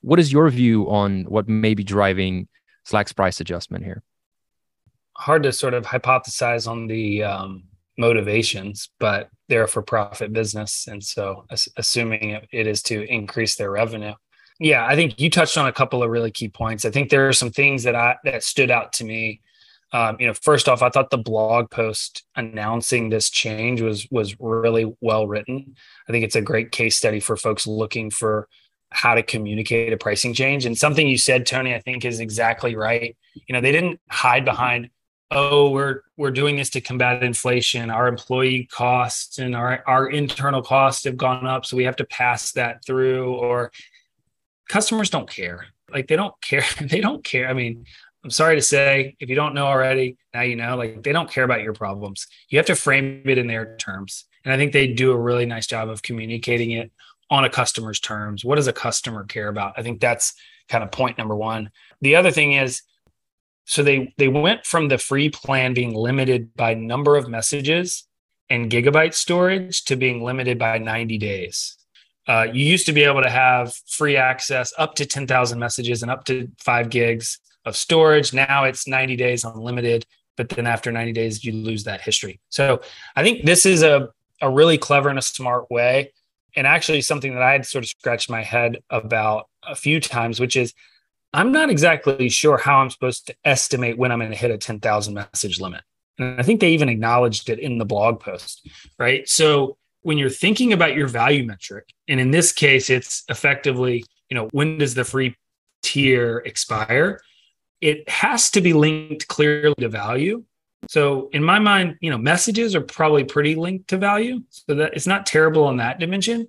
What 0.00 0.18
is 0.18 0.32
your 0.32 0.48
view 0.50 0.88
on 0.90 1.24
what 1.24 1.48
may 1.48 1.74
be 1.74 1.84
driving 1.84 2.48
Slack's 2.84 3.12
price 3.12 3.40
adjustment 3.40 3.84
here? 3.84 4.02
Hard 5.16 5.42
to 5.44 5.52
sort 5.52 5.74
of 5.74 5.84
hypothesize 5.84 6.68
on 6.68 6.86
the 6.86 7.22
um, 7.24 7.64
motivations, 7.98 8.90
but 9.00 9.30
they're 9.48 9.64
a 9.64 9.68
for 9.68 9.82
profit 9.82 10.32
business. 10.32 10.86
And 10.86 11.02
so, 11.02 11.46
assuming 11.76 12.30
it, 12.30 12.48
it 12.52 12.66
is 12.66 12.82
to 12.84 13.02
increase 13.10 13.56
their 13.56 13.70
revenue. 13.70 14.14
Yeah, 14.58 14.86
I 14.86 14.94
think 14.96 15.20
you 15.20 15.28
touched 15.28 15.58
on 15.58 15.66
a 15.66 15.72
couple 15.72 16.02
of 16.02 16.10
really 16.10 16.30
key 16.30 16.48
points. 16.48 16.84
I 16.84 16.90
think 16.90 17.10
there 17.10 17.28
are 17.28 17.32
some 17.32 17.50
things 17.50 17.82
that 17.82 17.94
I 17.94 18.16
that 18.24 18.42
stood 18.42 18.70
out 18.70 18.92
to 18.94 19.04
me 19.04 19.40
um, 19.96 20.18
you 20.20 20.26
know, 20.26 20.34
first 20.34 20.68
off, 20.68 20.82
I 20.82 20.90
thought 20.90 21.08
the 21.08 21.16
blog 21.16 21.70
post 21.70 22.26
announcing 22.36 23.08
this 23.08 23.30
change 23.30 23.80
was 23.80 24.06
was 24.10 24.38
really 24.38 24.94
well 25.00 25.26
written. 25.26 25.74
I 26.06 26.12
think 26.12 26.22
it's 26.22 26.36
a 26.36 26.42
great 26.42 26.70
case 26.70 26.98
study 26.98 27.18
for 27.18 27.34
folks 27.34 27.66
looking 27.66 28.10
for 28.10 28.46
how 28.90 29.14
to 29.14 29.22
communicate 29.22 29.94
a 29.94 29.96
pricing 29.96 30.34
change. 30.34 30.66
And 30.66 30.76
something 30.76 31.08
you 31.08 31.16
said, 31.16 31.46
Tony, 31.46 31.74
I 31.74 31.80
think 31.80 32.04
is 32.04 32.20
exactly 32.20 32.76
right. 32.76 33.16
You 33.46 33.54
know, 33.54 33.62
they 33.62 33.72
didn't 33.72 33.98
hide 34.10 34.44
behind, 34.44 34.90
oh, 35.30 35.70
we're 35.70 36.02
we're 36.18 36.30
doing 36.30 36.56
this 36.56 36.68
to 36.70 36.82
combat 36.82 37.22
inflation. 37.22 37.88
Our 37.88 38.06
employee 38.06 38.68
costs 38.70 39.38
and 39.38 39.56
our 39.56 39.82
our 39.86 40.08
internal 40.08 40.60
costs 40.60 41.04
have 41.04 41.16
gone 41.16 41.46
up, 41.46 41.64
so 41.64 41.74
we 41.74 41.84
have 41.84 41.96
to 41.96 42.04
pass 42.04 42.52
that 42.52 42.84
through. 42.84 43.32
Or 43.32 43.72
customers 44.68 45.08
don't 45.08 45.30
care. 45.30 45.68
Like 45.90 46.08
they 46.08 46.16
don't 46.16 46.38
care. 46.42 46.64
they 46.82 47.00
don't 47.00 47.24
care. 47.24 47.48
I 47.48 47.54
mean, 47.54 47.86
I'm 48.26 48.30
sorry 48.30 48.56
to 48.56 48.62
say, 48.62 49.14
if 49.20 49.28
you 49.28 49.36
don't 49.36 49.54
know 49.54 49.66
already, 49.66 50.16
now 50.34 50.40
you 50.40 50.56
know, 50.56 50.76
like 50.76 51.04
they 51.04 51.12
don't 51.12 51.30
care 51.30 51.44
about 51.44 51.62
your 51.62 51.74
problems. 51.74 52.26
You 52.48 52.58
have 52.58 52.66
to 52.66 52.74
frame 52.74 53.22
it 53.24 53.38
in 53.38 53.46
their 53.46 53.76
terms. 53.76 54.24
And 54.44 54.52
I 54.52 54.56
think 54.56 54.72
they 54.72 54.88
do 54.88 55.12
a 55.12 55.16
really 55.16 55.46
nice 55.46 55.68
job 55.68 55.88
of 55.88 56.02
communicating 56.02 56.72
it 56.72 56.90
on 57.30 57.44
a 57.44 57.48
customer's 57.48 58.00
terms. 58.00 58.44
What 58.44 58.56
does 58.56 58.66
a 58.66 58.72
customer 58.72 59.22
care 59.22 59.46
about? 59.46 59.74
I 59.76 59.82
think 59.82 60.00
that's 60.00 60.32
kind 60.68 60.82
of 60.82 60.90
point 60.90 61.18
number 61.18 61.36
one. 61.36 61.70
The 62.00 62.16
other 62.16 62.32
thing 62.32 62.54
is, 62.54 62.82
so 63.64 63.84
they 63.84 64.12
they 64.18 64.26
went 64.26 64.66
from 64.66 64.88
the 64.88 64.98
free 64.98 65.30
plan 65.30 65.72
being 65.72 65.94
limited 65.94 66.52
by 66.56 66.74
number 66.74 67.14
of 67.14 67.28
messages 67.28 68.08
and 68.50 68.72
gigabyte 68.72 69.14
storage 69.14 69.84
to 69.84 69.94
being 69.94 70.20
limited 70.20 70.58
by 70.58 70.78
90 70.78 71.16
days. 71.18 71.76
Uh, 72.26 72.48
you 72.52 72.64
used 72.64 72.86
to 72.86 72.92
be 72.92 73.04
able 73.04 73.22
to 73.22 73.30
have 73.30 73.72
free 73.86 74.16
access 74.16 74.72
up 74.78 74.96
to 74.96 75.06
10,000 75.06 75.60
messages 75.60 76.02
and 76.02 76.10
up 76.10 76.24
to 76.24 76.48
five 76.58 76.90
gigs 76.90 77.38
of 77.66 77.76
storage. 77.76 78.32
Now 78.32 78.64
it's 78.64 78.88
90 78.88 79.16
days 79.16 79.44
unlimited, 79.44 80.06
but 80.36 80.48
then 80.48 80.66
after 80.66 80.90
90 80.90 81.12
days, 81.12 81.44
you 81.44 81.52
lose 81.52 81.84
that 81.84 82.00
history. 82.00 82.40
So 82.48 82.80
I 83.14 83.22
think 83.22 83.44
this 83.44 83.66
is 83.66 83.82
a, 83.82 84.08
a 84.40 84.48
really 84.48 84.78
clever 84.78 85.08
and 85.10 85.18
a 85.18 85.22
smart 85.22 85.70
way. 85.70 86.12
And 86.54 86.66
actually, 86.66 87.02
something 87.02 87.34
that 87.34 87.42
I 87.42 87.52
had 87.52 87.66
sort 87.66 87.84
of 87.84 87.90
scratched 87.90 88.30
my 88.30 88.42
head 88.42 88.78
about 88.88 89.48
a 89.62 89.74
few 89.74 90.00
times, 90.00 90.40
which 90.40 90.56
is 90.56 90.72
I'm 91.34 91.52
not 91.52 91.68
exactly 91.68 92.30
sure 92.30 92.56
how 92.56 92.78
I'm 92.78 92.88
supposed 92.88 93.26
to 93.26 93.34
estimate 93.44 93.98
when 93.98 94.10
I'm 94.10 94.20
going 94.20 94.30
to 94.30 94.36
hit 94.36 94.50
a 94.50 94.56
10,000 94.56 95.12
message 95.12 95.60
limit. 95.60 95.82
And 96.18 96.40
I 96.40 96.42
think 96.42 96.60
they 96.60 96.70
even 96.70 96.88
acknowledged 96.88 97.50
it 97.50 97.58
in 97.58 97.76
the 97.76 97.84
blog 97.84 98.20
post, 98.20 98.66
right? 98.98 99.28
So 99.28 99.76
when 100.00 100.16
you're 100.16 100.30
thinking 100.30 100.72
about 100.72 100.94
your 100.94 101.08
value 101.08 101.44
metric, 101.44 101.92
and 102.08 102.20
in 102.20 102.30
this 102.30 102.52
case, 102.52 102.88
it's 102.88 103.24
effectively, 103.28 104.04
you 104.30 104.34
know, 104.34 104.48
when 104.52 104.78
does 104.78 104.94
the 104.94 105.04
free 105.04 105.36
tier 105.82 106.38
expire? 106.46 107.20
It 107.80 108.08
has 108.08 108.50
to 108.50 108.60
be 108.60 108.72
linked 108.72 109.28
clearly 109.28 109.74
to 109.78 109.88
value. 109.88 110.44
So 110.88 111.28
in 111.32 111.42
my 111.42 111.58
mind, 111.58 111.96
you 112.00 112.10
know, 112.10 112.18
messages 112.18 112.74
are 112.74 112.80
probably 112.80 113.24
pretty 113.24 113.54
linked 113.54 113.88
to 113.88 113.98
value. 113.98 114.42
So 114.50 114.74
that 114.74 114.94
it's 114.94 115.06
not 115.06 115.26
terrible 115.26 115.68
in 115.68 115.78
that 115.78 115.98
dimension, 115.98 116.48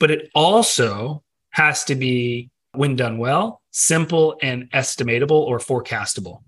but 0.00 0.10
it 0.10 0.30
also 0.34 1.22
has 1.50 1.84
to 1.84 1.94
be, 1.94 2.50
when 2.72 2.96
done 2.96 3.18
well, 3.18 3.60
simple 3.70 4.38
and 4.42 4.70
estimatable 4.72 5.30
or 5.32 5.58
forecastable. 5.58 6.42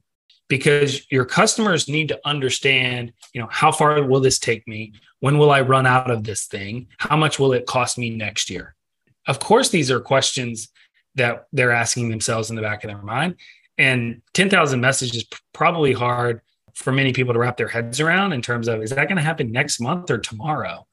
Because 0.48 1.10
your 1.10 1.24
customers 1.24 1.88
need 1.88 2.08
to 2.08 2.20
understand, 2.24 3.12
you 3.32 3.40
know, 3.40 3.48
how 3.50 3.72
far 3.72 4.02
will 4.04 4.20
this 4.20 4.38
take 4.38 4.66
me? 4.68 4.92
When 5.20 5.38
will 5.38 5.50
I 5.50 5.62
run 5.62 5.86
out 5.86 6.10
of 6.10 6.24
this 6.24 6.46
thing? 6.46 6.88
How 6.98 7.16
much 7.16 7.38
will 7.38 7.52
it 7.54 7.66
cost 7.66 7.96
me 7.96 8.10
next 8.10 8.50
year? 8.50 8.74
Of 9.26 9.40
course, 9.40 9.70
these 9.70 9.90
are 9.90 10.00
questions 10.00 10.68
that 11.14 11.46
they're 11.52 11.72
asking 11.72 12.10
themselves 12.10 12.50
in 12.50 12.56
the 12.56 12.62
back 12.62 12.84
of 12.84 12.88
their 12.88 13.00
mind. 13.00 13.36
And 13.78 14.22
10,000 14.34 14.80
messages 14.80 15.22
is 15.22 15.28
probably 15.52 15.92
hard 15.92 16.40
for 16.74 16.92
many 16.92 17.12
people 17.12 17.32
to 17.32 17.38
wrap 17.38 17.56
their 17.56 17.68
heads 17.68 18.00
around 18.00 18.32
in 18.32 18.42
terms 18.42 18.68
of 18.68 18.82
is 18.82 18.90
that 18.90 19.08
going 19.08 19.16
to 19.16 19.22
happen 19.22 19.52
next 19.52 19.80
month 19.80 20.10
or 20.10 20.18
tomorrow? 20.18 20.86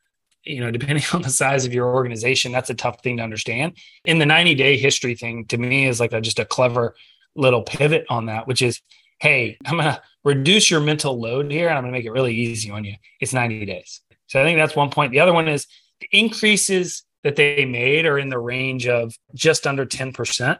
You 0.44 0.62
know, 0.62 0.72
depending 0.78 1.04
on 1.14 1.22
the 1.22 1.30
size 1.30 1.66
of 1.66 1.74
your 1.74 1.94
organization, 1.94 2.52
that's 2.52 2.70
a 2.70 2.76
tough 2.76 3.02
thing 3.02 3.18
to 3.18 3.24
understand. 3.24 3.78
In 4.06 4.20
the 4.20 4.26
90 4.26 4.56
day 4.56 4.78
history 4.78 5.16
thing, 5.16 5.46
to 5.48 5.58
me, 5.58 5.88
is 5.88 6.00
like 6.00 6.14
a, 6.14 6.22
just 6.22 6.40
a 6.40 6.46
clever 6.46 6.96
little 7.36 7.64
pivot 7.64 8.06
on 8.10 8.26
that, 8.26 8.48
which 8.48 8.62
is, 8.62 8.82
hey, 9.20 9.58
I'm 9.66 9.78
going 9.78 9.86
to 9.86 10.02
reduce 10.24 10.70
your 10.70 10.82
mental 10.82 11.20
load 11.20 11.52
here 11.52 11.70
and 11.70 11.78
I'm 11.78 11.84
going 11.84 11.94
to 11.94 12.00
make 12.00 12.06
it 12.06 12.12
really 12.12 12.36
easy 12.36 12.72
on 12.72 12.84
you. 12.84 12.96
It's 13.20 13.34
90 13.34 13.66
days. 13.66 14.02
So 14.28 14.40
I 14.40 14.44
think 14.44 14.58
that's 14.58 14.76
one 14.76 14.90
point. 14.90 15.12
The 15.12 15.20
other 15.20 15.34
one 15.34 15.48
is 15.48 15.68
the 16.00 16.08
increases 16.12 17.04
that 17.24 17.36
they 17.36 17.66
made 17.66 18.06
are 18.06 18.18
in 18.18 18.30
the 18.30 18.40
range 18.40 18.88
of 18.88 19.14
just 19.34 19.68
under 19.68 19.86
10%, 19.86 20.60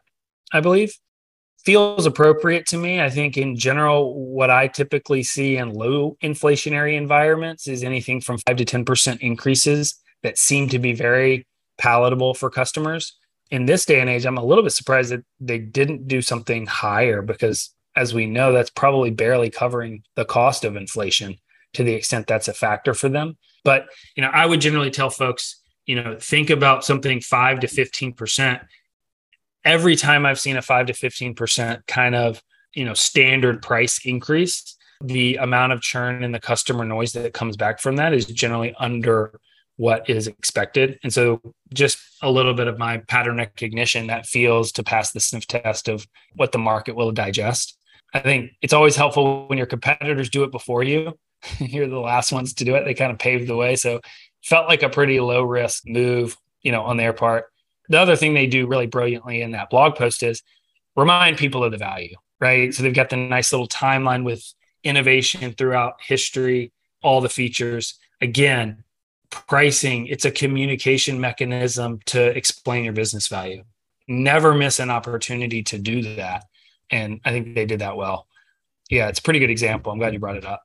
I 0.54 0.60
believe. 0.60 0.94
Feels 1.64 2.06
appropriate 2.06 2.66
to 2.68 2.78
me. 2.78 3.02
I 3.02 3.10
think 3.10 3.38
in 3.38 3.56
general, 3.56 4.16
what 4.16 4.50
I 4.50 4.68
typically 4.68 5.22
see 5.22 5.58
in 5.58 5.74
low 5.74 6.18
inflationary 6.24 6.96
environments 6.96 7.68
is 7.68 7.84
anything 7.84 8.20
from 8.20 8.40
5 8.40 8.58
to 8.58 8.66
10% 8.66 9.20
increases 9.20 10.02
that 10.24 10.38
seem 10.38 10.70
to 10.70 10.80
be 10.80 10.94
very 10.94 11.46
palatable 11.78 12.34
for 12.34 12.50
customers. 12.50 13.18
In 13.52 13.66
this 13.66 13.86
day 13.86 14.00
and 14.00 14.10
age, 14.10 14.26
I'm 14.26 14.38
a 14.38 14.44
little 14.44 14.64
bit 14.64 14.72
surprised 14.72 15.12
that 15.12 15.24
they 15.40 15.60
didn't 15.60 16.08
do 16.08 16.22
something 16.22 16.66
higher 16.66 17.22
because, 17.22 17.70
as 17.96 18.14
we 18.14 18.26
know, 18.26 18.54
that's 18.54 18.70
probably 18.70 19.12
barely 19.12 19.50
covering 19.50 20.04
the 20.16 20.26
cost 20.26 20.64
of 20.64 20.76
inflation 20.76 21.38
to 21.74 21.84
the 21.84 21.94
extent 21.94 22.28
that's 22.28 22.48
a 22.48 22.54
factor 22.54 22.94
for 22.94 23.10
them. 23.10 23.38
But 23.64 23.88
you 24.16 24.24
know, 24.24 24.30
I 24.34 24.46
would 24.46 24.62
generally 24.62 24.92
tell 24.92 25.10
folks, 25.10 25.62
you 25.86 26.02
know, 26.02 26.18
think 26.20 26.50
about 26.50 26.84
something 26.84 27.22
five 27.22 27.60
to 27.60 27.68
fifteen 27.68 28.14
percent. 28.14 28.62
Every 29.64 29.96
time 29.96 30.26
I've 30.26 30.40
seen 30.40 30.58
a 30.58 30.62
five 30.62 30.88
to 30.88 30.94
fifteen 30.94 31.36
percent 31.36 31.86
kind 31.88 32.16
of 32.16 32.42
you 32.74 32.86
know 32.86 32.94
standard 32.94 33.62
price 33.62 34.06
increase, 34.06 34.78
the 35.04 35.36
amount 35.38 35.74
of 35.74 35.82
churn 35.82 36.24
and 36.24 36.34
the 36.34 36.40
customer 36.40 36.86
noise 36.86 37.14
that 37.14 37.34
comes 37.34 37.58
back 37.58 37.80
from 37.80 37.98
that 37.98 38.14
is 38.14 38.26
generally 38.26 38.74
under 38.80 39.40
what 39.78 40.08
is 40.10 40.28
expected. 40.28 41.00
And 41.04 41.12
so 41.12 41.42
just 41.74 41.98
a 42.22 42.30
little 42.30 42.54
bit 42.54 42.68
of 42.68 42.78
my 42.78 42.98
pattern 42.98 43.38
recognition 43.38 44.08
that 44.08 44.28
feels 44.28 44.72
to 44.74 44.84
pass 44.84 45.12
the 45.12 45.20
sniff 45.20 45.48
test 45.48 45.88
of 45.88 46.06
what 46.36 46.52
the 46.52 46.60
market 46.60 46.96
will 46.96 47.12
digest. 47.12 47.78
I 48.14 48.20
think 48.20 48.52
it's 48.62 48.74
always 48.74 48.96
helpful 48.96 49.48
when 49.48 49.58
your 49.58 49.68
competitors 49.68 50.30
do 50.30 50.44
it 50.44 50.52
before 50.52 50.84
you. 50.84 51.18
You're 51.60 51.88
the 51.88 52.00
last 52.00 52.32
ones 52.32 52.54
to 52.56 52.66
do 52.66 52.76
it. 52.76 52.84
They 52.86 52.94
kind 52.94 53.12
of 53.12 53.18
paved 53.18 53.48
the 53.48 53.56
way. 53.56 53.76
So 53.76 54.02
felt 54.44 54.68
like 54.68 54.84
a 54.84 54.90
pretty 54.90 55.20
low 55.20 55.44
risk 55.44 55.84
move, 55.88 56.38
you 56.62 56.72
know, 56.72 56.84
on 56.84 56.98
their 56.98 57.14
part. 57.14 57.46
The 57.92 58.00
other 58.00 58.16
thing 58.16 58.34
they 58.34 58.48
do 58.48 58.68
really 58.68 58.88
brilliantly 58.88 59.42
in 59.42 59.52
that 59.52 59.70
blog 59.70 59.96
post 59.96 60.24
is 60.24 60.44
remind 60.96 61.38
people 61.38 61.64
of 61.64 61.72
the 61.72 61.78
value, 61.78 62.16
right? 62.40 62.74
So 62.74 62.84
they've 62.84 62.94
got 62.94 63.10
the 63.10 63.18
nice 63.18 63.52
little 63.52 63.68
timeline 63.68 64.24
with 64.24 64.42
innovation 64.84 65.54
throughout 65.54 65.96
history, 66.02 66.72
all 67.04 67.20
the 67.20 67.30
features. 67.30 68.00
Again, 68.22 68.86
pricing, 69.30 70.08
it's 70.08 70.24
a 70.24 70.32
communication 70.32 71.20
mechanism 71.20 72.00
to 72.06 72.36
explain 72.38 72.86
your 72.86 72.94
business 72.94 73.28
value. 73.28 73.64
Never 74.08 74.54
miss 74.54 74.80
an 74.80 74.90
opportunity 74.90 75.62
to 75.64 75.78
do 75.78 76.16
that. 76.16 76.46
And 76.90 77.20
I 77.26 77.32
think 77.32 77.56
they 77.56 77.66
did 77.66 77.80
that 77.80 77.98
well. 77.98 78.28
Yeah, 78.90 79.08
it's 79.10 79.20
a 79.20 79.24
pretty 79.24 79.40
good 79.40 79.50
example. 79.50 79.92
I'm 79.92 80.00
glad 80.00 80.14
you 80.14 80.20
brought 80.20 80.38
it 80.38 80.46
up. 80.46 80.62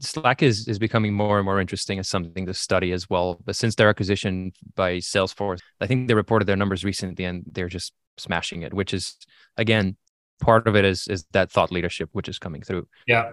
Slack 0.00 0.42
is 0.42 0.66
is 0.68 0.78
becoming 0.78 1.14
more 1.14 1.38
and 1.38 1.44
more 1.44 1.60
interesting 1.60 1.98
as 1.98 2.08
something 2.08 2.46
to 2.46 2.54
study 2.54 2.92
as 2.92 3.08
well. 3.08 3.40
But 3.44 3.56
since 3.56 3.74
their 3.74 3.88
acquisition 3.88 4.52
by 4.74 4.96
Salesforce, 4.98 5.60
I 5.80 5.86
think 5.86 6.08
they 6.08 6.14
reported 6.14 6.46
their 6.46 6.56
numbers 6.56 6.84
recently 6.84 7.24
and 7.24 7.44
they're 7.50 7.68
just 7.68 7.92
smashing 8.16 8.62
it, 8.62 8.74
which 8.74 8.92
is 8.92 9.16
again 9.56 9.96
part 10.40 10.66
of 10.66 10.76
it 10.76 10.84
is 10.84 11.06
is 11.08 11.24
that 11.32 11.50
thought 11.50 11.70
leadership 11.70 12.10
which 12.12 12.28
is 12.28 12.38
coming 12.38 12.62
through. 12.62 12.86
Yeah. 13.06 13.32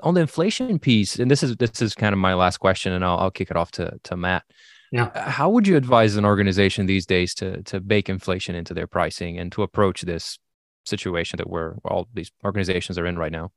On 0.00 0.14
the 0.14 0.20
inflation 0.20 0.78
piece, 0.78 1.18
and 1.18 1.30
this 1.30 1.42
is 1.42 1.56
this 1.56 1.80
is 1.80 1.94
kind 1.94 2.12
of 2.12 2.18
my 2.18 2.34
last 2.34 2.58
question, 2.58 2.92
and 2.92 3.04
I'll 3.04 3.18
I'll 3.18 3.30
kick 3.30 3.50
it 3.50 3.56
off 3.56 3.70
to 3.72 3.98
to 4.04 4.16
Matt. 4.16 4.44
Yeah. 4.92 5.06
Uh, 5.14 5.30
how 5.30 5.48
would 5.50 5.66
you 5.66 5.76
advise 5.76 6.16
an 6.16 6.24
organization 6.24 6.86
these 6.86 7.06
days 7.06 7.34
to 7.36 7.62
to 7.64 7.80
bake 7.80 8.08
inflation 8.08 8.54
into 8.54 8.74
their 8.74 8.86
pricing 8.86 9.38
and 9.38 9.50
to 9.52 9.62
approach 9.62 10.02
this 10.02 10.38
situation 10.84 11.38
that 11.38 11.48
we're 11.48 11.76
all 11.84 12.08
these 12.12 12.30
organizations 12.44 12.98
are 12.98 13.06
in 13.06 13.18
right 13.18 13.32
now? 13.32 13.52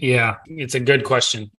Yeah, 0.00 0.36
it's 0.46 0.74
a 0.74 0.80
good 0.80 1.04
question. 1.04 1.50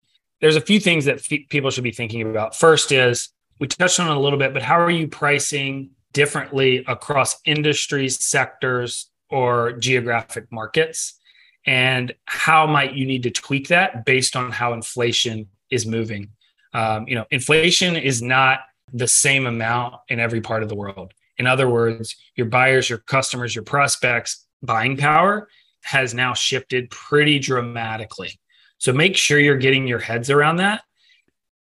There's 0.41 0.55
a 0.55 0.61
few 0.61 0.79
things 0.79 1.05
that 1.05 1.17
f- 1.17 1.47
people 1.49 1.69
should 1.69 1.83
be 1.83 1.91
thinking 1.91 2.23
about. 2.23 2.55
First 2.55 2.91
is 2.91 3.29
we 3.59 3.67
touched 3.67 3.99
on 3.99 4.09
it 4.09 4.17
a 4.17 4.19
little 4.19 4.39
bit, 4.39 4.53
but 4.53 4.63
how 4.63 4.79
are 4.79 4.89
you 4.89 5.07
pricing 5.07 5.91
differently 6.13 6.83
across 6.87 7.39
industries, 7.45 8.23
sectors, 8.23 9.11
or 9.29 9.73
geographic 9.73 10.51
markets? 10.51 11.19
And 11.67 12.15
how 12.25 12.65
might 12.65 12.93
you 12.93 13.05
need 13.05 13.23
to 13.23 13.29
tweak 13.29 13.67
that 13.67 14.05
based 14.05 14.35
on 14.35 14.51
how 14.51 14.73
inflation 14.73 15.47
is 15.69 15.85
moving? 15.85 16.29
Um, 16.73 17.07
you 17.07 17.13
know, 17.13 17.25
inflation 17.29 17.95
is 17.95 18.23
not 18.23 18.61
the 18.91 19.07
same 19.07 19.45
amount 19.45 19.95
in 20.09 20.19
every 20.19 20.41
part 20.41 20.63
of 20.63 20.69
the 20.69 20.75
world. 20.75 21.13
In 21.37 21.45
other 21.45 21.69
words, 21.69 22.15
your 22.35 22.47
buyers, 22.47 22.89
your 22.89 22.99
customers, 22.99 23.53
your 23.53 23.63
prospects 23.63 24.47
buying 24.63 24.97
power 24.97 25.47
has 25.84 26.13
now 26.13 26.34
shifted 26.34 26.89
pretty 26.89 27.39
dramatically. 27.39 28.39
So 28.77 28.93
make 28.93 29.15
sure 29.15 29.39
you're 29.39 29.57
getting 29.57 29.88
your 29.88 29.99
heads 29.99 30.29
around 30.29 30.57
that. 30.57 30.82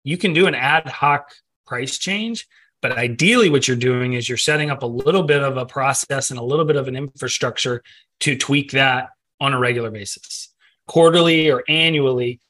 You 0.05 0.17
can 0.17 0.33
do 0.33 0.47
an 0.47 0.55
ad 0.55 0.87
hoc 0.87 1.33
price 1.67 1.99
change, 1.99 2.47
but 2.81 2.93
ideally, 2.93 3.51
what 3.51 3.67
you're 3.67 3.77
doing 3.77 4.13
is 4.13 4.29
you're 4.29 4.39
setting 4.39 4.71
up 4.71 4.83
a 4.83 4.87
little 4.87 5.25
bit 5.25 5.43
of 5.43 5.57
a 5.57 5.67
process 5.67 6.31
and 6.31 6.39
a 6.39 6.45
little 6.45 6.65
bit 6.65 6.77
of 6.77 6.87
an 6.87 6.95
infrastructure 6.95 7.83
to 8.21 8.37
tweak 8.37 8.71
that 8.73 9.11
on 9.41 9.53
a 9.53 9.59
regular 9.59 9.91
basis. 9.91 10.55
Quarterly 10.87 11.51
or 11.51 11.65
annually, 11.69 12.41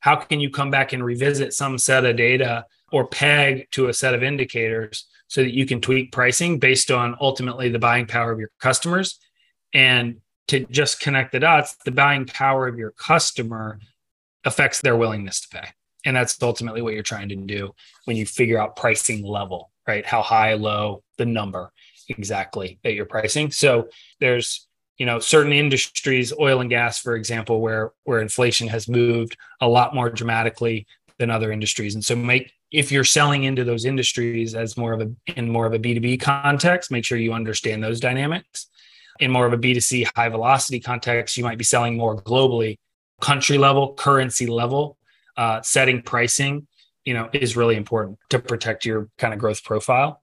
how 0.00 0.16
can 0.16 0.40
you 0.40 0.50
come 0.50 0.70
back 0.70 0.92
and 0.92 1.04
revisit 1.04 1.52
some 1.52 1.78
set 1.78 2.04
of 2.04 2.16
data 2.16 2.66
or 2.92 3.06
peg 3.06 3.68
to 3.72 3.88
a 3.88 3.94
set 3.94 4.14
of 4.14 4.22
indicators 4.22 5.06
so 5.28 5.42
that 5.42 5.54
you 5.54 5.66
can 5.66 5.80
tweak 5.80 6.12
pricing 6.12 6.58
based 6.58 6.90
on 6.90 7.16
ultimately 7.20 7.68
the 7.68 7.78
buying 7.78 8.06
power 8.06 8.30
of 8.30 8.38
your 8.38 8.50
customers 8.60 9.18
and 9.72 10.20
to 10.48 10.64
just 10.66 11.00
connect 11.00 11.32
the 11.32 11.40
dots, 11.40 11.76
the 11.84 11.90
buying 11.90 12.26
power 12.26 12.68
of 12.68 12.78
your 12.78 12.92
customer 12.92 13.80
affects 14.44 14.80
their 14.80 14.96
willingness 14.96 15.40
to 15.40 15.48
pay. 15.48 15.68
And 16.04 16.16
that's 16.16 16.40
ultimately 16.40 16.82
what 16.82 16.94
you're 16.94 17.02
trying 17.02 17.28
to 17.30 17.36
do 17.36 17.74
when 18.04 18.16
you 18.16 18.24
figure 18.24 18.58
out 18.58 18.76
pricing 18.76 19.24
level, 19.24 19.72
right? 19.88 20.06
How 20.06 20.22
high, 20.22 20.54
low, 20.54 21.02
the 21.18 21.26
number 21.26 21.72
exactly 22.08 22.78
that 22.84 22.94
you're 22.94 23.06
pricing. 23.06 23.50
So 23.50 23.88
there's, 24.20 24.68
you 24.98 25.06
know, 25.06 25.18
certain 25.18 25.52
industries, 25.52 26.32
oil 26.38 26.60
and 26.60 26.70
gas, 26.70 27.00
for 27.00 27.16
example, 27.16 27.60
where 27.60 27.92
where 28.04 28.20
inflation 28.20 28.68
has 28.68 28.88
moved 28.88 29.36
a 29.60 29.68
lot 29.68 29.94
more 29.94 30.08
dramatically 30.08 30.86
than 31.18 31.30
other 31.30 31.50
industries. 31.50 31.94
And 31.94 32.04
so 32.04 32.14
make 32.14 32.52
if 32.70 32.92
you're 32.92 33.04
selling 33.04 33.44
into 33.44 33.64
those 33.64 33.84
industries 33.84 34.54
as 34.54 34.76
more 34.76 34.92
of 34.92 35.00
a 35.00 35.10
in 35.36 35.50
more 35.50 35.66
of 35.66 35.72
a 35.72 35.78
B2B 35.78 36.20
context, 36.20 36.92
make 36.92 37.04
sure 37.04 37.18
you 37.18 37.32
understand 37.32 37.82
those 37.82 37.98
dynamics 37.98 38.68
in 39.18 39.30
more 39.30 39.46
of 39.46 39.52
a 39.52 39.58
B2C 39.58 40.08
high 40.14 40.28
velocity 40.28 40.80
context, 40.80 41.36
you 41.36 41.44
might 41.44 41.58
be 41.58 41.64
selling 41.64 41.96
more 41.96 42.16
globally, 42.16 42.78
country 43.20 43.58
level, 43.58 43.94
currency 43.94 44.46
level, 44.46 44.96
uh, 45.36 45.60
setting 45.62 46.02
pricing, 46.02 46.66
you 47.04 47.14
know, 47.14 47.28
is 47.32 47.56
really 47.56 47.76
important 47.76 48.18
to 48.30 48.38
protect 48.38 48.84
your 48.84 49.08
kind 49.18 49.32
of 49.32 49.40
growth 49.40 49.64
profile. 49.64 50.22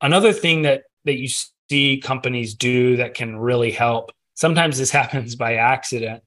Another 0.00 0.32
thing 0.32 0.62
that 0.62 0.84
that 1.04 1.18
you 1.18 1.28
see 1.70 1.98
companies 1.98 2.54
do 2.54 2.96
that 2.96 3.14
can 3.14 3.38
really 3.38 3.70
help. 3.70 4.12
Sometimes 4.34 4.78
this 4.78 4.90
happens 5.00 5.34
by 5.34 5.54
accident. 5.54 6.22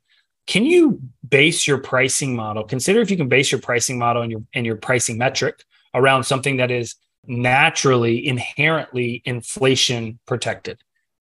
Can 0.48 0.66
you 0.66 1.00
base 1.28 1.68
your 1.68 1.78
pricing 1.78 2.36
model? 2.36 2.64
Consider 2.64 3.02
if 3.02 3.12
you 3.12 3.18
can 3.18 3.28
base 3.28 3.52
your 3.52 3.62
pricing 3.62 4.00
model 4.00 4.24
and 4.24 4.32
your 4.32 4.42
and 4.54 4.66
your 4.66 4.78
pricing 4.78 5.18
metric 5.18 5.64
around 5.94 6.24
something 6.24 6.58
that 6.58 6.72
is 6.72 6.96
naturally 7.28 8.26
inherently 8.26 9.22
inflation 9.26 10.20
protected 10.26 10.80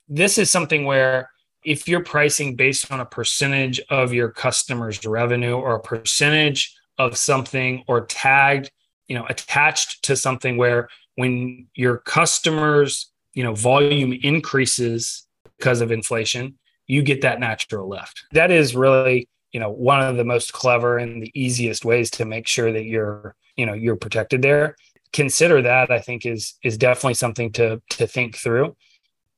this 0.09 0.39
is 0.39 0.51
something 0.51 0.85
where 0.85 1.31
if 1.65 1.89
you're 1.89 2.05
pricing 2.05 2.57
based 2.57 2.91
on 2.91 3.01
a 3.01 3.05
percentage 3.05 3.81
of 3.91 4.13
your 4.13 4.31
customers 4.31 5.05
revenue 5.05 5.55
or 5.55 5.75
a 5.75 5.81
percentage 5.81 6.75
of 6.99 7.17
something 7.17 7.85
or 7.87 8.07
tagged 8.07 8.71
you 9.07 9.15
know 9.15 9.27
attached 9.29 10.03
to 10.05 10.17
something 10.17 10.57
where 10.57 10.89
when 11.17 11.67
your 11.75 11.99
customers 11.99 13.11
you 13.35 13.43
know 13.43 13.55
volume 13.55 14.13
increases 14.23 15.27
because 15.59 15.81
of 15.81 15.91
inflation 15.91 16.59
you 16.87 17.03
get 17.03 17.21
that 17.21 17.39
natural 17.39 17.87
lift. 17.87 18.25
That 18.33 18.51
is 18.51 18.75
really 18.75 19.29
you 19.53 19.61
know 19.61 19.71
one 19.71 20.01
of 20.01 20.17
the 20.17 20.25
most 20.25 20.53
clever 20.53 20.99
and 20.99 21.23
the 21.23 21.33
easiest 21.35 21.85
ways 21.85 22.11
to 22.13 22.25
make 22.25 22.47
sure 22.47 22.73
that 22.73 22.85
you're 22.85 23.35
you 23.57 23.67
know 23.67 23.75
you're 23.75 23.97
protected 23.97 24.43
there. 24.43 24.77
Consider 25.13 25.63
that 25.63 25.91
i 25.91 26.01
think 26.01 26.27
is 26.27 26.55
is 26.63 26.77
definitely 26.77 27.15
something 27.15 27.51
to 27.53 27.81
to 27.91 28.07
think 28.07 28.37
through 28.37 28.77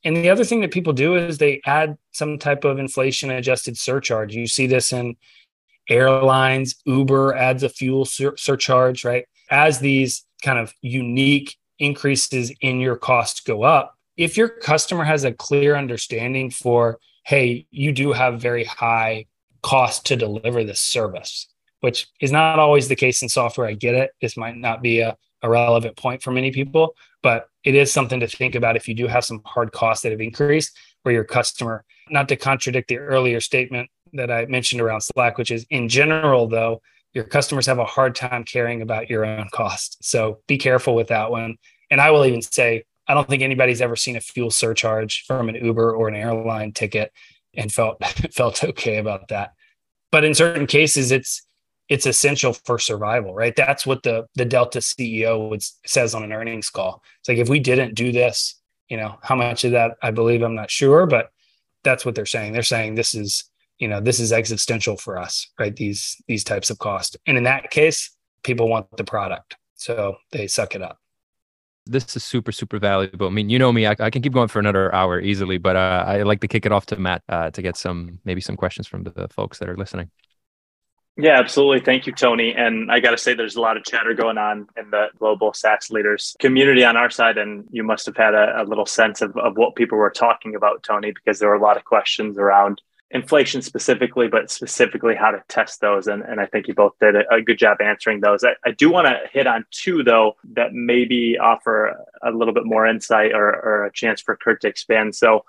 and 0.05 0.17
the 0.17 0.31
other 0.31 0.45
thing 0.45 0.61
that 0.61 0.71
people 0.71 0.93
do 0.93 1.17
is 1.17 1.39
they 1.39 1.61
add 1.67 1.99
some 2.13 2.39
type 2.39 2.65
of 2.65 2.79
inflation 2.79 3.31
adjusted 3.31 3.77
surcharge. 3.77 4.35
You 4.35 4.47
see 4.47 4.67
this 4.67 4.93
in 4.93 5.17
airlines, 5.89 6.77
Uber 6.87 7.35
adds 7.35 7.63
a 7.63 7.69
fuel 7.69 8.05
sur- 8.05 8.37
surcharge, 8.37 9.05
right? 9.05 9.27
As 9.51 9.81
these 9.81 10.25
kind 10.43 10.59
of 10.59 10.73
unique 10.81 11.57
increases 11.79 12.53
in 12.61 12.81
your 12.81 12.97
costs 12.97 13.41
go 13.41 13.63
up, 13.63 13.97
if 14.17 14.37
your 14.37 14.49
customer 14.49 15.05
has 15.05 15.25
a 15.25 15.33
clear 15.33 15.77
understanding 15.77 16.51
for, 16.51 16.99
hey, 17.25 17.67
you 17.71 17.93
do 17.93 18.13
have 18.13 18.41
very 18.41 18.65
high 18.65 19.27
cost 19.63 20.07
to 20.07 20.17
deliver 20.17 20.65
this 20.65 20.81
service, 20.81 21.47
which 21.81 22.09
is 22.21 22.33
not 22.33 22.59
always 22.59 22.89
the 22.89 22.97
case 22.97 23.23
in 23.23 23.29
software. 23.29 23.67
I 23.67 23.75
get 23.75 23.95
it. 23.95 24.13
This 24.21 24.37
might 24.37 24.57
not 24.57 24.83
be 24.83 25.01
a, 25.01 25.17
a 25.43 25.49
relevant 25.49 25.97
point 25.97 26.23
for 26.23 26.31
many 26.31 26.51
people, 26.51 26.95
but 27.23 27.49
it 27.65 27.75
is 27.75 27.93
something 27.93 28.21
to 28.21 28.27
think 28.27 28.55
about 28.55 28.77
if 28.77 28.89
you 28.89 28.95
do 28.95 29.07
have 29.07 29.25
some 29.25 29.41
hard 29.45 29.73
costs 29.73 30.03
that 30.03 30.13
have 30.13 30.21
increased 30.21 30.77
or 31.05 31.13
your 31.13 31.25
customer. 31.25 31.85
Not 32.11 32.29
to 32.29 32.37
contradict 32.37 32.89
the 32.89 32.99
earlier 32.99 33.41
statement 33.41 33.91
that 34.15 34.31
I 34.31 34.47
mentioned 34.47 34.81
around 34.81 35.03
Slack, 35.03 35.39
which 35.39 35.51
is 35.51 35.67
in 35.71 35.89
general, 35.89 36.49
though, 36.49 36.83
your 37.13 37.25
customers 37.25 37.67
have 37.67 37.79
a 37.79 37.85
hard 37.85 38.15
time 38.15 38.45
caring 38.45 38.83
about 38.83 39.11
your 39.11 39.25
own 39.25 39.49
cost. 39.53 39.99
So 40.03 40.41
be 40.47 40.59
careful 40.59 40.95
with 40.95 41.09
that 41.09 41.31
one. 41.31 41.57
And 41.91 42.01
I 42.01 42.11
will 42.11 42.25
even 42.25 42.43
say, 42.43 42.85
I 43.09 43.15
don't 43.15 43.29
think 43.29 43.43
anybody's 43.43 43.81
ever 43.81 43.97
seen 43.97 44.17
a 44.17 44.21
fuel 44.21 44.51
surcharge 44.51 45.25
from 45.27 45.49
an 45.49 45.57
Uber 45.57 45.93
or 45.95 46.09
an 46.09 46.15
airline 46.15 46.73
ticket 46.73 47.13
and 47.55 47.73
felt 47.73 48.05
felt 48.33 48.63
okay 48.63 48.99
about 48.99 49.29
that. 49.29 49.53
But 50.13 50.25
in 50.25 50.35
certain 50.35 50.67
cases, 50.67 51.11
it's 51.11 51.43
it's 51.91 52.07
essential 52.07 52.53
for 52.53 52.79
survival, 52.79 53.35
right? 53.35 53.55
That's 53.55 53.85
what 53.85 54.05
the 54.05 54.27
the 54.37 54.45
Delta 54.47 54.79
CEO 54.79 55.51
would 55.51 55.63
says 55.85 56.15
on 56.15 56.23
an 56.23 56.33
earnings 56.33 56.71
call. 56.71 57.03
It's 57.19 57.29
like 57.29 57.39
if 57.39 57.49
we 57.49 57.59
didn't 57.59 57.95
do 57.95 58.13
this, 58.13 58.55
you 58.89 58.97
know, 58.97 59.19
how 59.23 59.35
much 59.35 59.65
of 59.65 59.73
that 59.73 59.97
I 60.01 60.13
believe 60.13 60.43
I'm 60.43 60.55
not 60.55 60.71
sure, 60.71 61.05
but 61.05 61.31
that's 61.83 62.07
what 62.07 62.15
they're 62.15 62.27
saying. 62.27 62.53
They're 62.53 62.63
saying 62.63 62.95
this 62.95 63.15
is, 63.15 63.45
you 63.79 63.89
know, 63.89 64.01
this 64.01 64.21
is 64.21 64.33
existential 64.33 64.97
for 64.97 65.19
us, 65.19 65.51
right? 65.59 65.75
These 65.75 66.17
these 66.29 66.45
types 66.45 66.71
of 66.71 66.79
cost. 66.79 67.17
And 67.27 67.37
in 67.37 67.45
that 67.45 67.71
case, 67.71 68.17
people 68.45 68.69
want 68.69 68.87
the 68.97 69.05
product. 69.05 69.57
So 69.75 70.17
they 70.31 70.47
suck 70.47 70.75
it 70.75 70.83
up 70.83 70.99
this 71.87 72.15
is 72.15 72.23
super 72.23 72.53
super 72.53 72.79
valuable 72.79 73.27
i 73.27 73.31
mean 73.31 73.49
you 73.49 73.59
know 73.59 73.73
me 73.73 73.87
i, 73.87 73.97
I 73.99 74.11
can 74.11 74.21
keep 74.21 74.35
going 74.35 74.49
for 74.49 74.59
another 74.59 74.95
hour 74.95 75.19
easily 75.19 75.57
but 75.57 75.77
uh, 75.77 76.05
i 76.07 76.23
like 76.23 76.41
to 76.43 76.47
kick 76.47 76.67
it 76.67 76.73
off 76.73 76.85
to 76.87 76.97
matt 76.97 77.23
uh, 77.31 77.51
to 77.51 77.63
get 77.63 77.77
some 77.77 78.19
maybe 78.25 78.43
some 78.43 78.55
questions 78.55 78.87
from 78.87 79.03
the 79.03 79.29
folks 79.29 79.59
that 79.59 79.69
are 79.69 79.77
listening 79.77 80.11
yeah, 81.21 81.39
absolutely. 81.39 81.81
Thank 81.81 82.07
you, 82.07 82.13
Tony. 82.13 82.55
And 82.55 82.91
I 82.91 83.01
got 83.01 83.11
to 83.11 83.19
say, 83.19 83.35
there's 83.35 83.57
a 83.57 83.61
lot 83.61 83.77
of 83.77 83.85
chatter 83.85 84.15
going 84.15 84.39
on 84.39 84.69
in 84.77 84.91
the 84.91 85.09
global 85.19 85.53
SaaS 85.53 85.91
leaders 85.91 86.35
community 86.39 86.85
on 86.85 86.97
our 86.97 87.11
side. 87.11 87.39
And 87.39 87.65
you 87.71 87.83
must 87.83 88.07
have 88.07 88.17
had 88.17 88.35
a, 88.35 88.63
a, 88.63 88.65
little 88.65 88.87
sense 88.87 89.21
of, 89.21 89.37
of 89.37 89.57
what 89.57 89.77
people 89.77 89.99
were 89.99 90.11
talking 90.11 90.55
about, 90.55 90.83
Tony, 90.83 91.13
because 91.13 91.39
there 91.39 91.49
were 91.49 91.55
a 91.55 91.63
lot 91.63 91.77
of 91.77 91.85
questions 91.85 92.39
around 92.39 92.81
inflation 93.11 93.61
specifically, 93.61 94.29
but 94.29 94.51
specifically 94.51 95.15
how 95.15 95.31
to 95.31 95.43
test 95.49 95.81
those. 95.81 96.07
And, 96.07 96.23
and 96.23 96.41
I 96.41 96.47
think 96.47 96.69
you 96.69 96.75
both 96.75 96.99
did 97.01 97.17
a, 97.17 97.35
a 97.35 97.43
good 97.43 97.59
job 97.59 97.79
answering 97.81 98.21
those. 98.21 98.45
I, 98.45 98.55
I 98.65 98.71
do 98.71 98.91
want 98.91 99.07
to 99.07 99.19
hit 99.33 99.47
on 99.47 99.65
two, 99.71 100.03
though, 100.03 100.37
that 100.53 100.73
maybe 100.73 101.37
offer 101.39 101.97
a 102.23 102.31
little 102.31 102.55
bit 102.55 102.65
more 102.65 102.87
insight 102.87 103.33
or, 103.33 103.49
or 103.49 103.87
a 103.87 103.93
chance 103.93 104.21
for 104.21 104.37
Kurt 104.37 104.61
to 104.63 104.69
expand. 104.69 105.15
So, 105.15 105.45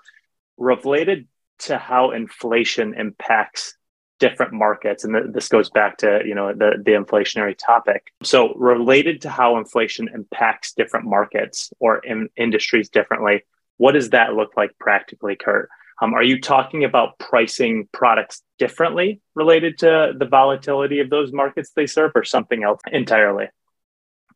related 0.58 1.26
to 1.60 1.78
how 1.78 2.10
inflation 2.10 2.94
impacts 2.94 3.76
different 4.22 4.52
markets 4.52 5.02
and 5.02 5.34
this 5.34 5.48
goes 5.48 5.68
back 5.68 5.96
to 5.96 6.20
you 6.24 6.32
know 6.32 6.52
the, 6.52 6.80
the 6.86 6.92
inflationary 6.92 7.56
topic. 7.58 8.12
So 8.22 8.54
related 8.54 9.22
to 9.22 9.28
how 9.28 9.58
inflation 9.58 10.08
impacts 10.14 10.74
different 10.74 11.06
markets 11.06 11.72
or 11.80 11.98
in 11.98 12.28
industries 12.36 12.88
differently 12.88 13.42
what 13.78 13.92
does 13.92 14.10
that 14.10 14.34
look 14.34 14.56
like 14.56 14.70
practically 14.78 15.34
kurt? 15.34 15.68
Um, 16.00 16.14
are 16.14 16.22
you 16.22 16.40
talking 16.40 16.84
about 16.84 17.18
pricing 17.18 17.88
products 17.90 18.42
differently 18.58 19.20
related 19.34 19.78
to 19.78 20.12
the 20.16 20.26
volatility 20.26 21.00
of 21.00 21.10
those 21.10 21.32
markets 21.32 21.72
they 21.74 21.88
serve 21.88 22.12
or 22.14 22.22
something 22.22 22.62
else 22.62 22.80
entirely? 22.92 23.48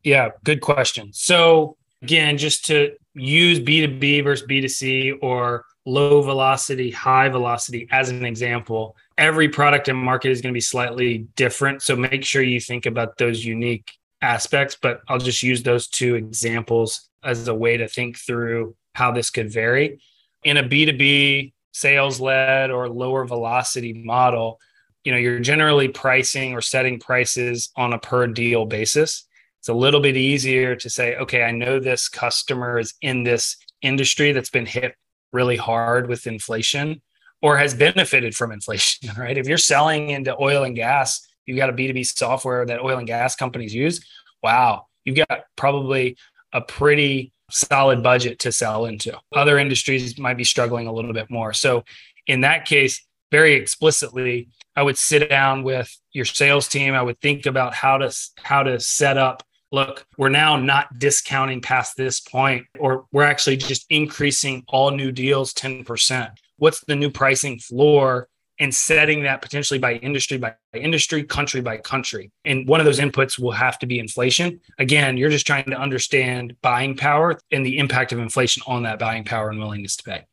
Yeah 0.02 0.30
good 0.42 0.60
question. 0.62 1.12
So 1.12 1.76
again 2.02 2.38
just 2.38 2.66
to 2.66 2.96
use 3.14 3.60
b2b 3.60 4.24
versus 4.24 4.48
b2c 4.48 5.18
or 5.22 5.64
low 5.86 6.20
velocity, 6.20 6.90
high 6.90 7.28
velocity 7.28 7.88
as 7.90 8.10
an 8.10 8.24
example. 8.26 8.96
Every 9.18 9.48
product 9.48 9.88
and 9.88 9.98
market 9.98 10.30
is 10.30 10.40
going 10.40 10.52
to 10.52 10.56
be 10.56 10.60
slightly 10.60 11.26
different. 11.36 11.82
So 11.82 11.96
make 11.96 12.24
sure 12.24 12.42
you 12.42 12.60
think 12.60 12.86
about 12.86 13.16
those 13.16 13.44
unique 13.44 13.90
aspects. 14.20 14.76
But 14.80 15.00
I'll 15.08 15.18
just 15.18 15.42
use 15.42 15.62
those 15.62 15.88
two 15.88 16.14
examples 16.14 17.08
as 17.24 17.48
a 17.48 17.54
way 17.54 17.76
to 17.76 17.88
think 17.88 18.18
through 18.18 18.76
how 18.94 19.12
this 19.12 19.30
could 19.30 19.52
vary. 19.52 20.00
In 20.44 20.56
a 20.58 20.62
B2B 20.62 21.52
sales 21.72 22.20
led 22.20 22.70
or 22.70 22.88
lower 22.88 23.24
velocity 23.24 23.92
model, 23.92 24.58
you 25.04 25.12
know, 25.12 25.18
you're 25.18 25.40
generally 25.40 25.88
pricing 25.88 26.52
or 26.52 26.60
setting 26.60 26.98
prices 26.98 27.70
on 27.76 27.92
a 27.92 27.98
per 27.98 28.26
deal 28.26 28.66
basis. 28.66 29.26
It's 29.60 29.68
a 29.68 29.74
little 29.74 30.00
bit 30.00 30.16
easier 30.16 30.76
to 30.76 30.90
say, 30.90 31.16
okay, 31.16 31.42
I 31.42 31.50
know 31.50 31.80
this 31.80 32.08
customer 32.08 32.78
is 32.78 32.94
in 33.02 33.24
this 33.24 33.56
industry 33.82 34.32
that's 34.32 34.50
been 34.50 34.66
hit 34.66 34.94
really 35.32 35.56
hard 35.56 36.08
with 36.08 36.26
inflation 36.26 37.02
or 37.42 37.56
has 37.56 37.74
benefited 37.74 38.34
from 38.34 38.52
inflation, 38.52 39.10
right? 39.18 39.36
If 39.36 39.46
you're 39.46 39.58
selling 39.58 40.10
into 40.10 40.36
oil 40.40 40.64
and 40.64 40.74
gas, 40.74 41.26
you've 41.46 41.58
got 41.58 41.70
a 41.70 41.72
B2B 41.72 42.06
software 42.06 42.66
that 42.66 42.80
oil 42.80 42.98
and 42.98 43.06
gas 43.06 43.36
companies 43.36 43.74
use. 43.74 44.04
Wow, 44.42 44.86
you've 45.04 45.16
got 45.16 45.44
probably 45.56 46.16
a 46.52 46.60
pretty 46.60 47.32
solid 47.50 48.02
budget 48.02 48.40
to 48.40 48.52
sell 48.52 48.86
into. 48.86 49.18
Other 49.34 49.58
industries 49.58 50.18
might 50.18 50.36
be 50.36 50.44
struggling 50.44 50.86
a 50.86 50.92
little 50.92 51.12
bit 51.12 51.30
more. 51.30 51.52
So, 51.52 51.84
in 52.26 52.40
that 52.40 52.64
case, 52.64 53.04
very 53.30 53.54
explicitly, 53.54 54.48
I 54.74 54.82
would 54.82 54.98
sit 54.98 55.28
down 55.30 55.62
with 55.62 55.96
your 56.12 56.24
sales 56.24 56.68
team. 56.68 56.94
I 56.94 57.02
would 57.02 57.20
think 57.20 57.46
about 57.46 57.74
how 57.74 57.98
to 57.98 58.14
how 58.42 58.62
to 58.64 58.80
set 58.80 59.16
up 59.16 59.42
look, 59.72 60.06
we're 60.16 60.28
now 60.28 60.56
not 60.56 60.98
discounting 60.98 61.60
past 61.60 61.96
this 61.96 62.20
point, 62.20 62.66
or 62.78 63.06
we're 63.12 63.24
actually 63.24 63.56
just 63.56 63.86
increasing 63.90 64.64
all 64.68 64.90
new 64.90 65.12
deals 65.12 65.52
10%. 65.54 66.30
What's 66.58 66.80
the 66.80 66.96
new 66.96 67.10
pricing 67.10 67.58
floor? 67.58 68.28
And 68.58 68.74
setting 68.74 69.24
that 69.24 69.42
potentially 69.42 69.78
by 69.78 69.96
industry 69.96 70.38
by 70.38 70.54
industry, 70.72 71.22
country 71.24 71.60
by 71.60 71.76
country. 71.76 72.30
And 72.46 72.66
one 72.66 72.80
of 72.80 72.86
those 72.86 73.00
inputs 73.00 73.38
will 73.38 73.52
have 73.52 73.78
to 73.80 73.86
be 73.86 73.98
inflation. 73.98 74.60
Again, 74.78 75.18
you're 75.18 75.28
just 75.28 75.46
trying 75.46 75.66
to 75.66 75.78
understand 75.78 76.56
buying 76.62 76.96
power 76.96 77.38
and 77.50 77.66
the 77.66 77.76
impact 77.76 78.12
of 78.12 78.18
inflation 78.18 78.62
on 78.66 78.84
that 78.84 78.98
buying 78.98 79.24
power 79.24 79.50
and 79.50 79.58
willingness 79.58 79.96
to 79.96 80.04
pay. 80.04 80.26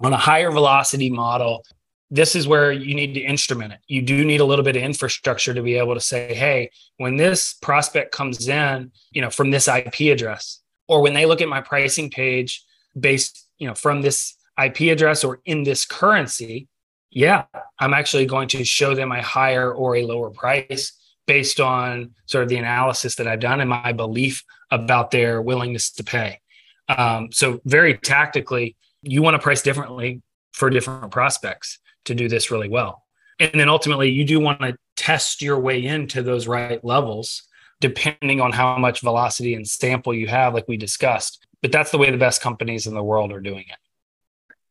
On 0.00 0.12
a 0.12 0.16
higher 0.16 0.50
velocity 0.50 1.08
model, 1.08 1.64
this 2.10 2.36
is 2.36 2.46
where 2.46 2.72
you 2.72 2.94
need 2.94 3.14
to 3.14 3.20
instrument 3.20 3.72
it. 3.72 3.80
You 3.88 4.02
do 4.02 4.24
need 4.24 4.40
a 4.40 4.44
little 4.44 4.64
bit 4.64 4.76
of 4.76 4.82
infrastructure 4.82 5.54
to 5.54 5.62
be 5.62 5.76
able 5.76 5.94
to 5.94 6.00
say, 6.00 6.34
hey, 6.34 6.70
when 6.98 7.16
this 7.16 7.54
prospect 7.54 8.12
comes 8.12 8.48
in, 8.48 8.92
you 9.10 9.22
know, 9.22 9.30
from 9.30 9.50
this 9.50 9.68
IP 9.68 10.12
address, 10.12 10.60
or 10.88 11.00
when 11.00 11.14
they 11.14 11.26
look 11.26 11.40
at 11.40 11.48
my 11.48 11.60
pricing 11.60 12.10
page 12.10 12.64
based, 12.98 13.48
you 13.58 13.66
know, 13.66 13.74
from 13.74 14.02
this 14.02 14.35
IP 14.62 14.92
address 14.92 15.24
or 15.24 15.40
in 15.44 15.62
this 15.62 15.84
currency, 15.84 16.68
yeah, 17.10 17.44
I'm 17.78 17.94
actually 17.94 18.26
going 18.26 18.48
to 18.48 18.64
show 18.64 18.94
them 18.94 19.12
a 19.12 19.22
higher 19.22 19.72
or 19.72 19.96
a 19.96 20.04
lower 20.04 20.30
price 20.30 20.92
based 21.26 21.60
on 21.60 22.12
sort 22.26 22.44
of 22.44 22.48
the 22.48 22.56
analysis 22.56 23.16
that 23.16 23.26
I've 23.26 23.40
done 23.40 23.60
and 23.60 23.70
my 23.70 23.92
belief 23.92 24.44
about 24.70 25.10
their 25.10 25.42
willingness 25.42 25.90
to 25.92 26.04
pay. 26.04 26.40
Um, 26.88 27.30
so 27.32 27.60
very 27.64 27.98
tactically, 27.98 28.76
you 29.02 29.22
want 29.22 29.34
to 29.34 29.38
price 29.38 29.62
differently 29.62 30.22
for 30.52 30.70
different 30.70 31.10
prospects 31.10 31.78
to 32.04 32.14
do 32.14 32.28
this 32.28 32.50
really 32.50 32.68
well. 32.68 33.02
And 33.38 33.52
then 33.54 33.68
ultimately, 33.68 34.10
you 34.10 34.24
do 34.24 34.40
want 34.40 34.60
to 34.60 34.76
test 34.96 35.42
your 35.42 35.58
way 35.58 35.84
into 35.84 36.22
those 36.22 36.46
right 36.46 36.82
levels, 36.84 37.42
depending 37.80 38.40
on 38.40 38.52
how 38.52 38.78
much 38.78 39.00
velocity 39.00 39.54
and 39.54 39.66
sample 39.66 40.14
you 40.14 40.26
have, 40.28 40.54
like 40.54 40.66
we 40.68 40.76
discussed. 40.76 41.44
But 41.60 41.72
that's 41.72 41.90
the 41.90 41.98
way 41.98 42.10
the 42.10 42.16
best 42.16 42.40
companies 42.40 42.86
in 42.86 42.94
the 42.94 43.02
world 43.02 43.32
are 43.32 43.40
doing 43.40 43.64
it. 43.68 43.76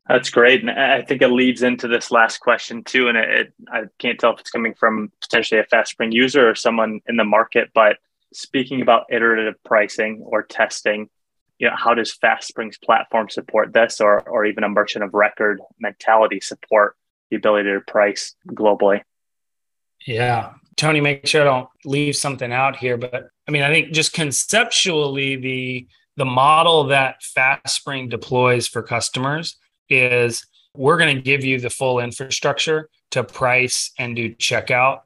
That's 0.07 0.29
great. 0.29 0.61
And 0.61 0.69
I 0.69 1.01
think 1.01 1.21
it 1.21 1.29
leads 1.29 1.63
into 1.63 1.87
this 1.87 2.11
last 2.11 2.37
question 2.39 2.83
too. 2.83 3.07
And 3.07 3.17
it, 3.17 3.29
it, 3.29 3.53
I 3.67 3.83
can't 3.97 4.19
tell 4.19 4.33
if 4.33 4.39
it's 4.39 4.51
coming 4.51 4.75
from 4.75 5.11
potentially 5.19 5.59
a 5.59 5.65
FastSpring 5.65 6.13
user 6.13 6.47
or 6.47 6.53
someone 6.53 7.01
in 7.07 7.17
the 7.17 7.23
market, 7.23 7.71
but 7.73 7.97
speaking 8.31 8.81
about 8.81 9.05
iterative 9.09 9.55
pricing 9.63 10.21
or 10.23 10.43
testing, 10.43 11.09
you 11.57 11.67
know, 11.67 11.75
how 11.75 11.95
does 11.95 12.15
FastSpring's 12.15 12.77
platform 12.77 13.29
support 13.29 13.73
this 13.73 13.99
or, 13.99 14.21
or 14.29 14.45
even 14.45 14.63
a 14.63 14.69
merchant 14.69 15.03
of 15.03 15.13
record 15.13 15.59
mentality 15.79 16.39
support 16.39 16.95
the 17.29 17.37
ability 17.37 17.71
to 17.71 17.81
price 17.81 18.35
globally. 18.47 19.01
Yeah. 20.05 20.53
Tony, 20.75 21.01
make 21.01 21.25
sure 21.25 21.41
I 21.41 21.45
don't 21.45 21.69
leave 21.85 22.15
something 22.15 22.51
out 22.51 22.75
here. 22.75 22.97
But 22.97 23.29
I 23.47 23.51
mean, 23.51 23.63
I 23.63 23.69
think 23.69 23.93
just 23.93 24.13
conceptually, 24.13 25.35
the 25.37 25.87
the 26.17 26.25
model 26.25 26.85
that 26.85 27.21
FastSpring 27.21 28.09
deploys 28.09 28.67
for 28.67 28.81
customers 28.81 29.57
is 29.89 30.45
we're 30.75 30.97
going 30.97 31.15
to 31.15 31.21
give 31.21 31.43
you 31.43 31.59
the 31.59 31.69
full 31.69 31.99
infrastructure 31.99 32.89
to 33.11 33.23
price 33.23 33.91
and 33.97 34.15
do 34.15 34.35
checkout 34.35 35.01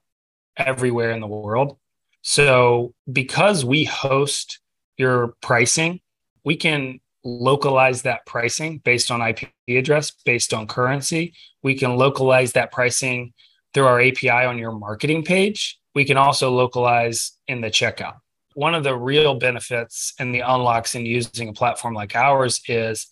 everywhere 0.58 1.12
in 1.12 1.22
the 1.22 1.28
world. 1.28 1.78
So 2.22 2.94
because 3.12 3.64
we 3.64 3.86
host 3.86 4.60
your 4.98 5.36
pricing, 5.42 6.02
we 6.44 6.56
can 6.56 7.00
localize 7.24 8.02
that 8.04 8.26
pricing 8.26 8.80
based 8.80 9.12
on 9.12 9.22
IP 9.22 9.50
address, 9.70 10.12
based 10.26 10.54
on 10.54 10.68
currency. 10.68 11.34
We 11.64 11.76
can 11.76 11.96
localize 11.96 12.54
that 12.54 12.72
pricing 12.72 13.34
through 13.74 13.86
our 13.86 14.02
API 14.02 14.30
on 14.30 14.58
your 14.58 14.72
marketing 14.72 15.24
page. 15.24 15.80
We 15.96 16.06
can 16.06 16.18
also 16.18 16.52
localize 16.52 17.34
in 17.48 17.62
the 17.62 17.70
checkout. 17.70 18.18
One 18.56 18.74
of 18.74 18.84
the 18.84 18.96
real 18.96 19.36
benefits 19.36 20.14
and 20.20 20.34
the 20.34 20.42
unlocks 20.42 20.96
in 20.96 21.06
using 21.06 21.50
a 21.50 21.54
platform 21.54 21.94
like 21.94 22.16
ours 22.16 22.62
is 22.68 23.08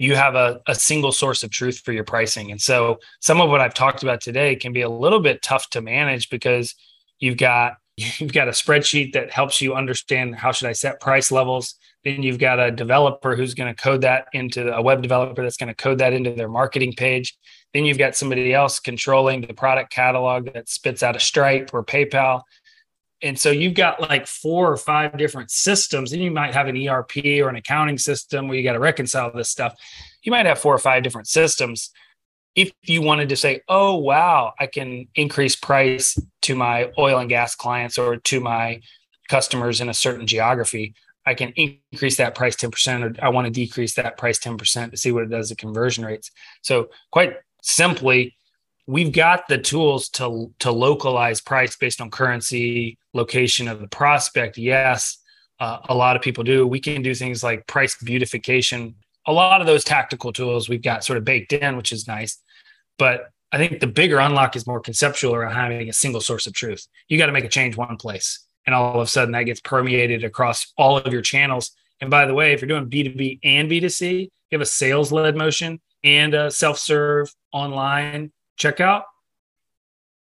you 0.00 0.16
have 0.16 0.34
a, 0.34 0.62
a 0.66 0.74
single 0.74 1.12
source 1.12 1.42
of 1.42 1.50
truth 1.50 1.80
for 1.80 1.92
your 1.92 2.04
pricing. 2.04 2.50
And 2.50 2.60
so 2.60 3.00
some 3.20 3.38
of 3.38 3.50
what 3.50 3.60
I've 3.60 3.74
talked 3.74 4.02
about 4.02 4.22
today 4.22 4.56
can 4.56 4.72
be 4.72 4.80
a 4.80 4.88
little 4.88 5.20
bit 5.20 5.42
tough 5.42 5.68
to 5.70 5.82
manage 5.82 6.30
because 6.30 6.74
you've 7.18 7.36
got 7.36 7.74
you've 7.96 8.32
got 8.32 8.48
a 8.48 8.52
spreadsheet 8.52 9.12
that 9.12 9.30
helps 9.30 9.60
you 9.60 9.74
understand 9.74 10.34
how 10.34 10.52
should 10.52 10.68
I 10.68 10.72
set 10.72 11.00
price 11.00 11.30
levels 11.30 11.74
Then 12.02 12.22
you've 12.22 12.38
got 12.38 12.58
a 12.58 12.70
developer 12.70 13.36
who's 13.36 13.52
going 13.52 13.74
to 13.74 13.82
code 13.82 14.00
that 14.00 14.28
into 14.32 14.74
a 14.74 14.80
web 14.80 15.02
developer 15.02 15.42
that's 15.42 15.58
going 15.58 15.68
to 15.68 15.74
code 15.74 15.98
that 15.98 16.14
into 16.14 16.32
their 16.32 16.48
marketing 16.48 16.94
page. 16.94 17.36
Then 17.74 17.84
you've 17.84 17.98
got 17.98 18.16
somebody 18.16 18.54
else 18.54 18.80
controlling 18.80 19.42
the 19.42 19.52
product 19.52 19.92
catalog 19.92 20.50
that 20.54 20.70
spits 20.70 21.02
out 21.02 21.14
a 21.14 21.20
Stripe 21.20 21.74
or 21.74 21.84
PayPal. 21.84 22.40
And 23.22 23.38
so 23.38 23.50
you've 23.50 23.74
got 23.74 24.00
like 24.00 24.26
four 24.26 24.72
or 24.72 24.76
five 24.76 25.16
different 25.16 25.50
systems. 25.50 26.12
and 26.12 26.22
you 26.22 26.30
might 26.30 26.54
have 26.54 26.68
an 26.68 26.88
ERP 26.88 27.16
or 27.40 27.48
an 27.48 27.56
accounting 27.56 27.98
system 27.98 28.48
where 28.48 28.56
you 28.56 28.64
got 28.64 28.72
to 28.72 28.78
reconcile 28.78 29.30
this 29.32 29.50
stuff. 29.50 29.74
You 30.22 30.32
might 30.32 30.46
have 30.46 30.58
four 30.58 30.74
or 30.74 30.78
five 30.78 31.02
different 31.02 31.28
systems. 31.28 31.90
If 32.54 32.72
you 32.82 33.02
wanted 33.02 33.28
to 33.28 33.36
say, 33.36 33.60
oh, 33.68 33.96
wow, 33.96 34.54
I 34.58 34.66
can 34.66 35.06
increase 35.14 35.54
price 35.54 36.18
to 36.42 36.54
my 36.54 36.90
oil 36.98 37.18
and 37.18 37.28
gas 37.28 37.54
clients 37.54 37.98
or 37.98 38.16
to 38.16 38.40
my 38.40 38.80
customers 39.28 39.80
in 39.80 39.88
a 39.88 39.94
certain 39.94 40.26
geography, 40.26 40.94
I 41.26 41.34
can 41.34 41.50
increase 41.50 42.16
that 42.16 42.34
price 42.34 42.56
10% 42.56 43.18
or 43.20 43.24
I 43.24 43.28
want 43.28 43.46
to 43.46 43.52
decrease 43.52 43.94
that 43.94 44.16
price 44.16 44.38
10% 44.38 44.90
to 44.90 44.96
see 44.96 45.12
what 45.12 45.24
it 45.24 45.30
does 45.30 45.50
to 45.50 45.54
conversion 45.54 46.04
rates. 46.04 46.30
So 46.62 46.88
quite 47.12 47.36
simply, 47.62 48.34
we've 48.90 49.12
got 49.12 49.46
the 49.48 49.58
tools 49.58 50.08
to 50.08 50.52
to 50.58 50.72
localize 50.72 51.40
price 51.40 51.76
based 51.76 52.00
on 52.00 52.10
currency, 52.10 52.98
location 53.14 53.68
of 53.68 53.80
the 53.80 53.88
prospect. 53.88 54.58
Yes, 54.58 55.18
uh, 55.60 55.78
a 55.88 55.94
lot 55.94 56.16
of 56.16 56.22
people 56.22 56.42
do. 56.42 56.66
We 56.66 56.80
can 56.80 57.00
do 57.00 57.14
things 57.14 57.42
like 57.42 57.66
price 57.66 57.96
beautification. 58.02 58.96
A 59.26 59.32
lot 59.32 59.60
of 59.60 59.66
those 59.66 59.84
tactical 59.84 60.32
tools 60.32 60.68
we've 60.68 60.82
got 60.82 61.04
sort 61.04 61.18
of 61.18 61.24
baked 61.24 61.52
in, 61.52 61.76
which 61.76 61.92
is 61.92 62.08
nice. 62.08 62.38
But 62.98 63.30
I 63.52 63.58
think 63.58 63.78
the 63.78 63.86
bigger 63.86 64.18
unlock 64.18 64.56
is 64.56 64.66
more 64.66 64.80
conceptual 64.80 65.34
around 65.34 65.54
having 65.54 65.88
a 65.88 65.92
single 65.92 66.20
source 66.20 66.46
of 66.46 66.52
truth. 66.52 66.86
You 67.08 67.18
got 67.18 67.26
to 67.26 67.32
make 67.32 67.44
a 67.44 67.48
change 67.48 67.76
one 67.76 67.96
place 67.96 68.44
and 68.66 68.74
all 68.74 68.94
of 68.94 69.00
a 69.00 69.06
sudden 69.06 69.32
that 69.32 69.44
gets 69.44 69.60
permeated 69.60 70.24
across 70.24 70.72
all 70.76 70.98
of 70.98 71.12
your 71.12 71.22
channels. 71.22 71.70
And 72.00 72.10
by 72.10 72.26
the 72.26 72.34
way, 72.34 72.52
if 72.52 72.60
you're 72.60 72.68
doing 72.68 72.90
B2B 72.90 73.40
and 73.44 73.70
B2C, 73.70 74.22
you 74.22 74.28
have 74.52 74.60
a 74.60 74.66
sales 74.66 75.12
led 75.12 75.36
motion 75.36 75.80
and 76.02 76.34
a 76.34 76.50
self 76.50 76.78
serve 76.78 77.32
online 77.52 78.32
checkout, 78.60 79.02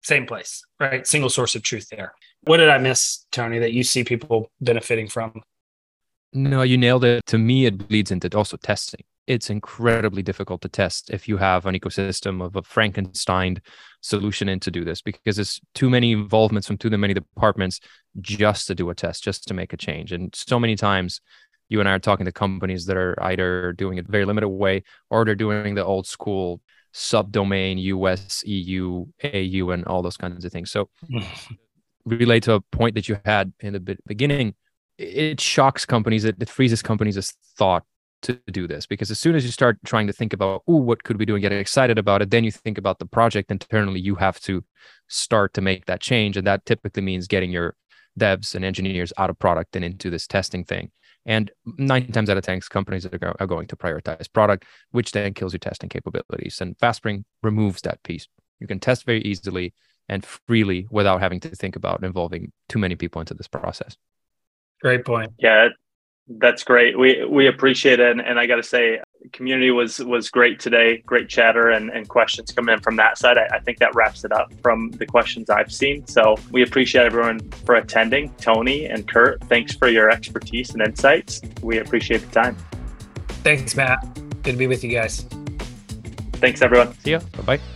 same 0.01 0.25
place, 0.25 0.63
right? 0.79 1.05
Single 1.05 1.29
source 1.29 1.55
of 1.55 1.63
truth 1.63 1.87
there. 1.89 2.13
What 2.41 2.57
did 2.57 2.69
I 2.69 2.77
miss, 2.77 3.25
Tony, 3.31 3.59
that 3.59 3.73
you 3.73 3.83
see 3.83 4.03
people 4.03 4.51
benefiting 4.59 5.07
from? 5.07 5.41
No, 6.33 6.63
you 6.63 6.77
nailed 6.77 7.05
it. 7.05 7.25
To 7.27 7.37
me, 7.37 7.65
it 7.65 7.87
bleeds 7.87 8.11
into 8.11 8.35
also 8.35 8.57
testing 8.57 9.01
it's 9.27 9.49
incredibly 9.49 10.21
difficult 10.21 10.61
to 10.61 10.69
test 10.69 11.09
if 11.09 11.27
you 11.27 11.37
have 11.37 11.65
an 11.65 11.75
ecosystem 11.75 12.43
of 12.43 12.55
a 12.55 12.61
Frankenstein 12.61 13.61
solution 14.01 14.47
in 14.47 14.59
to 14.59 14.71
do 14.71 14.85
this 14.85 15.01
because 15.01 15.37
there's 15.37 15.59
too 15.73 15.89
many 15.89 16.11
involvements 16.11 16.67
from 16.67 16.77
too 16.77 16.89
many 16.91 17.13
departments 17.13 17.79
just 18.21 18.67
to 18.67 18.75
do 18.75 18.89
a 18.89 18.95
test, 18.95 19.23
just 19.23 19.47
to 19.47 19.53
make 19.53 19.73
a 19.73 19.77
change. 19.77 20.11
And 20.11 20.33
so 20.35 20.59
many 20.59 20.75
times 20.75 21.21
you 21.69 21.79
and 21.79 21.89
I 21.89 21.93
are 21.93 21.99
talking 21.99 22.25
to 22.25 22.31
companies 22.31 22.85
that 22.85 22.97
are 22.97 23.21
either 23.23 23.73
doing 23.73 23.97
it 23.97 24.07
very 24.07 24.25
limited 24.25 24.49
way 24.49 24.83
or 25.09 25.25
they're 25.25 25.33
doing 25.33 25.73
the 25.73 25.83
old 25.83 26.05
school 26.05 26.61
subdomain 26.95 27.77
US, 27.83 28.41
EU, 28.45 29.05
AU, 29.21 29.69
and 29.69 29.83
all 29.85 30.01
those 30.01 30.15
kinds 30.15 30.45
of 30.45 30.51
things. 30.51 30.71
So 30.71 30.89
mm-hmm. 31.11 31.53
relate 32.05 32.43
to 32.43 32.53
a 32.53 32.61
point 32.61 32.95
that 32.95 33.09
you 33.09 33.19
had 33.25 33.51
in 33.59 33.73
the 33.73 33.97
beginning, 34.07 34.55
it 34.97 35.41
shocks 35.41 35.85
companies, 35.85 36.23
it, 36.23 36.37
it 36.39 36.49
freezes 36.49 36.81
companies 36.81 37.17
as 37.17 37.33
thought 37.57 37.83
to 38.21 38.39
do 38.49 38.65
this 38.65 38.87
because 38.87 39.11
as 39.11 39.19
soon 39.19 39.35
as 39.35 39.45
you 39.45 39.51
start 39.51 39.77
trying 39.85 40.07
to 40.07 40.13
think 40.13 40.33
about 40.33 40.63
oh 40.67 40.77
what 40.77 41.03
could 41.03 41.19
we 41.19 41.25
do? 41.25 41.35
and 41.35 41.43
get 41.43 41.51
excited 41.51 41.99
about 41.99 42.23
it 42.23 42.31
then 42.31 42.43
you 42.43 42.49
think 42.49 42.77
about 42.77 42.97
the 42.97 43.05
project 43.05 43.51
internally 43.51 43.99
you 43.99 44.15
have 44.15 44.39
to 44.39 44.63
start 45.07 45.53
to 45.53 45.61
make 45.61 45.85
that 45.85 45.99
change 46.01 46.35
and 46.35 46.47
that 46.47 46.65
typically 46.65 47.03
means 47.03 47.27
getting 47.27 47.51
your 47.51 47.75
devs 48.19 48.55
and 48.55 48.65
engineers 48.65 49.13
out 49.17 49.29
of 49.29 49.37
product 49.37 49.75
and 49.75 49.85
into 49.85 50.09
this 50.09 50.25
testing 50.25 50.63
thing 50.63 50.89
and 51.25 51.51
nine 51.77 52.11
times 52.11 52.29
out 52.29 52.37
of 52.37 52.43
ten 52.43 52.59
companies 52.61 53.05
are, 53.05 53.17
go- 53.17 53.35
are 53.39 53.47
going 53.47 53.67
to 53.67 53.75
prioritize 53.75 54.31
product 54.31 54.65
which 54.91 55.11
then 55.11 55.33
kills 55.33 55.53
your 55.53 55.59
testing 55.59 55.89
capabilities. 55.89 56.61
And 56.61 56.77
fastspring 56.77 57.23
removes 57.43 57.81
that 57.81 58.01
piece. 58.03 58.27
You 58.59 58.67
can 58.67 58.79
test 58.79 59.05
very 59.05 59.21
easily 59.21 59.73
and 60.07 60.25
freely 60.25 60.87
without 60.91 61.19
having 61.19 61.39
to 61.41 61.49
think 61.49 61.75
about 61.75 62.03
involving 62.03 62.51
too 62.69 62.79
many 62.79 62.95
people 62.95 63.19
into 63.19 63.33
this 63.33 63.47
process. 63.47 63.97
Great 64.81 65.05
point. 65.05 65.31
Yeah 65.39 65.69
that's 66.27 66.63
great. 66.63 66.97
We 66.97 67.23
we 67.25 67.47
appreciate 67.47 67.99
it, 67.99 68.09
and, 68.11 68.21
and 68.21 68.39
I 68.39 68.47
got 68.47 68.55
to 68.55 68.63
say, 68.63 68.99
community 69.31 69.71
was 69.71 69.99
was 69.99 70.29
great 70.29 70.59
today. 70.59 70.97
Great 71.05 71.29
chatter 71.29 71.69
and, 71.69 71.89
and 71.89 72.07
questions 72.07 72.51
coming 72.51 72.73
in 72.73 72.81
from 72.81 72.95
that 72.95 73.17
side. 73.17 73.37
I, 73.37 73.47
I, 73.55 73.59
think 73.59 73.77
that 73.79 73.93
wraps 73.95 74.23
it 74.25 74.31
up 74.31 74.51
from 74.61 74.91
the 74.91 75.05
questions 75.05 75.49
I've 75.49 75.71
seen. 75.71 76.05
So 76.07 76.35
we 76.51 76.63
appreciate 76.63 77.05
everyone 77.05 77.39
for 77.65 77.75
attending. 77.75 78.33
Tony 78.35 78.85
and 78.85 79.07
Kurt, 79.07 79.43
thanks 79.45 79.75
for 79.75 79.87
your 79.87 80.09
expertise 80.09 80.71
and 80.71 80.81
insights. 80.81 81.41
We 81.61 81.79
appreciate 81.79 82.21
the 82.21 82.31
time. 82.31 82.57
Thanks, 83.43 83.75
Matt. 83.75 84.03
Good 84.41 84.53
to 84.53 84.57
be 84.57 84.67
with 84.67 84.83
you 84.83 84.91
guys. 84.91 85.25
Thanks, 86.33 86.61
everyone. 86.61 86.93
See 86.99 87.11
ya. 87.11 87.19
Bye 87.37 87.57
bye. 87.57 87.74